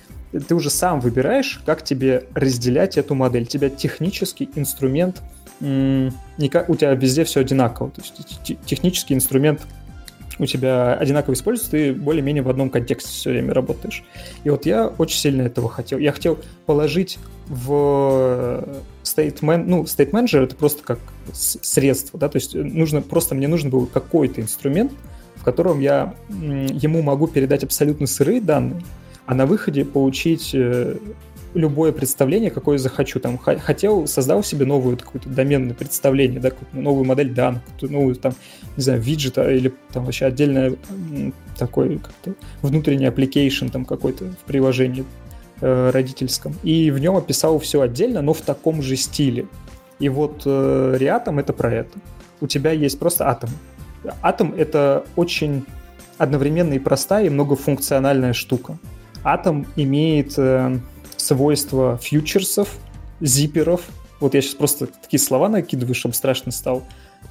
ты 0.49 0.55
уже 0.55 0.71
сам 0.71 1.01
выбираешь, 1.01 1.61
как 1.67 1.85
тебе 1.85 2.25
разделять 2.35 2.97
эту 2.97 3.15
модель. 3.15 3.47
Тебя 3.47 3.69
технический 3.69 4.49
инструмент 4.55 5.21
никак, 5.61 6.71
у 6.71 6.75
тебя 6.75 6.95
везде 6.95 7.25
все 7.25 7.41
одинаково. 7.41 7.91
То 7.91 8.01
есть 8.01 8.59
технический 8.65 9.15
инструмент 9.15 9.61
у 10.39 10.47
тебя 10.47 10.95
одинаково 10.95 11.35
используется, 11.35 11.71
ты 11.73 11.93
более-менее 11.93 12.43
в 12.43 12.49
одном 12.49 12.71
контексте 12.71 13.11
все 13.11 13.31
время 13.31 13.55
работаешь. 13.55 14.05
И 14.45 14.51
вот 14.51 14.67
я 14.67 14.87
очень 14.87 15.19
сильно 15.19 15.43
этого 15.43 15.69
хотел. 15.69 15.99
Я 15.99 16.13
хотел 16.13 16.39
положить 16.67 17.19
в 17.47 18.65
state, 19.05 19.41
man, 19.41 19.65
ну, 19.67 19.83
state 19.83 20.11
manager 20.11 20.45
это 20.45 20.57
просто 20.57 20.83
как 20.83 20.99
средство, 21.33 22.19
да, 22.19 22.29
то 22.29 22.37
есть 22.37 22.55
нужно, 22.55 23.03
просто 23.03 23.35
мне 23.35 23.49
нужен 23.49 23.71
был 23.71 23.87
какой-то 23.87 24.41
инструмент, 24.41 24.93
в 25.37 25.45
котором 25.45 25.81
я 25.81 26.15
ему 26.31 27.03
могу 27.03 27.27
передать 27.27 27.65
абсолютно 27.65 28.07
сырые 28.07 28.41
данные, 28.41 28.83
а 29.27 29.35
на 29.35 29.47
выходе 29.47 29.85
получить 29.85 30.51
э, 30.55 30.97
любое 31.55 31.93
представление, 31.93 32.51
какое 32.51 32.79
захочу. 32.79 33.21
Там 33.21 33.39
хотел, 33.39 34.07
создал 34.07 34.43
себе 34.43 34.67
новую 34.67 34.97
какое-то 34.97 35.29
доменное 35.29 35.75
представление, 35.75 36.41
да, 36.41 36.51
новую 36.73 37.05
модель 37.05 37.33
данных, 37.33 37.63
новую 37.81 38.15
там, 38.17 38.35
не 38.77 38.83
знаю, 38.83 39.01
виджета 39.01 39.51
или 39.51 39.73
там 39.93 40.05
вообще 40.05 40.27
отдельное 40.27 40.75
такой 41.59 41.99
как-то 41.99 42.35
внутренний 42.63 43.07
application 43.07 43.71
там 43.71 43.85
какой-то 43.85 44.25
в 44.25 44.45
приложении 44.47 45.05
э, 45.61 45.91
родительском. 45.91 46.55
И 46.63 46.91
в 46.91 46.99
нем 46.99 47.17
описал 47.17 47.59
все 47.59 47.81
отдельно, 47.83 48.23
но 48.23 48.33
в 48.33 48.41
таком 48.41 48.83
же 48.83 48.97
стиле. 48.97 49.47
И 49.99 50.09
вот 50.09 50.43
э, 50.47 50.97
Reatom 50.99 51.41
это 51.41 51.53
про 51.53 51.73
это. 51.73 51.99
У 52.41 52.47
тебя 52.47 52.73
есть 52.73 52.99
просто 52.99 53.29
атом. 53.29 53.51
Атом 54.21 54.55
это 54.57 55.05
очень 55.15 55.65
одновременно 56.19 56.75
и 56.75 56.79
простая, 56.79 57.27
и 57.27 57.31
многофункциональная 57.31 58.33
штука. 58.33 58.79
Атом 59.23 59.67
имеет 59.77 60.37
э, 60.39 60.79
свойства 61.23 61.99
фьючерсов, 61.99 62.69
зиперов. 63.21 63.83
Вот 64.21 64.35
я 64.35 64.43
сейчас 64.43 64.55
просто 64.55 64.87
такие 64.87 65.21
слова 65.21 65.49
накидываю, 65.49 65.95
чтобы 65.95 66.15
страшно 66.15 66.53
стало. 66.53 66.83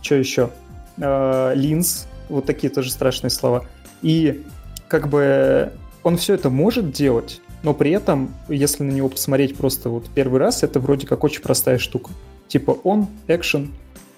Что 0.02 0.16
еще? 0.16 0.50
Э, 0.98 1.54
линз, 1.56 2.08
вот 2.30 2.46
такие 2.46 2.72
тоже 2.72 2.92
страшные 2.92 3.32
слова. 3.32 3.66
И 4.02 4.44
как 4.88 5.10
бы 5.10 5.74
он 6.04 6.18
все 6.18 6.34
это 6.34 6.50
может 6.50 6.92
делать, 6.92 7.42
но 7.64 7.74
при 7.74 7.92
этом, 7.92 8.34
если 8.48 8.84
на 8.84 8.92
него 8.92 9.10
посмотреть 9.10 9.56
просто 9.56 9.90
вот 9.90 10.10
первый 10.10 10.40
раз, 10.40 10.64
это 10.64 10.80
вроде 10.80 11.06
как 11.06 11.24
очень 11.24 11.42
простая 11.42 11.78
штука. 11.78 12.12
Типа 12.48 12.72
он, 12.72 13.08
action, 13.28 13.70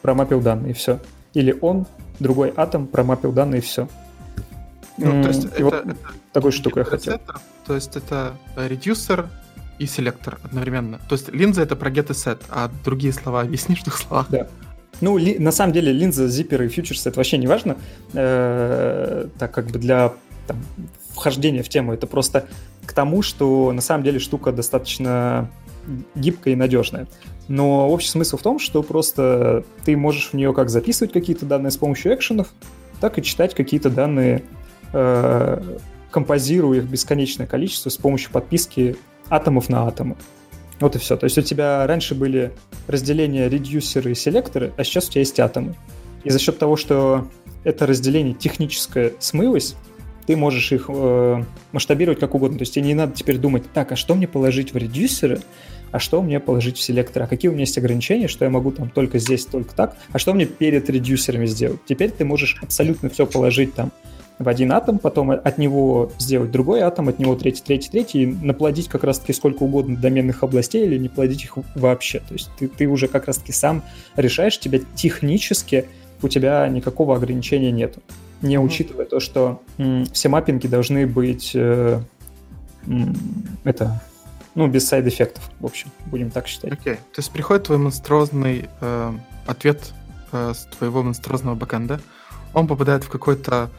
промапил 0.01 0.39
данные, 0.39 0.71
и 0.71 0.73
все. 0.73 0.99
Или 1.33 1.57
он, 1.61 1.85
другой 2.19 2.53
атом, 2.55 2.87
промапил 2.87 3.31
данные, 3.31 3.59
и 3.59 3.61
все. 3.61 3.87
Ну, 4.97 5.23
то 5.23 5.29
есть 5.29 5.45
это, 5.45 5.63
вот 5.63 5.73
это 5.73 5.97
такой 6.31 6.51
штукой 6.51 6.81
я 6.81 6.85
хотел. 6.85 7.19
То 7.65 7.75
есть 7.75 7.95
это 7.95 8.37
редюсер, 8.55 9.29
и 9.79 9.85
селектор 9.85 10.39
одновременно. 10.43 10.99
То 11.09 11.15
есть 11.15 11.29
линза 11.29 11.61
это 11.61 11.75
про 11.75 11.89
get 11.89 12.09
и 12.09 12.13
set, 12.13 12.41
а 12.49 12.71
другие 12.83 13.13
слова 13.13 13.41
объяснишь 13.41 13.81
в 13.81 13.83
двух 13.83 13.97
словах. 13.97 14.27
Да. 14.29 14.47
Ну, 15.01 15.17
ли, 15.17 15.37
на 15.39 15.51
самом 15.51 15.73
деле, 15.73 15.91
линза, 15.91 16.27
зипперы 16.27 16.67
и 16.67 16.69
фьючерсы 16.69 17.09
это 17.09 17.19
вообще 17.19 17.37
не 17.37 17.47
важно, 17.47 17.77
э, 18.13 19.27
так 19.37 19.51
как 19.51 19.67
бы 19.67 19.79
для 19.79 20.13
там, 20.47 20.57
вхождения 21.13 21.63
в 21.63 21.69
тему. 21.69 21.93
Это 21.93 22.07
просто 22.07 22.45
к 22.85 22.93
тому, 22.93 23.21
что 23.21 23.71
на 23.71 23.81
самом 23.81 24.03
деле 24.03 24.19
штука 24.19 24.51
достаточно 24.51 25.49
гибкая 26.15 26.53
и 26.53 26.57
надежная. 26.57 27.07
Но 27.47 27.89
общий 27.89 28.07
смысл 28.07 28.37
в 28.37 28.41
том, 28.41 28.59
что 28.59 28.83
просто 28.83 29.63
ты 29.83 29.97
можешь 29.97 30.29
в 30.29 30.33
нее 30.33 30.53
как 30.53 30.69
записывать 30.69 31.11
какие-то 31.11 31.45
данные 31.45 31.71
с 31.71 31.77
помощью 31.77 32.13
экшенов, 32.13 32.47
так 33.01 33.17
и 33.17 33.23
читать 33.23 33.53
какие-то 33.53 33.89
данные, 33.89 34.43
э, 34.93 35.77
композируя 36.11 36.79
их 36.79 36.85
бесконечное 36.85 37.47
количество 37.47 37.89
с 37.89 37.97
помощью 37.97 38.31
подписки 38.31 38.95
атомов 39.29 39.69
на 39.69 39.87
атомы. 39.87 40.15
Вот 40.79 40.95
и 40.95 40.99
все. 40.99 41.15
То 41.17 41.25
есть 41.25 41.37
у 41.37 41.41
тебя 41.41 41.85
раньше 41.87 42.15
были 42.15 42.51
разделения 42.87 43.47
редюсеры 43.47 44.11
и 44.11 44.15
селекторы, 44.15 44.73
а 44.77 44.83
сейчас 44.83 45.07
у 45.07 45.11
тебя 45.11 45.21
есть 45.21 45.39
атомы. 45.39 45.75
И 46.23 46.29
за 46.29 46.39
счет 46.39 46.57
того, 46.57 46.75
что 46.75 47.27
это 47.63 47.85
разделение 47.85 48.33
техническое 48.33 49.13
смылось, 49.19 49.75
ты 50.25 50.35
можешь 50.35 50.71
их 50.71 50.85
э, 50.87 51.43
масштабировать 51.71 52.19
как 52.19 52.35
угодно. 52.35 52.57
То 52.57 52.63
есть 52.63 52.73
тебе 52.73 52.85
не 52.85 52.93
надо 52.93 53.13
теперь 53.13 53.37
думать, 53.37 53.63
так, 53.73 53.91
а 53.91 53.95
что 53.95 54.15
мне 54.15 54.27
положить 54.27 54.73
в 54.73 54.77
редюсеры, 54.77 55.41
а 55.91 55.99
что 55.99 56.21
мне 56.21 56.39
положить 56.39 56.77
в 56.77 56.81
селектор, 56.81 57.23
а 57.23 57.27
какие 57.27 57.49
у 57.49 57.53
меня 57.53 57.61
есть 57.61 57.77
ограничения, 57.77 58.27
что 58.27 58.45
я 58.45 58.51
могу 58.51 58.71
там 58.71 58.89
только 58.89 59.19
здесь, 59.19 59.45
только 59.45 59.75
так, 59.75 59.95
а 60.11 60.19
что 60.19 60.33
мне 60.33 60.45
перед 60.45 60.89
редюсерами 60.89 61.45
сделать. 61.45 61.81
Теперь 61.85 62.09
ты 62.09 62.25
можешь 62.25 62.57
абсолютно 62.61 63.09
все 63.09 63.27
положить 63.27 63.75
там 63.75 63.91
в 64.39 64.49
один 64.49 64.71
атом, 64.71 64.99
потом 64.99 65.31
от 65.31 65.57
него 65.57 66.11
сделать 66.17 66.51
другой 66.51 66.81
атом, 66.81 67.09
от 67.09 67.19
него 67.19 67.35
третий, 67.35 67.61
третий, 67.63 67.89
третий, 67.89 68.23
и 68.23 68.25
наплодить 68.25 68.87
как 68.87 69.03
раз-таки 69.03 69.33
сколько 69.33 69.63
угодно 69.63 69.95
доменных 69.95 70.43
областей 70.43 70.85
или 70.85 70.97
не 70.97 71.09
плодить 71.09 71.43
их 71.43 71.57
вообще. 71.75 72.19
То 72.19 72.33
есть 72.33 72.49
ты, 72.57 72.67
ты 72.67 72.87
уже 72.87 73.07
как 73.07 73.27
раз-таки 73.27 73.51
сам 73.51 73.83
решаешь, 74.15 74.59
тебя 74.59 74.79
технически 74.95 75.85
у 76.21 76.27
тебя 76.27 76.67
никакого 76.67 77.15
ограничения 77.15 77.71
нету. 77.71 78.01
Не 78.41 78.55
mm-hmm. 78.55 78.59
учитывая 78.59 79.05
то, 79.05 79.19
что 79.19 79.61
м, 79.77 80.05
все 80.05 80.29
маппинги 80.29 80.67
должны 80.67 81.05
быть 81.05 81.51
э, 81.53 81.99
м, 82.87 83.15
это 83.63 84.01
ну, 84.55 84.67
без 84.67 84.87
сайд-эффектов, 84.87 85.49
в 85.59 85.65
общем, 85.65 85.89
будем 86.05 86.29
так 86.29 86.47
считать. 86.47 86.71
Окей, 86.71 86.93
okay. 86.93 86.97
то 86.97 87.19
есть 87.19 87.31
приходит 87.31 87.63
твой 87.63 87.77
монструозный 87.77 88.69
э, 88.81 89.13
ответ 89.47 89.93
э, 90.31 90.53
с 90.53 90.65
твоего 90.77 91.03
монструозного 91.03 91.55
бэкэнда, 91.55 92.01
он 92.53 92.67
попадает 92.67 93.03
в 93.03 93.09
какой-то 93.09 93.69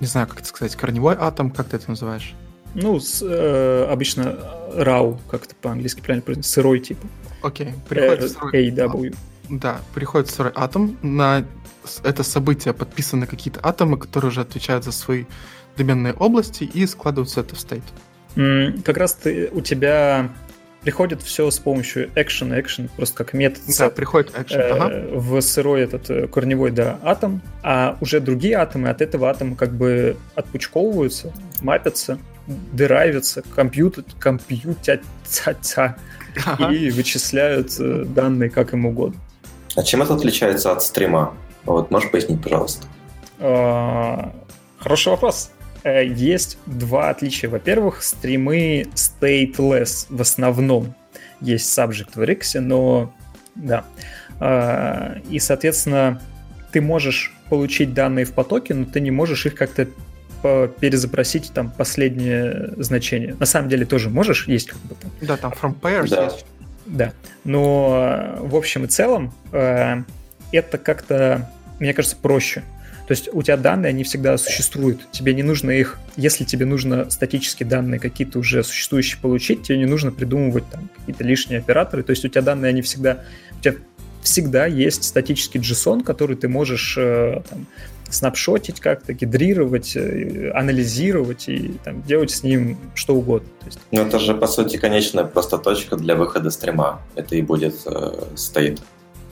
не 0.00 0.06
знаю, 0.06 0.26
как 0.26 0.38
это 0.40 0.48
сказать, 0.48 0.74
корневой 0.76 1.14
атом, 1.18 1.50
как 1.50 1.68
ты 1.68 1.76
это 1.76 1.90
называешь? 1.90 2.34
Ну, 2.74 3.00
с, 3.00 3.22
э, 3.22 3.86
обычно 3.90 4.38
raw, 4.74 5.18
как 5.30 5.44
это 5.44 5.54
по-английски 5.54 6.00
правильно 6.00 6.22
произносится, 6.22 6.54
сырой 6.54 6.80
типа. 6.80 7.06
Окей, 7.42 7.74
приходит 7.88 8.32
сырой... 8.32 8.70
AW. 8.70 9.16
Да, 9.48 9.80
приходит 9.94 10.30
сырой 10.30 10.52
атом, 10.54 10.96
на 11.02 11.44
это 12.04 12.22
событие 12.22 12.72
подписаны 12.72 13.26
какие-то 13.26 13.60
атомы, 13.62 13.98
которые 13.98 14.28
уже 14.28 14.42
отвечают 14.42 14.84
за 14.84 14.92
свои 14.92 15.24
доменные 15.76 16.12
области 16.14 16.64
и 16.64 16.86
складываются 16.86 17.40
это 17.40 17.56
в 17.56 17.60
стейт. 17.60 17.82
Как 18.84 18.96
раз 18.96 19.14
ты, 19.14 19.48
у 19.52 19.60
тебя 19.60 20.30
приходит 20.82 21.22
все 21.22 21.50
с 21.50 21.58
помощью 21.58 22.08
action, 22.14 22.58
action, 22.58 22.90
просто 22.96 23.16
как 23.16 23.34
метод. 23.34 23.62
Да, 23.78 23.90
приходит 23.90 24.34
action, 24.34 24.58
э, 24.58 24.70
ага. 24.70 25.18
В 25.18 25.40
сырой 25.40 25.82
этот 25.82 26.10
э, 26.10 26.26
корневой, 26.26 26.70
да, 26.70 26.98
атом, 27.02 27.42
а 27.62 27.96
уже 28.00 28.20
другие 28.20 28.56
атомы 28.56 28.88
от 28.88 29.02
этого 29.02 29.30
атома 29.30 29.56
как 29.56 29.72
бы 29.72 30.16
отпучковываются, 30.34 31.32
мапятся, 31.60 32.18
деравятся, 32.72 33.42
компьютер, 33.54 34.04
компьютятся 34.18 35.96
ага. 36.44 36.72
и 36.72 36.90
вычисляют 36.90 37.72
э, 37.78 38.04
данные 38.06 38.50
как 38.50 38.72
им 38.72 38.86
угодно. 38.86 39.20
А 39.76 39.82
чем 39.82 40.02
это 40.02 40.14
отличается 40.14 40.72
от 40.72 40.82
стрима? 40.82 41.34
Вот, 41.64 41.90
можешь 41.90 42.10
пояснить, 42.10 42.42
пожалуйста? 42.42 42.86
А, 43.38 44.34
хороший 44.78 45.10
вопрос. 45.10 45.50
Э, 45.82 46.04
есть 46.04 46.58
два 46.66 47.10
отличия. 47.10 47.48
Во-первых, 47.48 48.02
стримы 48.02 48.86
stateless 48.94 50.06
в 50.08 50.20
основном. 50.20 50.94
Есть 51.40 51.76
subject 51.76 52.10
в 52.14 52.20
Rix, 52.20 52.58
но 52.60 53.12
да. 53.54 53.84
А, 54.38 55.18
и, 55.28 55.38
соответственно, 55.38 56.20
ты 56.72 56.80
можешь 56.80 57.32
получить 57.48 57.94
данные 57.94 58.24
в 58.24 58.32
потоке, 58.32 58.74
но 58.74 58.84
ты 58.84 59.00
не 59.00 59.10
можешь 59.10 59.46
их 59.46 59.54
как-то 59.54 59.88
перезапросить 60.42 61.52
там 61.52 61.70
последнее 61.70 62.72
значение. 62.78 63.34
На 63.38 63.44
самом 63.44 63.68
деле 63.68 63.84
тоже 63.84 64.08
можешь, 64.08 64.48
есть 64.48 64.70
как 64.70 64.78
бы 64.80 64.94
там. 64.94 65.10
Да, 65.20 65.36
там 65.36 65.52
from 65.52 65.78
pairs 65.78 66.08
да. 66.08 66.24
есть. 66.24 66.46
Да, 66.86 67.12
но 67.44 68.38
в 68.40 68.56
общем 68.56 68.84
и 68.84 68.88
целом 68.88 69.34
э, 69.52 70.02
это 70.50 70.78
как-то, 70.78 71.50
мне 71.78 71.92
кажется, 71.92 72.16
проще. 72.16 72.62
То 73.10 73.14
есть 73.14 73.28
у 73.32 73.42
тебя 73.42 73.56
данные, 73.56 73.90
они 73.90 74.04
всегда 74.04 74.38
существуют. 74.38 75.00
Тебе 75.10 75.34
не 75.34 75.42
нужно 75.42 75.72
их, 75.72 75.98
если 76.14 76.44
тебе 76.44 76.64
нужно 76.64 77.10
статические 77.10 77.68
данные 77.68 77.98
какие-то 77.98 78.38
уже 78.38 78.62
существующие 78.62 79.20
получить, 79.20 79.64
тебе 79.64 79.78
не 79.78 79.86
нужно 79.86 80.12
придумывать 80.12 80.62
там 80.70 80.88
какие-то 80.96 81.24
лишние 81.24 81.58
операторы. 81.58 82.04
То 82.04 82.10
есть 82.10 82.24
у 82.24 82.28
тебя 82.28 82.42
данные, 82.42 82.68
они 82.68 82.82
всегда, 82.82 83.24
у 83.58 83.62
тебя 83.62 83.74
всегда 84.22 84.66
есть 84.66 85.02
статический 85.02 85.58
JSON, 85.58 86.04
который 86.04 86.36
ты 86.36 86.46
можешь 86.46 86.94
э, 86.96 87.42
там, 87.50 87.66
снапшотить 88.08 88.78
как-то, 88.78 89.12
гидрировать, 89.12 89.96
э, 89.96 90.52
анализировать 90.54 91.48
и 91.48 91.72
там, 91.82 92.04
делать 92.04 92.30
с 92.30 92.44
ним 92.44 92.78
что 92.94 93.16
угодно. 93.16 93.48
Есть... 93.66 93.80
Ну, 93.90 94.02
это 94.02 94.20
же, 94.20 94.34
по 94.34 94.46
сути, 94.46 94.76
конечная 94.76 95.24
просто 95.24 95.58
точка 95.58 95.96
для 95.96 96.14
выхода 96.14 96.50
стрима. 96.50 97.02
Это 97.16 97.34
и 97.34 97.42
будет 97.42 97.74
э, 97.86 98.26
стоит. 98.36 98.80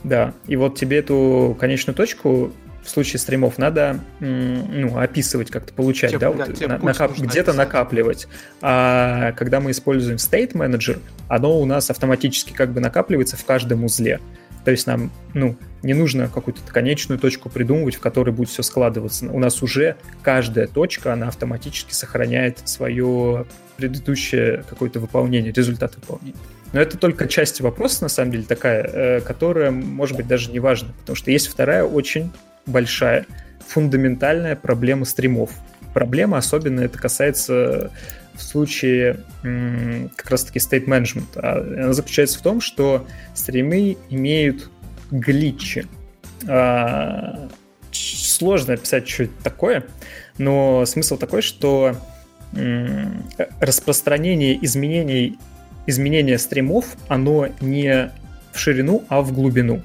Да, 0.03 0.35
и 0.49 0.57
вот 0.57 0.77
тебе 0.77 0.99
эту 0.99 1.57
конечную 1.61 1.95
точку 1.95 2.53
в 2.89 2.91
случае 2.91 3.21
стримов 3.21 3.59
надо 3.59 4.01
ну, 4.19 4.99
описывать, 4.99 5.51
как-то 5.51 5.75
получать, 5.75 6.13
да, 6.13 6.19
да 6.19 6.31
вот, 6.31 6.61
на, 6.61 6.79
накап, 6.79 7.19
где-то 7.19 7.53
накапливать. 7.53 8.27
А 8.63 9.33
когда 9.33 9.61
мы 9.61 9.73
используем 9.73 10.17
State 10.17 10.53
Manager, 10.53 10.99
оно 11.29 11.61
у 11.61 11.67
нас 11.67 11.91
автоматически 11.91 12.55
как 12.55 12.73
бы 12.73 12.81
накапливается 12.81 13.37
в 13.37 13.45
каждом 13.45 13.85
узле. 13.85 14.21
То 14.65 14.71
есть 14.71 14.87
нам 14.87 15.11
ну, 15.35 15.55
не 15.83 15.93
нужно 15.93 16.29
какую-то 16.29 16.61
конечную 16.63 17.19
точку 17.19 17.51
придумывать, 17.51 17.95
в 17.95 18.01
которой 18.01 18.31
будет 18.31 18.49
все 18.49 18.63
складываться. 18.63 19.27
У 19.27 19.39
нас 19.39 19.63
уже 19.63 19.97
каждая 20.23 20.67
точка, 20.67 21.13
она 21.13 21.29
автоматически 21.29 21.93
сохраняет 21.93 22.67
свое 22.67 23.45
предыдущее 23.77 24.65
какое-то 24.69 24.99
выполнение, 24.99 25.53
результат 25.53 25.95
выполнения. 25.97 26.39
Но 26.73 26.81
это 26.81 26.99
только 26.99 27.29
часть 27.29 27.61
вопроса, 27.61 28.03
на 28.05 28.09
самом 28.09 28.33
деле, 28.33 28.45
такая, 28.45 28.83
э, 28.83 29.21
которая, 29.21 29.71
может 29.71 30.17
быть, 30.17 30.27
даже 30.27 30.51
не 30.51 30.59
важна, 30.59 30.93
потому 31.01 31.17
что 31.17 31.31
есть 31.31 31.49
вторая 31.49 31.85
очень 31.85 32.31
большая, 32.69 33.27
фундаментальная 33.67 34.57
проблема 34.57 35.05
стримов. 35.05 35.51
Проблема 35.95 36.39
особенно 36.39 36.81
это 36.81 36.99
касается 36.99 37.91
в 38.35 38.43
случае 38.43 39.21
как 40.17 40.31
раз-таки 40.31 40.59
state 40.59 40.87
management. 40.87 41.27
А 41.37 41.59
она 41.59 41.93
заключается 41.93 42.39
в 42.39 42.43
том, 42.43 42.61
что 42.61 43.07
стримы 43.35 43.97
имеют 44.11 44.71
гличи. 45.11 45.87
А, 46.47 47.49
сложно 47.91 48.75
описать, 48.75 49.09
что 49.09 49.25
это 49.25 49.43
такое, 49.43 49.85
но 50.39 50.85
смысл 50.87 51.17
такой, 51.17 51.43
что 51.43 51.97
распространение 53.61 54.65
изменений, 54.65 55.39
изменения 55.87 56.39
стримов, 56.39 56.97
оно 57.09 57.49
не 57.61 58.11
в 58.53 58.59
ширину, 58.59 59.05
а 59.09 59.21
в 59.21 59.33
глубину. 59.33 59.83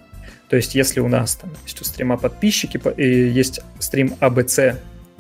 То 0.54 0.58
есть, 0.58 0.76
если 0.76 0.99
у 0.99 1.08
нас 1.08 1.34
там 1.34 1.49
есть 1.64 1.82
у 1.82 1.84
стрима 1.84 2.16
подписчики, 2.16 2.80
и 2.97 3.28
есть 3.28 3.60
стрим 3.80 4.14
ABC, 4.20 4.76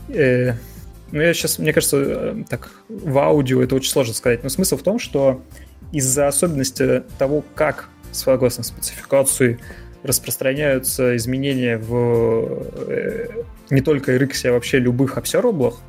э, 0.09 0.53
ну, 1.11 1.21
я 1.21 1.33
сейчас, 1.33 1.57
мне 1.57 1.73
кажется, 1.73 1.97
э, 1.97 2.43
так, 2.47 2.69
в 2.87 3.17
аудио 3.17 3.63
это 3.63 3.73
очень 3.73 3.89
сложно 3.89 4.13
сказать, 4.13 4.43
но 4.43 4.49
смысл 4.49 4.77
в 4.77 4.83
том, 4.83 4.99
что 4.99 5.41
из-за 5.91 6.27
особенности 6.27 7.01
того, 7.17 7.43
как, 7.55 7.89
согласно 8.11 8.63
спецификации, 8.63 9.57
распространяются 10.03 11.15
изменения 11.15 11.79
в 11.79 12.65
э, 12.87 13.29
не 13.71 13.81
только 13.81 14.15
RX, 14.15 14.49
а 14.49 14.51
вообще 14.51 14.77
любых 14.77 15.17
обсерваблах, 15.17 15.79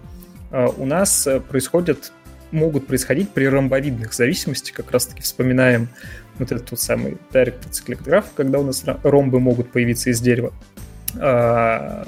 э, 0.52 0.68
у 0.74 0.86
нас 0.86 1.28
происходят, 1.50 2.14
могут 2.50 2.86
происходить 2.86 3.28
при 3.28 3.44
ромбовидных 3.44 4.14
зависимостях, 4.14 4.74
как 4.74 4.90
раз-таки 4.90 5.20
вспоминаем 5.20 5.90
вот 6.38 6.52
этот 6.52 6.70
вот 6.70 6.80
самый 6.80 7.18
Direct 7.32 7.70
Cyclic 7.70 8.02
Graph, 8.04 8.26
когда 8.34 8.58
у 8.58 8.64
нас 8.64 8.84
ромбы 9.02 9.40
могут 9.40 9.70
появиться 9.70 10.10
из 10.10 10.20
дерева, 10.20 10.52
а, 11.18 12.06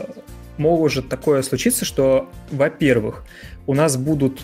может 0.58 1.08
такое 1.08 1.42
случиться, 1.42 1.84
что, 1.84 2.30
во-первых, 2.50 3.24
у 3.66 3.74
нас 3.74 3.96
будут 3.96 4.42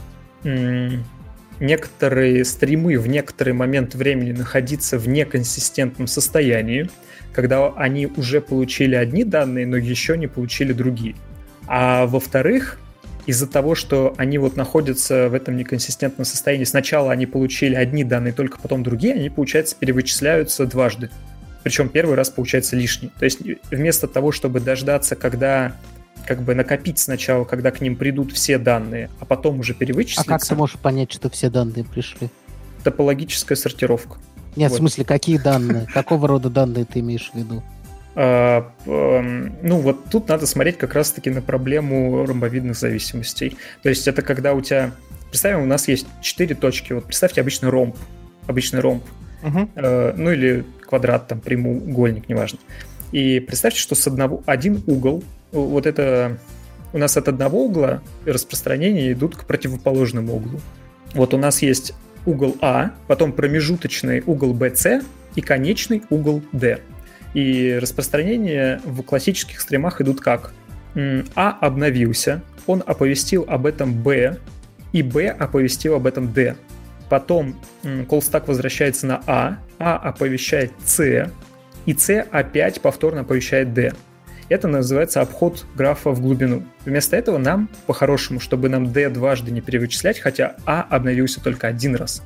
некоторые 1.61 2.45
стримы 2.45 2.99
в 2.99 3.07
некоторый 3.07 3.55
момент 3.55 3.95
времени 3.95 4.33
находиться 4.33 4.99
в 4.99 5.07
неконсистентном 5.09 6.09
состоянии, 6.09 6.91
когда 7.33 7.69
они 7.69 8.07
уже 8.07 8.41
получили 8.41 8.97
одни 8.97 9.25
данные, 9.25 9.67
но 9.67 9.77
еще 9.77 10.19
не 10.19 10.27
получили 10.27 10.73
другие. 10.73 11.15
А 11.69 12.07
во-вторых, 12.07 12.79
из-за 13.27 13.47
того, 13.47 13.75
что 13.75 14.15
они 14.17 14.39
вот 14.39 14.57
находятся 14.57 15.29
в 15.29 15.35
этом 15.35 15.57
неконсистентном 15.57 16.25
состоянии, 16.25 16.65
сначала 16.65 17.13
они 17.13 17.27
получили 17.27 17.75
одни 17.75 18.05
данные, 18.05 18.33
только 18.33 18.59
потом 18.59 18.83
другие, 18.83 19.15
они, 19.15 19.31
получается, 19.31 19.77
перевычисляются 19.79 20.67
дважды. 20.67 21.11
Причем 21.63 21.89
первый 21.89 22.17
раз 22.17 22.31
получается 22.31 22.75
лишний. 22.75 23.11
То 23.19 23.25
есть 23.25 23.39
вместо 23.71 24.09
того, 24.09 24.33
чтобы 24.33 24.61
дождаться, 24.61 25.15
когда 25.15 25.77
как 26.27 26.43
бы 26.43 26.55
накопить 26.55 26.99
сначала, 26.99 27.45
когда 27.45 27.71
к 27.71 27.81
ним 27.81 27.97
придут 27.97 28.33
все 28.33 28.59
данные, 28.59 29.11
а 29.21 29.25
потом 29.25 29.61
уже 29.61 29.75
перевычислить. 29.75 30.27
А 30.27 30.29
как 30.29 30.45
ты 30.45 30.55
можешь 30.55 30.79
понять, 30.79 31.13
что 31.13 31.31
все 31.31 31.51
данные 31.51 31.85
пришли? 31.85 32.29
Топологическая 32.83 33.57
сортировка. 33.57 34.19
Нет, 34.57 34.71
вот. 34.71 34.77
в 34.77 34.79
смысле, 34.81 35.05
какие 35.05 35.39
данные? 35.39 35.87
Какого 35.95 36.29
рода 36.29 36.51
данные 36.51 36.85
ты 36.85 37.01
имеешь 37.01 37.31
в 37.33 37.37
виду? 37.39 37.63
А, 38.15 38.71
ну, 38.87 39.79
вот 39.79 40.05
тут 40.11 40.29
надо 40.29 40.47
смотреть 40.47 40.79
как 40.79 40.95
раз-таки 40.95 41.31
на 41.31 41.41
проблему 41.41 42.27
ромбовидных 42.27 42.77
зависимостей. 42.77 43.57
То 43.83 43.89
есть 43.89 44.07
это 44.09 44.23
когда 44.23 44.55
у 44.55 44.61
тебя... 44.61 44.93
Представим, 45.31 45.63
у 45.63 45.67
нас 45.67 45.89
есть 45.89 46.07
четыре 46.21 46.55
точки. 46.55 46.93
Вот 46.93 47.07
представьте 47.07 47.41
обычный 47.41 47.71
ромб. 47.71 47.97
Обычный 48.47 48.81
ромб. 48.81 49.03
Угу. 49.43 49.69
Ну, 49.75 50.31
или 50.31 50.65
квадрат, 50.83 51.29
там, 51.29 51.41
прямоугольник, 51.41 52.29
неважно. 52.29 52.59
И 53.13 53.41
представьте, 53.41 53.81
что 53.81 53.95
с 53.95 54.07
одного... 54.07 54.43
Один 54.47 54.83
угол, 54.87 55.25
вот 55.53 55.87
это... 55.87 56.39
У 56.93 56.99
нас 56.99 57.17
от 57.17 57.29
одного 57.29 57.65
угла 57.65 58.03
распространения 58.27 59.13
идут 59.13 59.37
к 59.37 59.47
противоположному 59.47 60.35
углу. 60.35 60.61
Вот 61.15 61.33
у 61.33 61.39
нас 61.39 61.63
есть 61.63 61.95
угол 62.27 62.57
А, 62.61 62.93
потом 63.07 63.33
промежуточный 63.33 64.23
угол 64.27 64.55
BC 64.55 65.03
и 65.35 65.41
конечный 65.41 66.03
угол 66.11 66.43
D. 66.53 66.81
И 67.35 67.79
распространения 67.81 68.81
в 68.85 69.03
классических 69.03 69.61
стримах 69.61 70.01
идут 70.01 70.21
как? 70.21 70.53
А 71.35 71.51
обновился, 71.61 72.43
он 72.67 72.83
оповестил 72.87 73.45
об 73.49 73.67
этом 73.67 73.95
Б, 74.03 74.39
и 74.93 75.03
Б 75.03 75.29
оповестил 75.29 75.95
об 75.95 76.07
этом 76.07 76.33
Д. 76.33 76.57
Потом 77.09 77.57
колстак 78.09 78.49
возвращается 78.49 79.07
на 79.07 79.23
А, 79.27 79.59
А 79.79 79.97
оповещает 79.97 80.73
С, 80.85 81.31
и 81.87 81.95
С 81.95 82.27
опять 82.31 82.81
повторно 82.81 83.23
оповещает 83.23 83.73
D. 83.73 83.93
Это 84.49 84.69
называется 84.69 85.23
обход 85.23 85.65
графа 85.75 86.11
в 86.11 86.21
глубину. 86.21 86.63
Вместо 86.85 87.17
этого 87.17 87.39
нам, 87.39 87.71
по-хорошему, 87.87 88.39
чтобы 88.39 88.69
нам 88.69 88.93
D 88.93 89.09
дважды 89.09 89.51
не 89.51 89.63
перевычислять, 89.63 90.19
хотя 90.19 90.57
А 90.67 90.83
обновился 90.83 91.43
только 91.43 91.69
один 91.69 91.97
раз, 91.97 92.23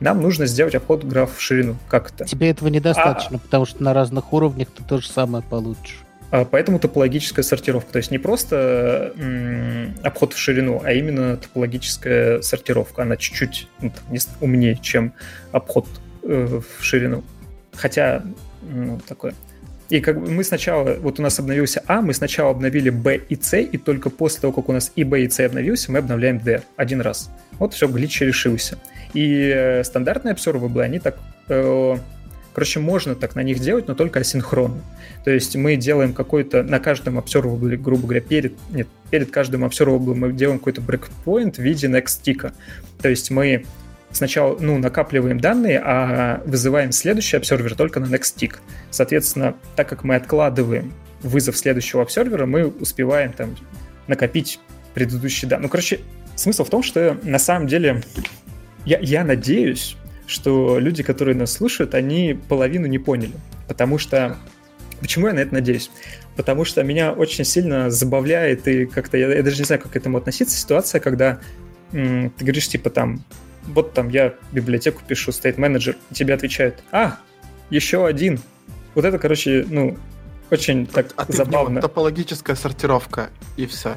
нам 0.00 0.22
нужно 0.22 0.46
сделать 0.46 0.74
обход 0.74 1.04
графа 1.04 1.34
в 1.36 1.40
ширину. 1.40 1.76
Как 1.88 2.12
это? 2.12 2.24
Тебе 2.24 2.50
этого 2.50 2.68
недостаточно, 2.68 3.36
а... 3.36 3.40
потому 3.40 3.66
что 3.66 3.82
на 3.82 3.94
разных 3.94 4.32
уровнях 4.32 4.68
ты 4.70 4.82
то 4.82 4.98
же 5.00 5.08
самое 5.08 5.42
получишь. 5.42 6.02
А 6.30 6.44
поэтому 6.44 6.78
топологическая 6.78 7.42
сортировка. 7.42 7.92
То 7.92 7.96
есть 7.98 8.10
не 8.10 8.18
просто 8.18 9.12
м, 9.16 9.94
обход 10.02 10.34
в 10.34 10.38
ширину, 10.38 10.82
а 10.84 10.92
именно 10.92 11.36
топологическая 11.36 12.42
сортировка. 12.42 13.02
Она 13.02 13.16
чуть-чуть 13.16 13.66
ну, 13.80 13.90
умнее, 14.40 14.78
чем 14.80 15.14
обход 15.52 15.86
э, 16.22 16.60
в 16.60 16.84
ширину. 16.84 17.24
Хотя, 17.74 18.22
ну, 18.62 19.00
такое. 19.06 19.34
И 19.88 20.00
как 20.00 20.20
бы 20.20 20.30
мы 20.30 20.44
сначала, 20.44 20.96
вот 21.00 21.18
у 21.18 21.22
нас 21.22 21.38
обновился 21.38 21.82
А, 21.86 22.02
мы 22.02 22.12
сначала 22.12 22.50
обновили 22.50 22.90
Б 22.90 23.16
и 23.16 23.40
С, 23.40 23.58
и 23.58 23.78
только 23.78 24.10
после 24.10 24.42
того, 24.42 24.52
как 24.52 24.68
у 24.68 24.72
нас 24.72 24.92
и 24.96 25.04
Б, 25.04 25.22
и 25.22 25.30
С 25.30 25.40
обновился, 25.40 25.90
мы 25.90 25.98
обновляем 25.98 26.40
Д 26.40 26.62
один 26.76 27.00
раз. 27.00 27.30
Вот 27.58 27.72
все, 27.72 27.88
глич 27.88 28.20
решился. 28.20 28.78
И 29.14 29.52
э, 29.54 29.84
стандартные 29.84 30.34
observable, 30.34 30.80
они 30.80 30.98
так... 30.98 31.18
Э, 31.48 31.96
короче, 32.54 32.80
можно 32.80 33.14
так 33.14 33.34
на 33.34 33.42
них 33.42 33.60
делать, 33.60 33.88
но 33.88 33.94
только 33.94 34.20
асинхронно. 34.20 34.80
То 35.24 35.30
есть 35.30 35.56
мы 35.56 35.76
делаем 35.76 36.12
какой-то 36.12 36.62
на 36.62 36.78
каждом 36.80 37.18
observable, 37.18 37.76
грубо 37.76 38.02
говоря, 38.02 38.20
перед, 38.20 38.54
нет, 38.70 38.88
перед 39.10 39.30
каждым 39.30 39.64
observable 39.64 40.14
мы 40.14 40.32
делаем 40.32 40.58
какой-то 40.58 40.80
breakpoint 40.80 41.54
в 41.54 41.58
виде 41.58 41.86
next 41.86 42.22
tick. 42.24 42.52
То 43.00 43.08
есть 43.08 43.30
мы 43.30 43.64
сначала 44.10 44.56
ну, 44.58 44.78
накапливаем 44.78 45.40
данные, 45.40 45.80
а 45.84 46.42
вызываем 46.46 46.92
следующий 46.92 47.36
обсервер 47.36 47.74
только 47.74 48.00
на 48.00 48.06
next 48.06 48.36
tick. 48.36 48.56
Соответственно, 48.90 49.54
так 49.76 49.88
как 49.88 50.04
мы 50.04 50.16
откладываем 50.16 50.92
вызов 51.22 51.56
следующего 51.56 52.02
обсервера, 52.02 52.46
мы 52.46 52.66
успеваем 52.66 53.32
там 53.32 53.56
накопить 54.06 54.60
предыдущие 54.94 55.48
данные. 55.48 55.64
Ну, 55.64 55.68
короче, 55.68 56.00
смысл 56.36 56.64
в 56.64 56.70
том, 56.70 56.82
что 56.82 57.18
на 57.22 57.38
самом 57.38 57.66
деле 57.66 58.02
я, 58.88 58.98
я 59.00 59.22
надеюсь, 59.22 59.96
что 60.26 60.78
люди, 60.78 61.02
которые 61.02 61.36
нас 61.36 61.52
слушают, 61.52 61.94
они 61.94 62.38
половину 62.48 62.86
не 62.86 62.98
поняли. 62.98 63.34
Потому 63.66 63.98
что... 63.98 64.38
Почему 65.00 65.28
я 65.28 65.34
на 65.34 65.40
это 65.40 65.54
надеюсь? 65.54 65.90
Потому 66.36 66.64
что 66.64 66.82
меня 66.82 67.12
очень 67.12 67.44
сильно 67.44 67.90
забавляет 67.90 68.66
и 68.66 68.86
как-то... 68.86 69.18
Я, 69.18 69.28
я 69.34 69.42
даже 69.42 69.58
не 69.58 69.64
знаю, 69.64 69.82
как 69.82 69.92
к 69.92 69.96
этому 69.96 70.16
относиться. 70.16 70.56
Ситуация, 70.56 71.00
когда 71.00 71.38
м, 71.92 72.30
ты 72.30 72.44
говоришь, 72.44 72.68
типа, 72.68 72.88
там, 72.88 73.22
вот 73.66 73.92
там 73.92 74.08
я 74.08 74.34
библиотеку 74.52 75.02
пишу, 75.06 75.32
state 75.32 75.56
manager, 75.56 75.94
и 76.10 76.14
тебе 76.14 76.32
отвечают, 76.32 76.82
а, 76.90 77.18
еще 77.68 78.06
один. 78.06 78.40
Вот 78.94 79.04
это, 79.04 79.18
короче, 79.18 79.66
ну, 79.68 79.98
очень 80.50 80.86
так 80.86 81.12
а 81.16 81.30
забавно. 81.30 81.80
Ты 81.80 81.88
топологическая 81.88 82.56
сортировка, 82.56 83.28
и 83.58 83.66
все. 83.66 83.96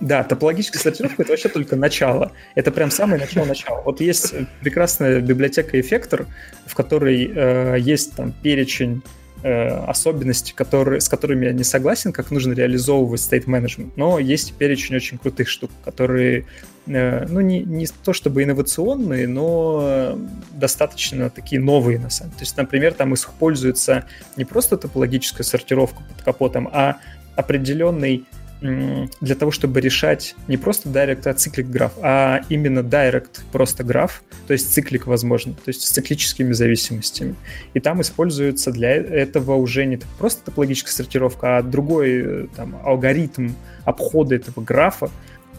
Да, 0.00 0.24
топологическая 0.24 0.80
сортировка— 0.80 1.22
это 1.22 1.32
вообще 1.32 1.50
только 1.50 1.76
начало. 1.76 2.32
Это 2.54 2.70
прям 2.72 2.90
самое 2.90 3.20
начало-начало. 3.20 3.82
Вот 3.82 4.00
есть 4.00 4.34
прекрасная 4.60 5.20
библиотека 5.20 5.78
Effector, 5.78 6.26
в 6.66 6.74
которой 6.74 7.30
э, 7.34 7.76
есть 7.78 8.14
там 8.14 8.32
перечень 8.32 9.02
э, 9.42 9.68
особенностей, 9.68 10.54
которые, 10.54 11.02
с 11.02 11.08
которыми 11.10 11.44
я 11.44 11.52
не 11.52 11.64
согласен, 11.64 12.12
как 12.12 12.30
нужно 12.30 12.54
реализовывать 12.54 13.20
state 13.20 13.44
management, 13.44 13.92
но 13.96 14.18
есть 14.18 14.54
перечень 14.54 14.96
очень 14.96 15.18
крутых 15.18 15.50
штук, 15.50 15.70
которые, 15.84 16.46
э, 16.86 17.26
ну, 17.28 17.40
не, 17.40 17.60
не 17.60 17.86
то 18.02 18.14
чтобы 18.14 18.42
инновационные, 18.42 19.28
но 19.28 20.18
достаточно 20.52 21.28
такие 21.28 21.60
новые, 21.60 21.98
на 21.98 22.08
самом 22.08 22.30
деле. 22.30 22.38
То 22.38 22.44
есть, 22.44 22.56
например, 22.56 22.94
там 22.94 23.12
используется 23.12 24.06
не 24.38 24.46
просто 24.46 24.78
топологическая 24.78 25.44
сортировка 25.44 26.02
под 26.04 26.24
капотом, 26.24 26.70
а 26.72 26.96
определенный 27.36 28.24
для 28.60 29.34
того, 29.34 29.50
чтобы 29.50 29.80
решать 29.80 30.34
не 30.46 30.56
просто 30.56 30.88
direct, 30.88 31.28
а 31.28 31.34
циклик 31.34 31.66
граф, 31.66 31.92
а 32.02 32.40
именно 32.48 32.80
direct 32.80 33.40
просто 33.52 33.84
граф, 33.84 34.22
то 34.46 34.52
есть 34.52 34.72
циклик 34.72 35.06
возможно, 35.06 35.54
то 35.54 35.68
есть 35.68 35.82
с 35.82 35.90
циклическими 35.90 36.52
зависимостями. 36.52 37.34
И 37.74 37.80
там 37.80 38.00
используется 38.02 38.70
для 38.70 38.94
этого 38.94 39.54
уже 39.54 39.86
не 39.86 39.98
просто 40.18 40.44
топологическая 40.46 40.92
сортировка, 40.92 41.58
а 41.58 41.62
другой 41.62 42.10
э, 42.10 42.46
там, 42.54 42.80
алгоритм 42.84 43.50
обхода 43.84 44.34
этого 44.34 44.62
графа, 44.62 45.10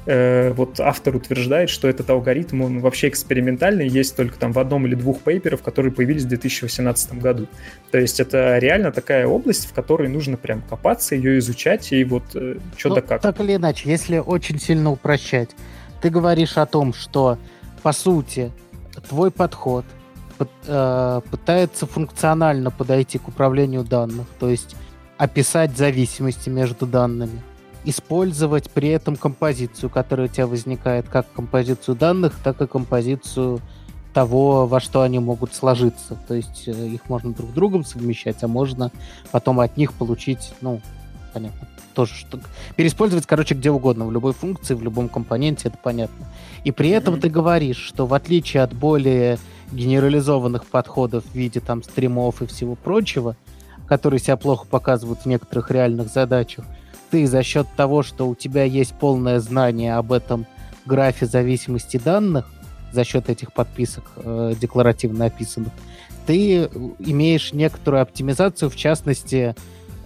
Э, 0.07 0.51
вот 0.53 0.79
автор 0.79 1.15
утверждает, 1.15 1.69
что 1.69 1.87
этот 1.87 2.09
алгоритм, 2.09 2.61
он 2.61 2.79
вообще 2.79 3.07
экспериментальный, 3.07 3.87
есть 3.87 4.15
только 4.15 4.37
там 4.37 4.51
в 4.51 4.57
одном 4.57 4.87
или 4.87 4.95
двух 4.95 5.19
пейперов, 5.19 5.61
которые 5.61 5.91
появились 5.91 6.23
в 6.23 6.27
2018 6.27 7.19
году. 7.19 7.47
То 7.91 7.99
есть 7.99 8.19
это 8.19 8.57
реально 8.57 8.91
такая 8.91 9.27
область, 9.27 9.67
в 9.67 9.73
которой 9.73 10.09
нужно 10.09 10.37
прям 10.37 10.63
копаться, 10.63 11.13
ее 11.13 11.37
изучать, 11.37 11.91
и 11.91 12.03
вот 12.03 12.23
э, 12.33 12.57
что 12.77 12.89
ну, 12.89 13.01
как. 13.01 13.21
Так 13.21 13.39
или 13.41 13.55
иначе, 13.55 13.89
если 13.89 14.17
очень 14.17 14.59
сильно 14.59 14.91
упрощать, 14.91 15.51
ты 16.01 16.09
говоришь 16.09 16.57
о 16.57 16.65
том, 16.65 16.95
что, 16.95 17.37
по 17.83 17.91
сути, 17.91 18.51
твой 19.07 19.29
подход 19.29 19.85
э, 20.39 21.21
пытается 21.29 21.85
функционально 21.85 22.71
подойти 22.71 23.19
к 23.19 23.27
управлению 23.27 23.83
данных, 23.83 24.25
то 24.39 24.49
есть 24.49 24.75
описать 25.19 25.77
зависимости 25.77 26.49
между 26.49 26.87
данными 26.87 27.43
использовать 27.83 28.69
при 28.69 28.89
этом 28.89 29.15
композицию, 29.15 29.89
которая 29.89 30.27
у 30.27 30.29
тебя 30.29 30.47
возникает, 30.47 31.07
как 31.09 31.31
композицию 31.33 31.95
данных, 31.95 32.35
так 32.43 32.61
и 32.61 32.67
композицию 32.67 33.59
того, 34.13 34.67
во 34.67 34.79
что 34.79 35.01
они 35.01 35.19
могут 35.19 35.53
сложиться. 35.53 36.17
То 36.27 36.35
есть 36.35 36.67
э, 36.67 36.87
их 36.87 37.09
можно 37.09 37.33
друг 37.33 37.51
с 37.51 37.53
другом 37.53 37.85
совмещать, 37.85 38.43
а 38.43 38.47
можно 38.47 38.91
потом 39.31 39.59
от 39.59 39.77
них 39.77 39.93
получить, 39.93 40.53
ну, 40.61 40.81
понятно, 41.33 41.67
тоже 41.93 42.13
что 42.13 42.39
переиспользовать, 42.75 43.25
короче, 43.25 43.55
где 43.55 43.71
угодно, 43.71 44.05
в 44.05 44.11
любой 44.11 44.33
функции, 44.33 44.75
в 44.75 44.83
любом 44.83 45.09
компоненте, 45.09 45.69
это 45.69 45.77
понятно. 45.77 46.27
И 46.63 46.71
при 46.71 46.89
этом 46.89 47.19
ты 47.19 47.29
говоришь, 47.29 47.77
что 47.77 48.05
в 48.05 48.13
отличие 48.13 48.63
от 48.63 48.73
более 48.73 49.39
генерализованных 49.71 50.65
подходов 50.65 51.23
в 51.25 51.35
виде 51.35 51.59
там 51.59 51.83
стримов 51.83 52.41
и 52.41 52.45
всего 52.45 52.75
прочего, 52.75 53.35
которые 53.87 54.19
себя 54.19 54.37
плохо 54.37 54.65
показывают 54.67 55.21
в 55.21 55.25
некоторых 55.25 55.71
реальных 55.71 56.09
задачах, 56.09 56.65
ты 57.11 57.27
за 57.27 57.43
счет 57.43 57.67
того, 57.75 58.01
что 58.01 58.27
у 58.27 58.35
тебя 58.35 58.63
есть 58.63 58.93
полное 58.93 59.39
знание 59.39 59.95
об 59.95 60.13
этом 60.13 60.47
графе 60.85 61.25
зависимости 61.25 61.97
данных, 61.97 62.49
за 62.91 63.03
счет 63.03 63.29
этих 63.29 63.53
подписок 63.53 64.11
э, 64.15 64.53
декларативно 64.59 65.25
описанных, 65.25 65.71
ты 66.25 66.63
имеешь 66.99 67.53
некоторую 67.53 68.01
оптимизацию, 68.01 68.69
в 68.69 68.75
частности, 68.75 69.55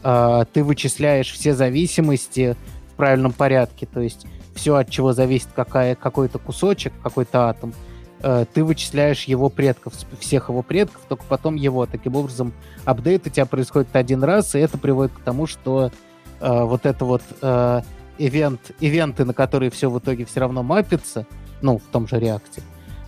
э, 0.04 0.46
ты 0.52 0.64
вычисляешь 0.64 1.32
все 1.32 1.54
зависимости 1.54 2.56
в 2.92 2.96
правильном 2.96 3.32
порядке, 3.32 3.86
то 3.86 4.02
есть 4.02 4.26
все, 4.56 4.76
от 4.76 4.90
чего 4.90 5.14
зависит 5.14 5.50
какая, 5.56 5.96
какой-то 5.96 6.40
кусочек, 6.40 6.94
какой-то 7.04 7.50
атом, 7.50 7.74
э, 8.22 8.46
ты 8.54 8.64
вычисляешь 8.64 9.26
его 9.26 9.50
предков, 9.50 9.94
всех 10.20 10.50
его 10.50 10.62
предков, 10.62 11.02
только 11.08 11.24
потом 11.28 11.56
его. 11.56 11.86
Таким 11.86 12.16
образом, 12.16 12.54
апдейт 12.86 13.28
у 13.28 13.30
тебя 13.30 13.46
происходит 13.46 13.96
один 13.96 14.24
раз, 14.24 14.56
и 14.56 14.60
это 14.60 14.78
приводит 14.78 15.14
к 15.14 15.20
тому, 15.20 15.48
что 15.48 15.92
э, 16.40 16.64
вот 16.64 16.86
это 16.86 17.06
вот 17.06 17.22
э, 17.42 17.82
ивент, 18.18 18.72
ивенты, 18.80 19.26
на 19.26 19.34
которые 19.34 19.72
все 19.72 19.90
в 19.90 20.00
итоге 20.00 20.26
все 20.26 20.40
равно 20.42 20.64
мапится, 20.64 21.26
ну, 21.62 21.78
в 21.78 21.92
том 21.92 22.08
же 22.08 22.20
реакте, 22.20 22.62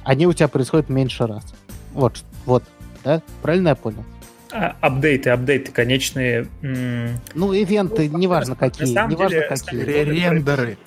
они 0.03 0.27
у 0.27 0.33
тебя 0.33 0.47
происходят 0.47 0.89
меньше 0.89 1.27
раз. 1.27 1.43
Вот, 1.93 2.23
вот, 2.45 2.63
да? 3.03 3.21
Правильно 3.41 3.69
я 3.69 3.75
понял? 3.75 4.03
А, 4.51 4.75
апдейты, 4.81 5.29
апдейты 5.29 5.71
конечные. 5.71 6.47
Ну, 6.61 7.53
ивенты, 7.53 8.09
ну, 8.09 8.17
неважно 8.17 8.55
какие. 8.55 8.87
Неважно 8.89 9.29
деле, 9.29 9.47
какие. 9.47 9.81
Ререндеры. 9.81 10.77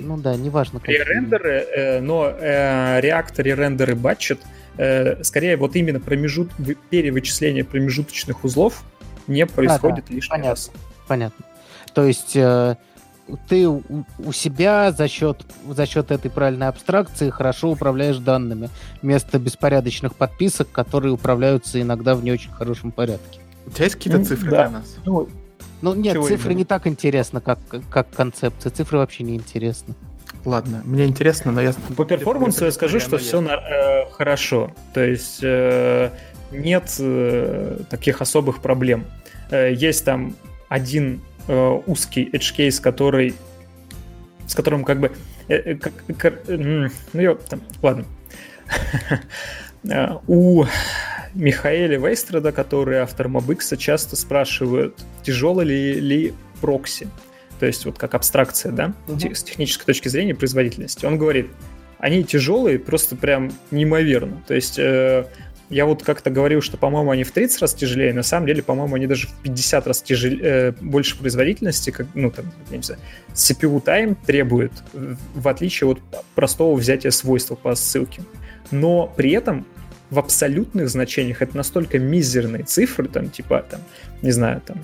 Ну 0.00 0.16
да, 0.16 0.36
неважно 0.36 0.80
какие. 0.80 0.98
Ререндеры, 0.98 1.50
э, 1.50 2.00
но 2.00 2.28
э, 2.28 3.00
реактор, 3.00 3.44
ререндеры, 3.44 3.94
батчет, 3.94 4.40
э, 4.76 5.22
скорее 5.22 5.56
вот 5.56 5.76
именно 5.76 6.00
промежут, 6.00 6.50
перевычисление 6.90 7.64
промежуточных 7.64 8.44
узлов 8.44 8.82
не 9.26 9.46
происходит 9.46 10.04
да, 10.04 10.08
да, 10.08 10.14
лишний 10.14 10.30
понятно, 10.30 10.50
раз. 10.50 10.70
Понятно. 11.06 11.44
То 11.94 12.04
есть 12.04 12.36
э, 12.36 12.76
ты 13.48 13.68
у, 13.68 13.82
себя 14.32 14.92
за 14.92 15.08
счет, 15.08 15.44
за 15.68 15.86
счет 15.86 16.10
этой 16.10 16.30
правильной 16.30 16.68
абстракции 16.68 17.30
хорошо 17.30 17.70
управляешь 17.70 18.18
данными, 18.18 18.70
вместо 19.02 19.38
беспорядочных 19.38 20.14
подписок, 20.14 20.70
которые 20.72 21.12
управляются 21.12 21.80
иногда 21.80 22.14
в 22.14 22.24
не 22.24 22.32
очень 22.32 22.50
хорошем 22.50 22.92
порядке. 22.92 23.40
У 23.66 23.70
тебя 23.70 23.84
есть 23.84 23.96
какие-то 23.96 24.18
ну, 24.18 24.24
цифры 24.24 24.50
да. 24.50 24.68
для 24.68 24.78
нас? 24.78 24.96
Ну, 25.04 25.28
ну 25.82 25.94
нет, 25.94 26.14
Чего 26.14 26.28
цифры 26.28 26.50
именно? 26.50 26.58
не 26.58 26.64
так 26.64 26.86
интересно, 26.86 27.40
как, 27.40 27.58
как 27.90 28.10
концепция. 28.10 28.70
Цифры 28.70 28.98
вообще 28.98 29.24
не 29.24 29.36
интересны. 29.36 29.94
Ладно, 30.44 30.82
мне 30.84 31.06
интересно, 31.06 31.52
но 31.52 31.60
я... 31.60 31.74
По 31.96 32.04
перформансу 32.04 32.64
я 32.64 32.72
скажу, 32.72 32.98
что 33.00 33.18
все 33.18 33.40
на, 33.40 33.52
э, 33.52 34.10
хорошо. 34.10 34.72
То 34.94 35.04
есть 35.04 35.40
э, 35.42 36.10
нет 36.50 36.94
э, 36.98 37.78
таких 37.90 38.22
особых 38.22 38.62
проблем. 38.62 39.04
Э, 39.50 39.72
есть 39.72 40.04
там 40.04 40.34
один 40.68 41.20
э, 41.48 41.80
узкий 41.86 42.28
edge 42.32 42.56
case, 42.56 42.80
который 42.80 43.34
с 44.46 44.54
которым 44.54 44.84
как 44.84 44.98
бы 44.98 45.12
э, 45.48 45.54
э, 45.54 45.74
как, 45.76 45.92
как, 46.18 46.48
ну 46.48 46.90
ё, 47.14 47.36
там, 47.48 47.62
ладно. 47.82 48.04
У 50.26 50.64
Михаэля 51.34 51.98
Вейстрада, 51.98 52.52
который 52.52 52.98
автор 52.98 53.28
MobX, 53.28 53.76
часто 53.76 54.16
спрашивают, 54.16 54.98
тяжело 55.22 55.62
ли, 55.62 56.00
ли 56.00 56.34
прокси. 56.60 57.08
То 57.60 57.66
есть 57.66 57.84
вот 57.84 57.98
как 57.98 58.14
абстракция, 58.14 58.72
да, 58.72 58.92
uh-huh. 59.06 59.34
с 59.34 59.42
технической 59.42 59.86
точки 59.86 60.08
зрения 60.08 60.34
производительности. 60.34 61.06
Он 61.06 61.18
говорит, 61.18 61.48
они 61.98 62.24
тяжелые, 62.24 62.78
просто 62.78 63.16
прям 63.16 63.52
неимоверно. 63.70 64.42
То 64.48 64.54
есть 64.54 64.78
э, 64.78 65.26
я 65.70 65.86
вот 65.86 66.02
как-то 66.02 66.30
говорил, 66.30 66.60
что, 66.60 66.76
по-моему, 66.76 67.12
они 67.12 67.22
в 67.22 67.30
30 67.30 67.62
раз 67.62 67.74
тяжелее, 67.74 68.12
на 68.12 68.24
самом 68.24 68.48
деле, 68.48 68.60
по-моему, 68.60 68.96
они 68.96 69.06
даже 69.06 69.28
в 69.28 69.34
50 69.42 69.86
раз 69.86 70.02
тяжелее, 70.02 70.40
э, 70.42 70.72
больше 70.80 71.16
производительности, 71.16 71.90
как, 71.90 72.08
ну, 72.14 72.32
там, 72.32 72.52
я 72.70 72.76
не 72.76 72.82
знаю, 72.82 73.00
CPU 73.32 73.82
time 73.82 74.16
требует, 74.26 74.72
в 74.92 75.46
отличие 75.46 75.88
от 75.90 76.00
простого 76.34 76.76
взятия 76.76 77.12
свойства 77.12 77.54
по 77.54 77.76
ссылке. 77.76 78.22
Но 78.72 79.06
при 79.16 79.30
этом 79.30 79.64
в 80.10 80.18
абсолютных 80.18 80.88
значениях 80.88 81.40
это 81.40 81.56
настолько 81.56 82.00
мизерные 82.00 82.64
цифры, 82.64 83.06
там, 83.06 83.30
типа, 83.30 83.64
там, 83.70 83.80
не 84.22 84.32
знаю, 84.32 84.60
там, 84.66 84.78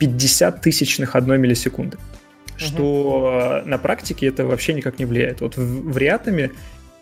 50 0.00 0.60
тысячных 0.60 1.14
одной 1.14 1.38
миллисекунды, 1.38 1.96
uh-huh. 1.96 2.58
что 2.58 3.62
на 3.64 3.78
практике 3.78 4.26
это 4.26 4.44
вообще 4.44 4.74
никак 4.74 4.98
не 4.98 5.04
влияет. 5.04 5.40
Вот 5.42 5.56
в, 5.56 5.92
в 5.92 5.96
Реатоме 5.96 6.50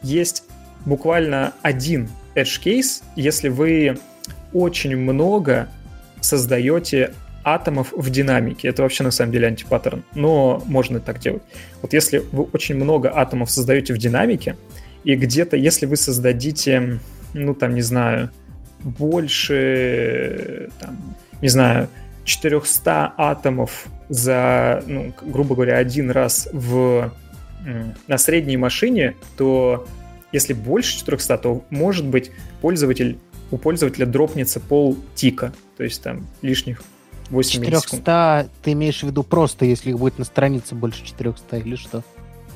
есть 0.02 0.44
буквально 0.84 1.54
один 1.62 2.10
edge 2.34 2.60
case, 2.62 3.02
если 3.16 3.48
вы 3.48 3.98
очень 4.52 4.96
много 4.96 5.68
создаете 6.20 7.12
атомов 7.44 7.92
в 7.92 8.10
динамике. 8.10 8.68
Это 8.68 8.82
вообще 8.82 9.02
на 9.02 9.10
самом 9.10 9.32
деле 9.32 9.48
антипаттерн, 9.48 10.04
но 10.14 10.62
можно 10.66 11.00
так 11.00 11.18
делать. 11.18 11.42
Вот 11.80 11.92
если 11.92 12.22
вы 12.30 12.44
очень 12.52 12.76
много 12.76 13.12
атомов 13.14 13.50
создаете 13.50 13.94
в 13.94 13.98
динамике, 13.98 14.56
и 15.04 15.16
где-то, 15.16 15.56
если 15.56 15.86
вы 15.86 15.96
создадите, 15.96 17.00
ну 17.34 17.54
там, 17.54 17.74
не 17.74 17.82
знаю, 17.82 18.30
больше, 18.84 20.70
там, 20.78 21.16
не 21.40 21.48
знаю, 21.48 21.88
400 22.24 23.14
атомов 23.16 23.86
за, 24.08 24.82
ну, 24.86 25.12
грубо 25.22 25.56
говоря, 25.56 25.78
один 25.78 26.10
раз 26.10 26.48
в, 26.52 27.12
на 28.06 28.18
средней 28.18 28.56
машине, 28.56 29.16
то 29.36 29.86
если 30.32 30.52
больше 30.52 30.98
400, 30.98 31.38
то, 31.38 31.64
может 31.70 32.06
быть, 32.06 32.30
пользователь, 32.60 33.18
у 33.50 33.58
пользователя 33.58 34.06
дропнется 34.06 34.60
пол 34.60 34.96
тика, 35.14 35.52
то 35.76 35.84
есть 35.84 36.02
там 36.02 36.26
лишних 36.40 36.82
8 37.30 37.50
400 37.50 37.70
миллисекунд. 37.70 38.50
ты 38.62 38.72
имеешь 38.72 39.00
в 39.00 39.06
виду 39.06 39.22
просто, 39.22 39.64
если 39.64 39.90
их 39.90 39.98
будет 39.98 40.18
на 40.18 40.24
странице 40.24 40.74
больше 40.74 41.04
400 41.04 41.58
или 41.58 41.76
что? 41.76 42.02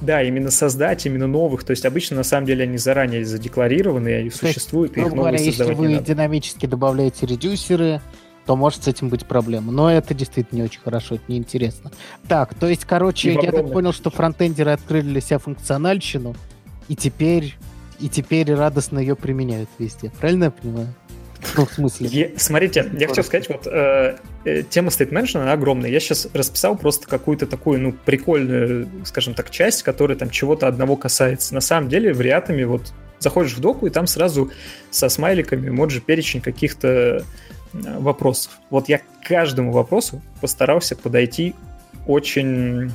Да, 0.01 0.23
именно 0.23 0.51
создать, 0.51 1.07
именно 1.07 1.27
новых. 1.27 1.65
То 1.65 1.71
есть 1.71 1.87
обычно 1.87 2.17
на 2.17 2.23
самом 2.23 2.47
деле 2.47 2.65
они 2.65 2.77
заранее 2.77 3.25
задекларированы 3.25 4.27
и 4.27 4.31
то 4.31 4.37
существуют, 4.37 4.97
есть, 4.97 5.07
и 5.07 5.09
их 5.09 5.15
новые 5.15 5.33
говоря, 5.33 5.43
если 5.43 5.73
вы 5.73 5.99
динамически 5.99 6.67
добавляете 6.67 7.25
редюсеры, 7.27 8.03
то 8.45 8.57
может 8.57 8.85
с 8.85 8.89
этим 8.89 9.09
быть 9.09 9.27
проблема. 9.27 9.73
Но 9.73 9.91
это 9.91 10.15
действительно 10.15 10.59
не 10.59 10.65
очень 10.65 10.81
хорошо, 10.81 11.17
это 11.17 11.25
неинтересно. 11.29 11.91
Так, 12.29 12.55
то 12.55 12.69
есть, 12.69 12.85
короче, 12.85 13.33
и 13.33 13.39
я 13.43 13.51
так 13.51 13.73
понял, 13.73 13.93
что 13.93 14.11
фронтендеры 14.11 14.71
открыли 14.71 15.09
для 15.09 15.21
себя 15.21 15.39
функциональщину, 15.39 16.37
и 16.89 16.95
теперь, 16.95 17.57
и 17.99 18.09
теперь 18.09 18.53
радостно 18.55 18.99
ее 18.99 19.17
применяют 19.17 19.69
везде. 19.79 20.11
Правильно 20.21 20.45
я 20.45 20.51
понимаю? 20.51 20.89
Ну, 21.57 21.67
в 21.67 21.73
смысле? 21.73 22.09
Я, 22.09 22.29
смотрите, 22.37 22.91
я 22.99 23.09
хочу 23.09 23.23
сказать, 23.23 23.49
вот 23.49 23.67
э, 23.67 24.17
э, 24.45 24.63
тема 24.63 24.89
State 24.89 25.11
Management, 25.11 25.43
она 25.43 25.53
огромная. 25.53 25.91
Я 25.91 26.01
сейчас 26.01 26.29
расписал 26.33 26.77
просто 26.77 27.07
какую-то 27.07 27.47
такую, 27.47 27.81
ну, 27.81 27.93
прикольную, 27.93 28.89
скажем 29.05 29.35
так, 29.35 29.51
часть, 29.51 29.83
которая 29.83 30.17
там 30.17 30.31
чего-то 30.31 30.67
одного 30.67 30.97
касается. 30.97 31.55
На 31.55 31.61
самом 31.61 31.89
деле, 31.89 32.13
в 32.13 32.21
Реатами 32.21 32.65
вот 32.65 32.93
заходишь 33.19 33.55
в 33.55 33.61
доку, 33.61 33.87
и 33.87 33.91
там 33.91 34.07
сразу 34.07 34.51
со 34.91 35.09
смайликами 35.09 35.71
моджи 35.71 36.01
перечень 36.01 36.41
каких-то 36.41 36.89
э, 36.89 37.23
вопросов. 37.99 38.53
Вот 38.71 38.89
я 38.89 38.99
к 38.99 39.05
каждому 39.27 39.73
вопросу 39.73 40.23
постарался 40.41 40.97
подойти 40.97 41.55
очень 42.07 42.93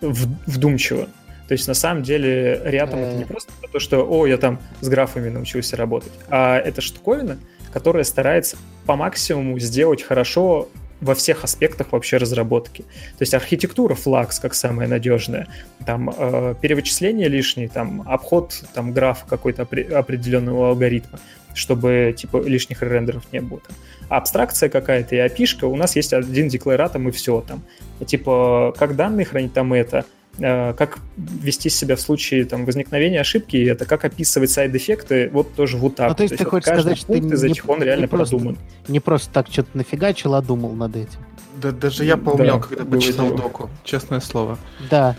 вдумчиво. 0.00 1.08
То 1.48 1.52
есть 1.52 1.68
на 1.68 1.74
самом 1.74 2.02
деле 2.02 2.60
рядом 2.64 3.00
это 3.00 3.16
не 3.16 3.24
просто 3.24 3.52
то, 3.70 3.78
что, 3.78 4.06
о, 4.08 4.26
я 4.26 4.38
там 4.38 4.60
с 4.80 4.88
графами 4.88 5.28
научился 5.28 5.76
работать, 5.76 6.12
а 6.28 6.58
это 6.58 6.80
штуковина, 6.80 7.38
которая 7.72 8.04
старается 8.04 8.56
по 8.86 8.96
максимуму 8.96 9.58
сделать 9.58 10.02
хорошо 10.02 10.68
во 11.00 11.14
всех 11.14 11.44
аспектах 11.44 11.92
вообще 11.92 12.16
разработки. 12.16 12.82
То 12.82 13.22
есть 13.22 13.34
архитектура 13.34 13.94
Flux 13.94 14.40
как 14.40 14.54
самая 14.54 14.88
надежная, 14.88 15.48
там 15.84 16.08
э, 16.16 16.54
перевычисление 16.60 17.28
лишнее, 17.28 17.68
там 17.68 18.04
обход 18.06 18.64
там 18.72 18.92
графа 18.92 19.26
какой-то 19.28 19.62
определенного 19.62 20.70
алгоритма, 20.70 21.18
чтобы 21.52 22.14
типа 22.16 22.42
лишних 22.46 22.82
рендеров 22.82 23.24
не 23.32 23.40
было. 23.40 23.60
Там. 23.60 23.76
А 24.08 24.16
абстракция 24.16 24.70
какая-то 24.70 25.16
и 25.16 25.18
опишка, 25.18 25.66
у 25.66 25.76
нас 25.76 25.94
есть 25.96 26.14
один 26.14 26.48
декларатом 26.48 27.08
и 27.08 27.12
все 27.12 27.44
там. 27.46 27.62
Типа, 28.06 28.74
как 28.78 28.96
данные 28.96 29.26
хранить 29.26 29.52
там 29.52 29.72
это, 29.74 30.06
Э, 30.06 30.23
как 30.38 30.98
вести 31.16 31.70
себя 31.70 31.96
в 31.96 32.00
случае 32.00 32.44
там, 32.44 32.64
возникновения 32.64 33.20
ошибки, 33.20 33.56
это 33.56 33.84
как 33.84 34.04
описывать 34.04 34.50
сайд-эффекты, 34.50 35.30
вот 35.32 35.54
тоже 35.54 35.76
вот 35.76 35.96
так. 35.96 36.08
Ну, 36.08 36.14
то 36.14 36.22
есть, 36.22 36.30
то 36.30 36.34
есть 36.34 36.44
ты 36.44 36.50
хочешь 36.50 36.68
сказать, 36.68 36.98
что 36.98 37.12
ты 37.12 37.18
из 37.18 37.44
этих 37.44 37.68
он 37.68 37.82
реально 37.82 38.02
не 38.02 38.08
просто, 38.08 38.36
продуман. 38.36 38.58
Не 38.88 39.00
просто 39.00 39.32
так 39.32 39.48
что-то 39.48 39.70
нафигачил, 39.74 40.34
а 40.34 40.42
думал 40.42 40.72
над 40.72 40.96
этим. 40.96 41.20
Да, 41.56 41.70
даже 41.70 42.04
я 42.04 42.16
поумнел, 42.16 42.58
да, 42.58 42.66
когда 42.66 42.84
почитал 42.84 43.26
дело. 43.28 43.38
доку, 43.38 43.70
честное 43.84 44.18
слово. 44.18 44.58
Да, 44.90 45.14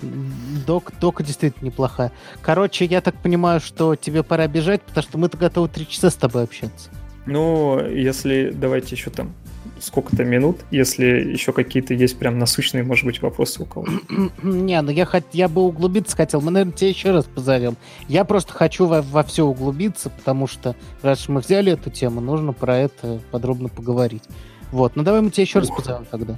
док, 0.67 0.91
дока 0.99 1.23
действительно 1.23 1.67
неплохая. 1.67 2.11
Короче, 2.41 2.83
я 2.83 2.99
так 2.99 3.15
понимаю, 3.21 3.61
что 3.61 3.95
тебе 3.95 4.21
пора 4.21 4.47
бежать, 4.47 4.81
потому 4.81 5.03
что 5.03 5.17
мы-то 5.17 5.37
готовы 5.37 5.69
три 5.69 5.87
часа 5.87 6.09
с 6.09 6.15
тобой 6.15 6.43
общаться. 6.43 6.89
Ну, 7.25 7.79
если 7.87 8.51
давайте 8.53 8.95
еще 8.95 9.11
там 9.11 9.33
сколько-то 9.79 10.23
минут, 10.23 10.61
если 10.71 11.05
еще 11.05 11.51
какие-то 11.51 11.93
есть 11.93 12.17
прям 12.17 12.39
насущные, 12.39 12.83
может 12.83 13.05
быть, 13.05 13.21
вопросы 13.21 13.63
у 13.63 13.65
кого 13.65 13.87
Не, 14.43 14.81
ну 14.81 14.91
я, 14.91 15.05
хот... 15.05 15.23
я 15.33 15.47
бы 15.47 15.61
углубиться 15.61 16.15
хотел. 16.15 16.41
Мы, 16.41 16.51
наверное, 16.51 16.73
тебя 16.73 16.89
еще 16.89 17.11
раз 17.11 17.25
позовем. 17.25 17.77
Я 18.07 18.25
просто 18.25 18.53
хочу 18.53 18.85
во, 18.85 19.01
во 19.01 19.23
все 19.23 19.45
углубиться, 19.45 20.09
потому 20.09 20.47
что 20.47 20.75
раз 21.01 21.27
мы 21.27 21.41
взяли 21.41 21.71
эту 21.71 21.89
тему, 21.89 22.21
нужно 22.21 22.53
про 22.53 22.77
это 22.77 23.19
подробно 23.31 23.69
поговорить. 23.69 24.23
Вот, 24.71 24.95
ну 24.95 25.03
давай 25.03 25.21
мы 25.21 25.29
тебя 25.29 25.43
еще 25.43 25.59
Ух. 25.59 25.65
раз 25.65 25.77
позовем 25.77 26.05
тогда. 26.09 26.37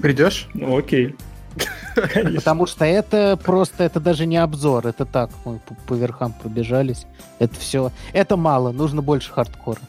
Придешь? 0.00 0.48
Ну 0.54 0.76
окей. 0.76 1.14
Потому 2.34 2.66
что 2.66 2.84
это 2.84 3.38
просто, 3.42 3.84
это 3.84 4.00
даже 4.00 4.26
не 4.26 4.36
обзор, 4.36 4.86
это 4.86 5.06
так, 5.06 5.30
мы 5.44 5.58
по, 5.58 5.74
по 5.74 5.94
верхам 5.94 6.32
пробежались. 6.32 7.06
Это 7.38 7.54
все, 7.58 7.92
это 8.12 8.36
мало, 8.36 8.72
нужно 8.72 9.02
больше 9.02 9.32
хардкора. 9.32 9.80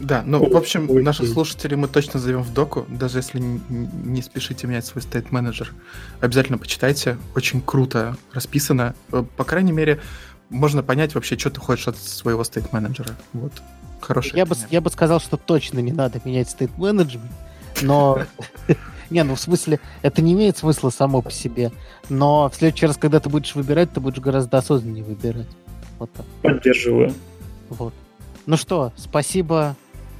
Да, 0.00 0.22
ну, 0.26 0.44
в 0.50 0.56
общем, 0.56 0.90
Ой, 0.90 1.02
наших 1.02 1.28
слушателей 1.28 1.76
мы 1.76 1.86
точно 1.88 2.18
зовем 2.18 2.42
в 2.42 2.52
доку, 2.52 2.84
даже 2.88 3.18
если 3.18 3.38
не, 3.38 3.60
не 3.68 4.22
спешите 4.22 4.66
менять 4.66 4.84
свой 4.84 5.02
стейт 5.02 5.30
менеджер. 5.30 5.72
Обязательно 6.20 6.58
почитайте, 6.58 7.16
очень 7.36 7.60
круто 7.60 8.16
расписано. 8.32 8.94
Э, 9.12 9.24
по 9.36 9.44
крайней 9.44 9.72
мере, 9.72 10.00
можно 10.50 10.82
понять 10.82 11.14
вообще, 11.14 11.38
что 11.38 11.50
ты 11.50 11.60
хочешь 11.60 11.88
от 11.88 11.96
своего 11.96 12.42
стейт 12.44 12.72
менеджера. 12.72 13.10
Вот. 13.32 13.52
Хороший. 14.00 14.36
Я 14.36 14.46
бы, 14.46 14.56
я 14.70 14.80
бы 14.80 14.90
сказал, 14.90 15.20
что 15.20 15.36
точно 15.36 15.78
не 15.78 15.92
надо 15.92 16.20
менять 16.24 16.50
стейт 16.50 16.76
менеджмент, 16.76 17.30
но... 17.82 18.22
Не, 19.10 19.22
ну 19.22 19.34
в 19.34 19.40
смысле, 19.40 19.80
это 20.00 20.22
не 20.22 20.32
имеет 20.32 20.56
смысла 20.56 20.88
само 20.88 21.20
по 21.20 21.30
себе. 21.30 21.70
Но 22.08 22.48
в 22.48 22.56
следующий 22.56 22.86
раз, 22.86 22.96
когда 22.96 23.20
ты 23.20 23.28
будешь 23.28 23.54
выбирать, 23.54 23.92
ты 23.92 24.00
будешь 24.00 24.18
гораздо 24.18 24.56
осознаннее 24.56 25.04
выбирать. 25.04 25.46
Вот 25.98 26.10
так. 26.10 26.24
Поддерживаю. 26.40 27.12
Вот. 27.68 27.92
Ну 28.46 28.56
что, 28.56 28.92
спасибо 28.96 29.76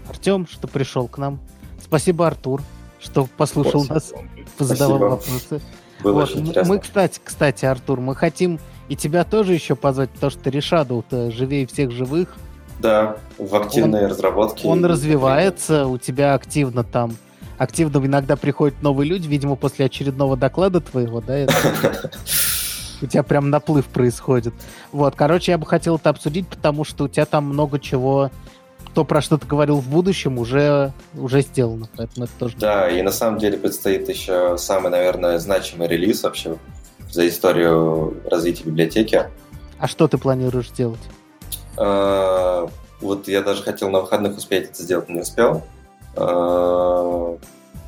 Артем, 0.08 0.46
что 0.46 0.68
пришел 0.68 1.08
к 1.08 1.18
нам. 1.18 1.40
Спасибо, 1.82 2.26
Артур, 2.26 2.62
что 3.00 3.28
послушал 3.36 3.84
Спасибо. 3.84 4.20
нас, 4.20 4.30
позадавал 4.56 4.98
вопросы. 4.98 5.60
Было 6.02 6.26
вот. 6.26 6.66
Мы, 6.66 6.78
кстати, 6.78 7.20
кстати, 7.22 7.64
Артур, 7.64 8.00
мы 8.00 8.14
хотим 8.14 8.58
и 8.88 8.96
тебя 8.96 9.24
тоже 9.24 9.54
еще 9.54 9.76
позвать, 9.76 10.10
потому 10.10 10.30
что 10.30 10.50
Решаду-то 10.50 11.30
живее 11.30 11.66
всех 11.66 11.90
живых. 11.90 12.34
Да, 12.80 13.16
в 13.38 13.54
активной 13.54 14.04
он, 14.04 14.10
разработке. 14.10 14.68
Он 14.68 14.84
развивается, 14.84 15.86
у 15.86 15.96
тебя 15.96 16.34
активно 16.34 16.84
там 16.84 17.14
активно 17.58 18.04
иногда 18.04 18.36
приходят 18.36 18.82
новые 18.82 19.08
люди, 19.08 19.28
видимо, 19.28 19.56
после 19.56 19.86
очередного 19.86 20.36
доклада 20.36 20.80
твоего, 20.80 21.20
да? 21.20 21.46
У 23.02 23.06
тебя 23.06 23.22
прям 23.22 23.50
наплыв 23.50 23.86
происходит. 23.86 24.54
Вот, 24.92 25.14
короче, 25.14 25.52
я 25.52 25.58
бы 25.58 25.66
хотел 25.66 25.96
это 25.96 26.10
обсудить, 26.10 26.48
потому 26.48 26.84
что 26.84 27.04
у 27.04 27.08
тебя 27.08 27.26
там 27.26 27.44
много 27.44 27.78
чего 27.78 28.30
то, 28.94 29.04
про 29.04 29.20
что 29.20 29.36
ты 29.36 29.46
говорил 29.46 29.80
в 29.80 29.88
будущем, 29.88 30.38
уже, 30.38 30.92
уже 31.14 31.42
сделано. 31.42 31.88
Поэтому 31.96 32.24
это 32.24 32.32
тоже... 32.38 32.56
Да, 32.56 32.88
и 32.88 33.02
на 33.02 33.10
самом 33.10 33.38
деле 33.38 33.58
предстоит 33.58 34.08
еще 34.08 34.56
самый, 34.56 34.90
наверное, 34.90 35.38
значимый 35.38 35.88
релиз 35.88 36.22
вообще 36.22 36.56
за 37.10 37.28
историю 37.28 38.16
развития 38.30 38.64
библиотеки. 38.64 39.24
А 39.78 39.88
что 39.88 40.08
ты 40.08 40.16
планируешь 40.18 40.70
делать? 40.70 41.00
А, 41.76 42.68
вот 43.00 43.28
я 43.28 43.42
даже 43.42 43.62
хотел 43.62 43.90
на 43.90 44.00
выходных 44.00 44.36
успеть 44.36 44.70
это 44.70 44.82
сделать, 44.82 45.08
но 45.08 45.16
не 45.16 45.20
успел. 45.22 45.64
А, 46.16 47.36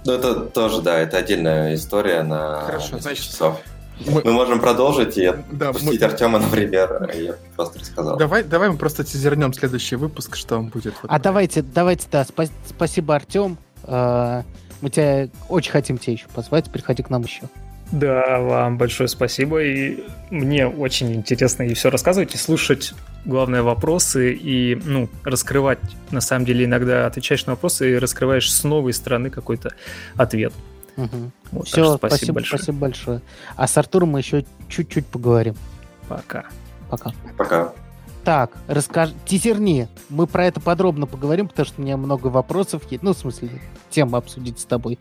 ну, 0.04 0.12
это 0.12 0.34
тоже, 0.40 0.82
да, 0.82 0.98
это 0.98 1.16
отдельная 1.16 1.74
история 1.74 2.22
на 2.22 2.60
Хорошо, 2.66 2.98
значит, 2.98 3.24
часов. 3.24 3.60
Мы... 4.04 4.22
мы 4.24 4.32
можем 4.32 4.60
продолжить 4.60 5.16
и 5.16 5.32
да, 5.50 5.70
отпустить 5.70 6.00
мы... 6.00 6.06
Артема, 6.06 6.38
например, 6.38 7.10
я 7.14 7.36
просто 7.56 7.78
рассказал. 7.78 8.16
Давай, 8.18 8.42
давай 8.42 8.70
мы 8.70 8.76
просто 8.76 9.04
тизернем 9.04 9.52
следующий 9.52 9.96
выпуск, 9.96 10.36
что 10.36 10.58
он 10.58 10.68
будет. 10.68 10.94
Вот 11.02 11.10
а 11.10 11.18
давайте, 11.18 11.62
давайте, 11.62 12.06
да, 12.10 12.22
спа- 12.22 12.50
спасибо, 12.66 13.14
Артем. 13.14 13.56
Э, 13.84 14.42
мы 14.80 14.90
тебя 14.90 15.28
очень 15.48 15.70
хотим 15.70 15.98
тебя 15.98 16.12
еще 16.12 16.26
позвать, 16.34 16.70
приходи 16.70 17.02
к 17.02 17.10
нам 17.10 17.22
еще. 17.22 17.42
Да, 17.92 18.40
вам 18.40 18.78
большое 18.78 19.08
спасибо, 19.08 19.62
и 19.62 20.02
мне 20.30 20.66
очень 20.66 21.14
интересно 21.14 21.62
и 21.62 21.74
все 21.74 21.88
рассказывать, 21.88 22.34
и 22.34 22.36
слушать 22.36 22.94
главное 23.24 23.62
вопросы 23.62 24.32
и, 24.32 24.74
ну, 24.84 25.08
раскрывать, 25.22 25.78
на 26.10 26.20
самом 26.20 26.46
деле, 26.46 26.64
иногда 26.64 27.06
отвечаешь 27.06 27.46
на 27.46 27.52
вопросы 27.52 27.92
и 27.92 27.98
раскрываешь 27.98 28.52
с 28.52 28.64
новой 28.64 28.92
стороны 28.92 29.30
какой-то 29.30 29.72
ответ. 30.16 30.52
Угу. 30.96 31.30
Вот, 31.52 31.66
Все, 31.66 31.96
спасибо, 31.96 32.08
спасибо 32.08 32.34
большое. 32.34 32.58
Спасибо 32.58 32.78
большое. 32.78 33.22
А 33.56 33.66
с 33.66 33.76
Артуром 33.76 34.10
мы 34.10 34.20
еще 34.20 34.44
чуть-чуть 34.68 35.06
поговорим. 35.06 35.54
Пока. 36.08 36.46
Пока. 36.90 37.12
Пока. 37.36 37.72
Так, 38.24 38.56
расскажи, 38.66 39.14
тизерни. 39.24 39.88
Мы 40.08 40.26
про 40.26 40.46
это 40.46 40.60
подробно 40.60 41.06
поговорим, 41.06 41.48
потому 41.48 41.66
что 41.66 41.80
у 41.80 41.84
меня 41.84 41.96
много 41.96 42.26
вопросов 42.26 42.82
есть. 42.90 43.02
Ну, 43.02 43.12
в 43.12 43.18
смысле, 43.18 43.50
тему 43.90 44.16
обсудить 44.16 44.58
с 44.58 44.64
тобой. 44.64 44.98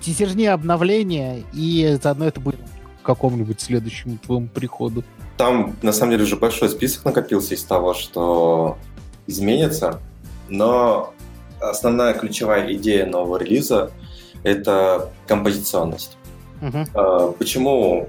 Тизерни 0.00 0.46
обновления, 0.46 1.44
и 1.52 1.98
заодно 2.02 2.26
это 2.26 2.40
будет 2.40 2.58
к 3.02 3.06
какому-нибудь 3.06 3.60
следующему 3.60 4.18
твоему 4.18 4.48
приходу. 4.48 5.04
Там, 5.36 5.76
на 5.82 5.92
самом 5.92 6.12
деле, 6.12 6.24
уже 6.24 6.36
большой 6.36 6.68
список 6.68 7.04
накопился 7.04 7.54
из 7.54 7.62
того, 7.62 7.94
что 7.94 8.78
изменится, 9.26 10.00
но 10.48 11.12
основная 11.60 12.14
ключевая 12.14 12.72
идея 12.74 13.06
нового 13.06 13.36
релиза— 13.38 13.92
это 14.44 15.10
композиционность. 15.26 16.16
Uh-huh. 16.60 17.34
Почему 17.36 18.08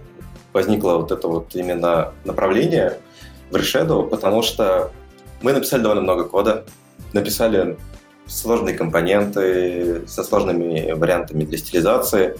возникло 0.53 0.97
вот 0.97 1.11
это 1.11 1.27
вот 1.27 1.55
именно 1.55 2.13
направление 2.23 2.99
в 3.49 3.55
Reshadow? 3.55 4.07
Потому 4.07 4.43
что 4.43 4.91
мы 5.41 5.53
написали 5.53 5.81
довольно 5.81 6.03
много 6.03 6.25
кода, 6.25 6.65
написали 7.13 7.77
сложные 8.27 8.75
компоненты 8.75 10.07
со 10.07 10.23
сложными 10.23 10.91
вариантами 10.91 11.43
для 11.43 11.57
стилизации, 11.57 12.37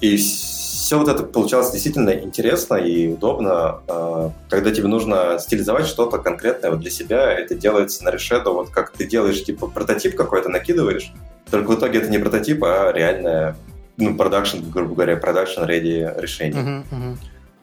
и 0.00 0.16
все 0.16 0.98
вот 0.98 1.08
это 1.08 1.24
получалось 1.24 1.70
действительно 1.70 2.10
интересно 2.10 2.76
и 2.76 3.08
удобно. 3.08 3.80
А, 3.88 4.30
когда 4.48 4.70
тебе 4.70 4.88
нужно 4.88 5.38
стилизовать 5.38 5.86
что-то 5.86 6.18
конкретное 6.18 6.70
вот 6.70 6.80
для 6.80 6.90
себя, 6.90 7.32
это 7.32 7.54
делается 7.54 8.04
на 8.04 8.10
решету, 8.10 8.52
вот 8.52 8.70
как 8.70 8.92
ты 8.92 9.06
делаешь 9.06 9.42
типа 9.42 9.66
прототип 9.66 10.16
какой-то, 10.16 10.48
накидываешь, 10.48 11.12
только 11.50 11.70
в 11.70 11.78
итоге 11.78 11.98
это 11.98 12.08
не 12.08 12.18
прототип, 12.18 12.64
а 12.64 12.92
реальное, 12.92 13.56
ну, 13.96 14.16
продакшн, 14.16 14.58
грубо 14.70 14.94
говоря, 14.94 15.16
продакшн 15.16 15.62
ready 15.62 16.20
решение. 16.20 16.62
Uh-huh, 16.62 16.84
uh-huh. 16.90 17.16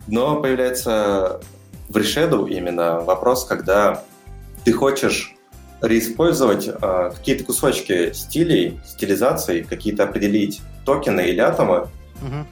Но 0.08 0.42
появляется 0.42 1.42
в 1.90 1.98
Reshadow 1.98 2.50
именно 2.50 3.02
вопрос, 3.02 3.46
когда 3.46 4.04
ты 4.64 4.72
хочешь 4.72 5.36
реиспользовать 5.82 6.68
э, 6.68 7.12
какие-то 7.16 7.44
кусочки 7.44 8.14
стилей, 8.14 8.80
стилизаций, 8.86 9.64
какие-то 9.64 10.04
определить 10.04 10.62
токены 10.86 11.22
или 11.22 11.40
атомы, 11.40 11.88
uh-huh 12.22 12.46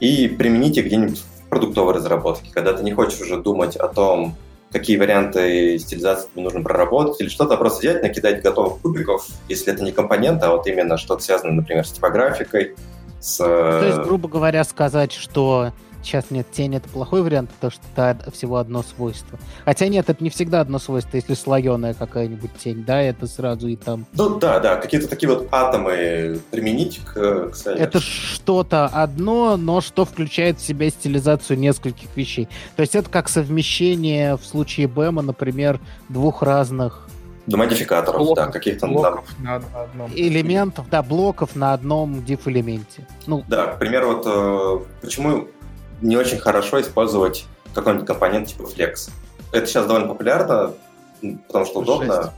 и 0.00 0.28
применить 0.28 0.76
их 0.76 0.86
где-нибудь 0.86 1.18
в 1.18 1.48
продуктовой 1.48 1.94
разработке, 1.94 2.50
когда 2.52 2.72
ты 2.72 2.82
не 2.82 2.92
хочешь 2.92 3.20
уже 3.20 3.38
думать 3.38 3.76
о 3.76 3.88
том, 3.88 4.36
какие 4.72 4.96
варианты 4.96 5.78
стилизации 5.78 6.28
тебе 6.32 6.42
нужно 6.42 6.62
проработать, 6.62 7.20
или 7.20 7.28
что-то 7.28 7.56
просто 7.56 7.80
взять, 7.80 8.02
накидать 8.02 8.42
готовых 8.42 8.80
кубиков, 8.80 9.26
если 9.48 9.72
это 9.72 9.82
не 9.82 9.92
компонент, 9.92 10.42
а 10.42 10.50
вот 10.50 10.66
именно 10.66 10.96
что-то 10.96 11.22
связано, 11.22 11.52
например, 11.52 11.86
с 11.86 11.92
типографикой, 11.92 12.74
с... 13.20 13.38
То 13.38 13.84
есть, 13.84 13.98
грубо 13.98 14.28
говоря, 14.28 14.64
сказать, 14.64 15.12
что 15.12 15.72
сейчас 16.06 16.30
нет, 16.30 16.46
тень 16.50 16.76
это 16.76 16.88
плохой 16.88 17.22
вариант, 17.22 17.50
потому 17.50 17.70
что 17.70 17.82
это 17.96 18.30
всего 18.30 18.56
одно 18.56 18.82
свойство. 18.82 19.38
Хотя 19.64 19.88
нет, 19.88 20.08
это 20.08 20.22
не 20.22 20.30
всегда 20.30 20.60
одно 20.60 20.78
свойство, 20.78 21.16
если 21.16 21.34
слоеная 21.34 21.94
какая-нибудь 21.94 22.50
тень, 22.58 22.84
да, 22.84 23.00
это 23.00 23.26
сразу 23.26 23.68
и 23.68 23.76
там... 23.76 24.06
Ну 24.12 24.38
да, 24.38 24.60
да, 24.60 24.76
какие-то 24.76 25.08
такие 25.08 25.28
вот 25.28 25.48
атомы 25.50 26.40
применить 26.50 27.00
к, 27.04 27.50
к 27.50 27.66
Это 27.66 28.00
что-то 28.00 28.86
одно, 28.86 29.56
но 29.56 29.80
что 29.80 30.04
включает 30.04 30.58
в 30.58 30.66
себя 30.66 30.88
стилизацию 30.90 31.58
нескольких 31.58 32.08
вещей. 32.16 32.48
То 32.76 32.82
есть 32.82 32.94
это 32.94 33.10
как 33.10 33.28
совмещение 33.28 34.36
в 34.36 34.44
случае 34.44 34.88
Бэма, 34.88 35.22
например, 35.22 35.80
двух 36.08 36.42
разных 36.42 37.06
до 37.46 37.56
модификаторов, 37.56 38.20
блоков, 38.20 38.46
да, 38.46 38.50
каких-то 38.50 38.86
блоков 38.88 39.24
на 39.38 39.56
одном. 39.56 40.10
Элементов, 40.14 40.86
да, 40.90 41.02
блоков 41.02 41.54
на 41.54 41.72
одном 41.72 42.16
diff-элементе. 42.20 43.06
Ну, 43.26 43.44
да, 43.48 43.66
к 43.66 43.78
примеру, 43.78 44.16
вот 44.16 44.26
э, 44.26 44.84
почему 45.00 45.46
не 46.02 46.16
очень 46.16 46.38
хорошо 46.38 46.80
использовать 46.80 47.46
какой-нибудь 47.74 48.06
компонент 48.06 48.48
типа 48.48 48.62
Flex. 48.62 49.10
Это 49.52 49.66
сейчас 49.66 49.86
довольно 49.86 50.08
популярно, 50.08 50.72
потому 51.46 51.64
что 51.64 51.80
удобно. 51.80 52.22
6. 52.22 52.32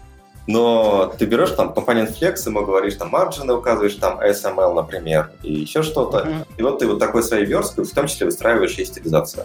Но 0.49 1.13
ты 1.19 1.27
берешь 1.27 1.51
там 1.51 1.75
компонент 1.75 2.11
Flex, 2.11 2.47
ему 2.47 2.65
говоришь 2.65 2.95
там 2.95 3.11
марджины, 3.11 3.53
указываешь 3.53 3.95
там 3.97 4.19
SML, 4.19 4.73
например, 4.73 5.31
и 5.43 5.53
еще 5.53 5.83
что-то. 5.83 6.21
Mm-hmm. 6.21 6.47
И 6.57 6.63
вот 6.63 6.79
ты 6.79 6.87
вот 6.87 6.99
такой 6.99 7.23
своей 7.23 7.45
версткой 7.45 7.85
в 7.85 7.93
том 7.93 8.07
числе 8.07 8.25
выстраиваешь 8.25 8.79
и 8.79 8.85
стилизацию. 8.85 9.45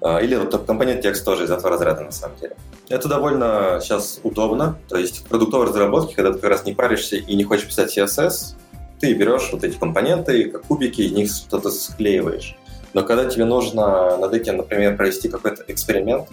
А, 0.00 0.18
или 0.20 0.34
вот 0.36 0.64
компонент 0.66 1.02
текст 1.02 1.24
тоже 1.26 1.44
из 1.44 1.50
этого 1.50 1.70
разряда, 1.70 2.02
на 2.02 2.10
самом 2.10 2.38
деле. 2.38 2.56
Это 2.88 3.06
довольно 3.06 3.80
сейчас 3.82 4.18
удобно. 4.22 4.78
То 4.88 4.96
есть 4.96 5.18
в 5.18 5.24
продуктовой 5.24 5.66
разработке, 5.66 6.14
когда 6.14 6.32
ты 6.32 6.38
как 6.38 6.50
раз 6.50 6.64
не 6.64 6.72
паришься 6.72 7.16
и 7.16 7.34
не 7.34 7.44
хочешь 7.44 7.66
писать 7.66 7.96
CSS, 7.96 8.54
ты 9.00 9.12
берешь 9.12 9.50
вот 9.52 9.62
эти 9.62 9.76
компоненты, 9.76 10.50
как 10.50 10.62
кубики, 10.62 11.02
из 11.02 11.12
них 11.12 11.30
что-то 11.30 11.70
склеиваешь. 11.70 12.56
Но 12.98 13.04
когда 13.04 13.26
тебе 13.26 13.44
нужно 13.44 14.16
над 14.16 14.34
этим, 14.34 14.56
например, 14.56 14.96
провести 14.96 15.28
какой-то 15.28 15.62
эксперимент, 15.68 16.26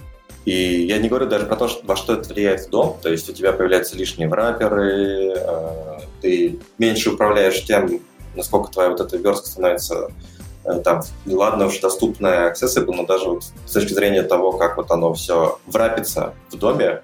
и 0.46 0.82
я 0.88 0.98
не 0.98 1.10
говорю 1.10 1.28
даже 1.28 1.46
про 1.46 1.56
то, 1.58 1.70
во 1.84 1.96
что 1.96 2.14
это 2.14 2.28
влияет 2.34 2.62
в 2.62 2.72
дом, 2.72 2.98
то 3.04 3.10
есть 3.10 3.30
у 3.30 3.34
тебя 3.34 3.54
появляются 3.54 3.96
лишние 3.96 4.28
враперы, 4.28 5.36
э, 5.38 6.00
ты 6.24 6.58
меньше 6.80 7.12
управляешь 7.12 7.64
тем, 7.66 8.02
насколько 8.36 8.72
твоя 8.72 8.90
вот 8.90 9.00
эта 9.00 9.16
верстка 9.16 9.48
становится 9.48 10.10
э, 10.64 10.80
там, 10.84 11.04
ладно 11.28 11.68
уж 11.68 11.78
доступная 11.78 12.52
accessible, 12.52 12.96
но 12.96 13.06
даже 13.06 13.30
вот 13.30 13.44
с 13.44 13.72
точки 13.72 13.94
зрения 13.94 14.24
того, 14.24 14.52
как 14.54 14.78
вот 14.78 14.90
оно 14.90 15.14
все 15.14 15.60
врапится 15.68 16.34
в 16.50 16.58
доме, 16.58 17.04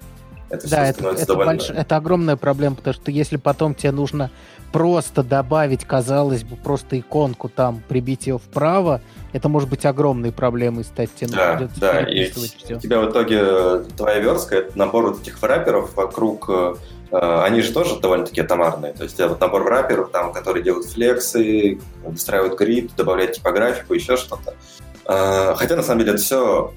это 0.50 0.68
да, 0.68 0.82
все 0.82 0.90
это, 0.90 0.92
становится 0.94 1.22
это, 1.22 1.32
довольно... 1.32 1.52
Больш... 1.52 1.70
это 1.70 1.96
огромная 1.96 2.36
проблема, 2.36 2.74
потому 2.74 2.94
что 2.94 3.12
если 3.12 3.36
потом 3.36 3.76
тебе 3.76 3.92
нужно 3.92 4.32
просто 4.72 5.22
добавить, 5.22 5.84
казалось 5.84 6.44
бы, 6.44 6.56
просто 6.56 6.98
иконку 6.98 7.48
там, 7.48 7.82
прибить 7.88 8.26
ее 8.26 8.38
вправо, 8.38 9.00
это 9.32 9.48
может 9.48 9.68
быть 9.68 9.84
огромной 9.84 10.32
проблемой 10.32 10.84
стать. 10.84 11.14
Тебе 11.14 11.28
да, 11.30 11.68
да, 11.76 12.00
и 12.00 12.30
все. 12.30 12.76
у 12.76 12.80
тебя 12.80 13.00
в 13.00 13.10
итоге 13.10 13.38
э, 13.42 13.84
твоя 13.96 14.18
верстка, 14.18 14.56
это 14.56 14.76
набор 14.76 15.08
вот 15.08 15.20
этих 15.20 15.40
враперов 15.40 15.94
вокруг 15.94 16.46
э, 16.48 16.74
э, 17.10 17.42
они 17.44 17.60
же 17.60 17.72
тоже 17.72 18.00
довольно-таки 18.00 18.40
атомарные. 18.40 18.94
То 18.94 19.04
есть 19.04 19.20
вот 19.20 19.40
набор 19.40 19.62
враперов, 19.62 20.10
там, 20.10 20.32
которые 20.32 20.64
делают 20.64 20.86
флексы, 20.86 21.78
выстраивают 22.04 22.58
грид, 22.58 22.92
добавляют 22.96 23.34
типографику, 23.34 23.94
еще 23.94 24.16
что-то. 24.16 24.54
Хотя, 25.04 25.74
на 25.74 25.82
самом 25.82 26.00
деле, 26.00 26.12
это 26.12 26.22
все, 26.22 26.72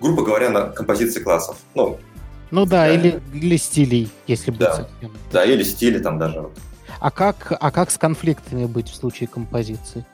грубо 0.00 0.22
говоря, 0.22 0.50
на 0.50 0.68
композиции 0.68 1.20
классов. 1.20 1.56
Ну, 1.74 1.98
ну 2.50 2.66
да, 2.66 2.86
да. 2.86 2.92
Или, 2.92 3.20
или 3.32 3.56
стилей, 3.56 4.10
если 4.26 4.50
да. 4.50 4.76
быть 4.76 4.76
совсем. 4.76 5.12
Да, 5.32 5.44
или 5.44 5.62
стили 5.62 5.98
там 5.98 6.18
даже. 6.18 6.50
А 7.00 7.10
как, 7.10 7.52
а 7.58 7.70
как 7.70 7.90
с 7.90 7.98
конфликтами 7.98 8.66
быть 8.66 8.90
в 8.90 8.94
случае 8.94 9.28
композиции? 9.28 10.04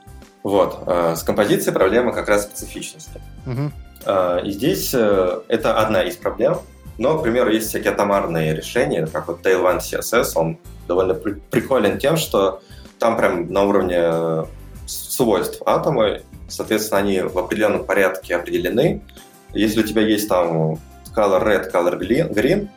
Вот, 0.43 0.84
э, 0.87 1.16
с 1.16 1.22
композицией 1.24 1.74
проблема 1.74 2.12
как 2.12 2.28
раз 2.28 2.45
специфичности. 2.45 3.20
Угу. 3.47 3.72
И 4.45 4.51
здесь 4.53 4.95
э, 4.95 5.41
это 5.49 5.78
одна 5.78 6.05
из 6.05 6.16
проблем, 6.16 6.61
но, 6.97 7.18
к 7.18 7.24
примеру, 7.24 7.51
есть 7.51 7.68
всякие 7.68 7.93
атомарные 7.93 8.55
решения, 8.55 9.07
как 9.07 9.26
вот 9.26 9.45
Tailwind 9.45 9.80
CSS, 9.80 10.32
он 10.37 10.59
довольно 10.87 11.14
при- 11.14 11.34
приколен 11.51 11.99
тем, 11.99 12.16
что 12.16 12.62
там 13.01 13.16
прям 13.16 13.53
на 13.53 13.64
уровне 13.64 14.47
свойств 14.87 15.61
атомы, 15.66 16.22
соответственно, 16.49 17.01
они 17.01 17.20
в 17.20 17.37
определенном 17.37 17.84
порядке 17.84 18.37
определены. 18.37 19.03
Если 19.53 19.80
у 19.80 19.82
тебя 19.82 20.03
есть 20.03 20.28
там 20.28 20.78
color 21.14 21.43
red, 21.43 21.72
color 21.72 21.99
green, 21.99 22.70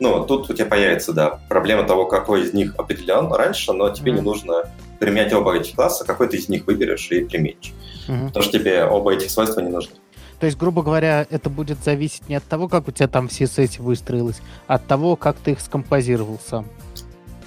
ну, 0.00 0.24
тут 0.24 0.50
у 0.50 0.54
тебя 0.54 0.66
появится, 0.66 1.12
да, 1.12 1.40
проблема 1.48 1.84
того, 1.84 2.06
какой 2.06 2.42
из 2.42 2.52
них 2.52 2.74
определен 2.76 3.32
раньше, 3.32 3.72
но 3.72 3.90
тебе 3.90 4.12
mm-hmm. 4.12 4.14
не 4.16 4.20
нужно 4.20 4.64
применять 4.98 5.32
оба 5.32 5.56
этих 5.56 5.74
класса, 5.74 6.04
какой 6.04 6.28
ты 6.28 6.36
из 6.36 6.48
них 6.48 6.66
выберешь 6.66 7.10
и 7.10 7.24
применишь. 7.24 7.72
Mm-hmm. 8.08 8.26
Потому 8.28 8.42
что 8.42 8.58
тебе 8.58 8.84
оба 8.84 9.14
этих 9.14 9.30
свойства 9.30 9.60
не 9.60 9.70
нужны. 9.70 9.94
То 10.40 10.46
есть, 10.46 10.58
грубо 10.58 10.82
говоря, 10.82 11.26
это 11.30 11.48
будет 11.48 11.82
зависеть 11.84 12.28
не 12.28 12.34
от 12.34 12.44
того, 12.44 12.68
как 12.68 12.88
у 12.88 12.90
тебя 12.92 13.08
там 13.08 13.28
все 13.28 13.44
CSS 13.44 13.80
выстроилось, 13.80 14.40
а 14.66 14.74
от 14.74 14.86
того, 14.86 15.16
как 15.16 15.36
ты 15.36 15.52
их 15.52 15.60
скомпозировал 15.60 16.38
сам. 16.44 16.66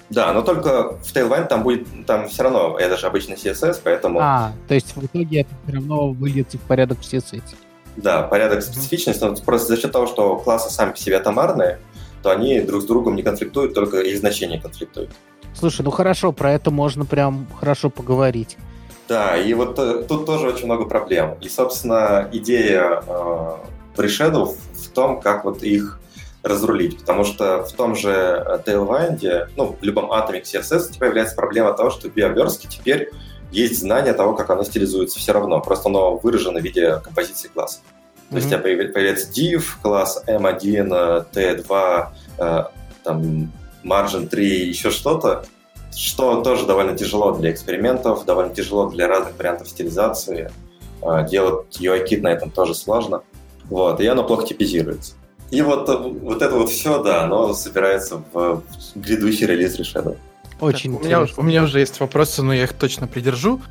Да, 0.09 0.31
но 0.31 0.41
только 0.41 0.97
в 1.03 1.13
Tailwind 1.13 1.47
там 1.47 1.63
будет, 1.63 1.85
там 2.05 2.29
все 2.29 2.43
равно, 2.43 2.77
это 2.79 2.95
же 2.95 3.07
обычный 3.07 3.35
CSS, 3.35 3.81
поэтому... 3.83 4.19
А, 4.21 4.53
то 4.67 4.73
есть 4.73 4.95
в 4.95 5.05
итоге 5.05 5.41
это 5.41 5.49
все 5.65 5.75
равно 5.75 6.11
выльется 6.11 6.57
в 6.57 6.61
порядок 6.61 6.99
в 6.99 7.01
CSS. 7.01 7.43
Да, 7.97 8.23
порядок 8.23 8.61
специфичности, 8.61 9.23
но 9.23 9.35
просто 9.35 9.75
за 9.75 9.81
счет 9.81 9.91
того, 9.91 10.07
что 10.07 10.37
классы 10.37 10.73
сами 10.73 10.91
по 10.91 10.97
себе 10.97 11.17
атомарные, 11.17 11.79
то 12.23 12.31
они 12.31 12.61
друг 12.61 12.81
с 12.81 12.85
другом 12.85 13.15
не 13.15 13.23
конфликтуют, 13.23 13.73
только 13.73 13.99
их 13.99 14.17
значения 14.17 14.59
конфликтуют. 14.59 15.11
Слушай, 15.53 15.81
ну 15.81 15.91
хорошо, 15.91 16.31
про 16.31 16.51
это 16.51 16.71
можно 16.71 17.05
прям 17.05 17.47
хорошо 17.59 17.89
поговорить. 17.89 18.57
Да, 19.07 19.37
и 19.37 19.53
вот 19.53 19.79
э, 19.79 20.03
тут 20.07 20.25
тоже 20.25 20.49
очень 20.49 20.65
много 20.65 20.85
проблем. 20.85 21.37
И, 21.41 21.47
собственно, 21.47 22.29
идея 22.31 23.01
э, 23.07 23.55
в 23.95 24.89
том, 24.93 25.21
как 25.21 25.45
вот 25.45 25.63
их 25.63 25.99
разрулить. 26.43 26.99
Потому 26.99 27.23
что 27.23 27.63
в 27.63 27.71
том 27.71 27.95
же 27.95 28.11
э, 28.11 28.59
Tailwind, 28.65 29.49
ну, 29.55 29.75
в 29.79 29.83
любом 29.83 30.11
Atomic 30.11 30.43
CSS 30.43 30.89
у 30.89 30.91
тебя 30.91 30.99
появляется 30.99 31.35
проблема 31.35 31.73
того, 31.73 31.89
что 31.89 32.09
в 32.09 32.13
биоверстке 32.13 32.67
теперь 32.69 33.09
есть 33.51 33.79
знание 33.79 34.13
того, 34.13 34.33
как 34.33 34.49
оно 34.49 34.63
стилизуется 34.63 35.19
все 35.19 35.31
равно. 35.31 35.61
Просто 35.61 35.89
оно 35.89 36.17
выражено 36.17 36.59
в 36.59 36.63
виде 36.63 36.99
композиции 37.03 37.47
класса. 37.47 37.79
То 38.29 38.35
есть 38.35 38.47
у 38.47 38.49
тебя 38.49 38.59
появляется 38.59 39.31
div, 39.31 39.63
класс 39.81 40.23
M1, 40.27 41.27
T2, 41.31 42.71
там 43.03 43.51
margin 43.83 44.27
3, 44.27 44.67
еще 44.67 44.91
что-то, 44.91 45.45
что 45.95 46.41
тоже 46.41 46.65
довольно 46.65 46.97
тяжело 46.97 47.31
для 47.31 47.51
экспериментов, 47.51 48.25
довольно 48.25 48.53
тяжело 48.53 48.89
для 48.89 49.07
разных 49.07 49.37
вариантов 49.37 49.69
стилизации. 49.69 50.51
А, 51.01 51.23
делать 51.23 51.77
UI-кит 51.79 52.21
на 52.21 52.29
этом 52.29 52.51
тоже 52.51 52.75
сложно. 52.75 53.23
Вот, 53.65 53.99
и 54.01 54.07
оно 54.07 54.23
плохо 54.23 54.47
типизируется. 54.47 55.13
И 55.51 55.61
вот, 55.61 55.87
вот 55.87 56.41
это 56.41 56.55
вот 56.55 56.69
все, 56.69 57.01
да, 57.01 57.23
оно 57.23 57.53
собирается 57.53 58.21
в 58.33 58.63
грядущий 58.95 59.45
релиз 59.45 59.79
Reshadow. 59.79 60.17
Очень 60.59 60.93
так, 60.93 61.01
у, 61.01 61.05
меня, 61.05 61.27
у 61.37 61.41
меня 61.43 61.63
уже 61.63 61.79
есть 61.79 61.99
вопросы, 61.99 62.41
но 62.43 62.53
я 62.53 62.63
их 62.63 62.73
точно 62.73 63.07
придержу. 63.07 63.61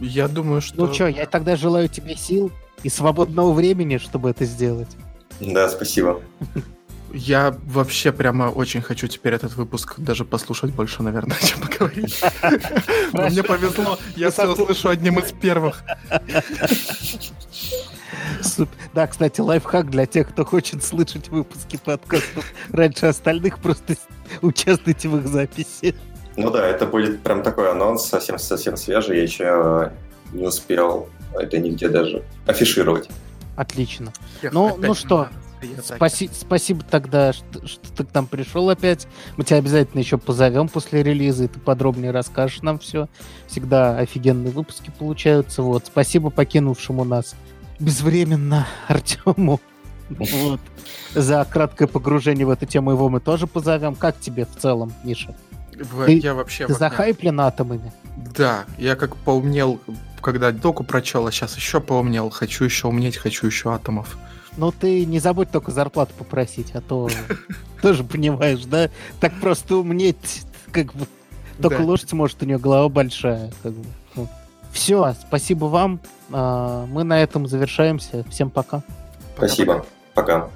Я 0.00 0.28
думаю, 0.28 0.60
что... 0.60 0.86
Ну 0.86 0.92
что, 0.92 1.08
я 1.08 1.26
тогда 1.26 1.56
желаю 1.56 1.88
тебе 1.88 2.16
сил 2.16 2.52
и 2.84 2.88
свободного 2.88 3.52
времени, 3.52 3.98
чтобы 3.98 4.30
это 4.30 4.44
сделать. 4.44 4.96
Да, 5.40 5.68
спасибо. 5.68 6.20
Я 7.12 7.56
вообще 7.64 8.12
прямо 8.12 8.44
очень 8.44 8.82
хочу 8.82 9.06
теперь 9.06 9.34
этот 9.34 9.54
выпуск 9.54 9.94
даже 9.98 10.24
послушать 10.24 10.72
больше, 10.72 11.02
наверное, 11.02 11.36
чем 11.42 11.60
поговорить. 11.60 12.20
Мне 13.12 13.42
повезло, 13.42 13.98
я 14.16 14.30
все 14.30 14.54
слышу 14.54 14.88
одним 14.88 15.18
из 15.18 15.32
первых. 15.32 15.82
Да, 18.92 19.06
кстати, 19.06 19.40
лайфхак 19.40 19.90
для 19.90 20.06
тех, 20.06 20.30
кто 20.30 20.44
хочет 20.44 20.82
слышать 20.84 21.28
выпуски 21.28 21.78
подкастов 21.82 22.44
раньше 22.70 23.06
остальных, 23.06 23.58
просто 23.58 23.96
участвуйте 24.42 25.08
в 25.08 25.18
их 25.18 25.28
записи. 25.28 25.94
Ну 26.36 26.50
да, 26.50 26.66
это 26.66 26.86
будет 26.86 27.22
прям 27.22 27.42
такой 27.42 27.70
анонс, 27.70 28.06
совсем-совсем 28.06 28.76
свежий, 28.76 29.16
я 29.16 29.22
еще 29.22 29.92
не 30.32 30.46
успел 30.46 31.08
это 31.38 31.58
нигде 31.58 31.88
даже 31.88 32.22
афишировать. 32.46 33.08
Отлично. 33.56 34.12
Ну, 34.50 34.76
ну 34.78 34.94
что, 34.94 35.28
Спаси, 35.82 36.30
спасибо 36.32 36.82
тогда, 36.82 37.32
что, 37.32 37.66
что 37.66 37.92
ты 37.92 38.04
к 38.04 38.14
нам 38.14 38.26
пришел 38.26 38.68
опять. 38.70 39.06
Мы 39.36 39.44
тебя 39.44 39.58
обязательно 39.58 40.00
еще 40.00 40.18
позовем 40.18 40.68
после 40.68 41.02
релиза, 41.02 41.44
и 41.44 41.48
ты 41.48 41.58
подробнее 41.60 42.10
расскажешь 42.10 42.62
нам 42.62 42.78
все. 42.78 43.08
Всегда 43.46 43.98
офигенные 43.98 44.52
выпуски 44.52 44.92
получаются. 44.96 45.62
Вот. 45.62 45.86
Спасибо 45.86 46.30
покинувшему 46.30 47.04
нас 47.04 47.34
безвременно 47.78 48.66
Артему. 48.88 49.60
Вот. 50.08 50.60
За 51.14 51.46
краткое 51.50 51.86
погружение 51.86 52.46
в 52.46 52.50
эту 52.50 52.66
тему 52.66 52.90
его 52.90 53.08
мы 53.08 53.20
тоже 53.20 53.46
позовем. 53.46 53.94
Как 53.94 54.20
тебе 54.20 54.44
в 54.44 54.56
целом, 54.56 54.92
Миша? 55.02 55.34
В, 55.76 56.06
ты, 56.06 56.18
я 56.18 56.34
вообще... 56.34 56.66
Ты 56.66 56.74
захайплен 56.74 57.40
атомами? 57.40 57.92
Да, 58.16 58.64
я 58.78 58.96
как 58.96 59.16
поумнел, 59.16 59.80
когда 60.20 60.52
доку 60.52 60.84
прочел, 60.84 61.26
а 61.26 61.32
сейчас 61.32 61.56
еще 61.56 61.80
поумнел. 61.80 62.30
Хочу 62.30 62.64
еще 62.64 62.88
умнеть, 62.88 63.16
хочу 63.16 63.46
еще 63.46 63.72
атомов. 63.72 64.16
Ну 64.56 64.70
ты 64.70 65.04
не 65.04 65.18
забудь 65.18 65.50
только 65.50 65.72
зарплату 65.72 66.12
попросить, 66.16 66.72
а 66.74 66.80
то 66.80 67.08
тоже 67.82 68.04
понимаешь, 68.04 68.64
да? 68.64 68.88
Так 69.20 69.32
просто 69.40 69.76
умнеть, 69.76 70.42
как 70.70 70.94
бы. 70.94 71.06
Только 71.60 71.82
лошадь 71.82 72.12
может, 72.12 72.42
у 72.42 72.46
нее 72.46 72.58
голова 72.58 72.88
большая. 72.88 73.52
Как 73.62 73.72
бы. 73.72 73.84
Все, 74.72 75.14
спасибо 75.26 75.66
вам. 75.66 76.00
А, 76.32 76.84
мы 76.86 77.04
на 77.04 77.22
этом 77.22 77.46
завершаемся. 77.46 78.24
Всем 78.28 78.50
пока. 78.50 78.82
Спасибо. 79.36 79.86
Пока. 80.14 80.50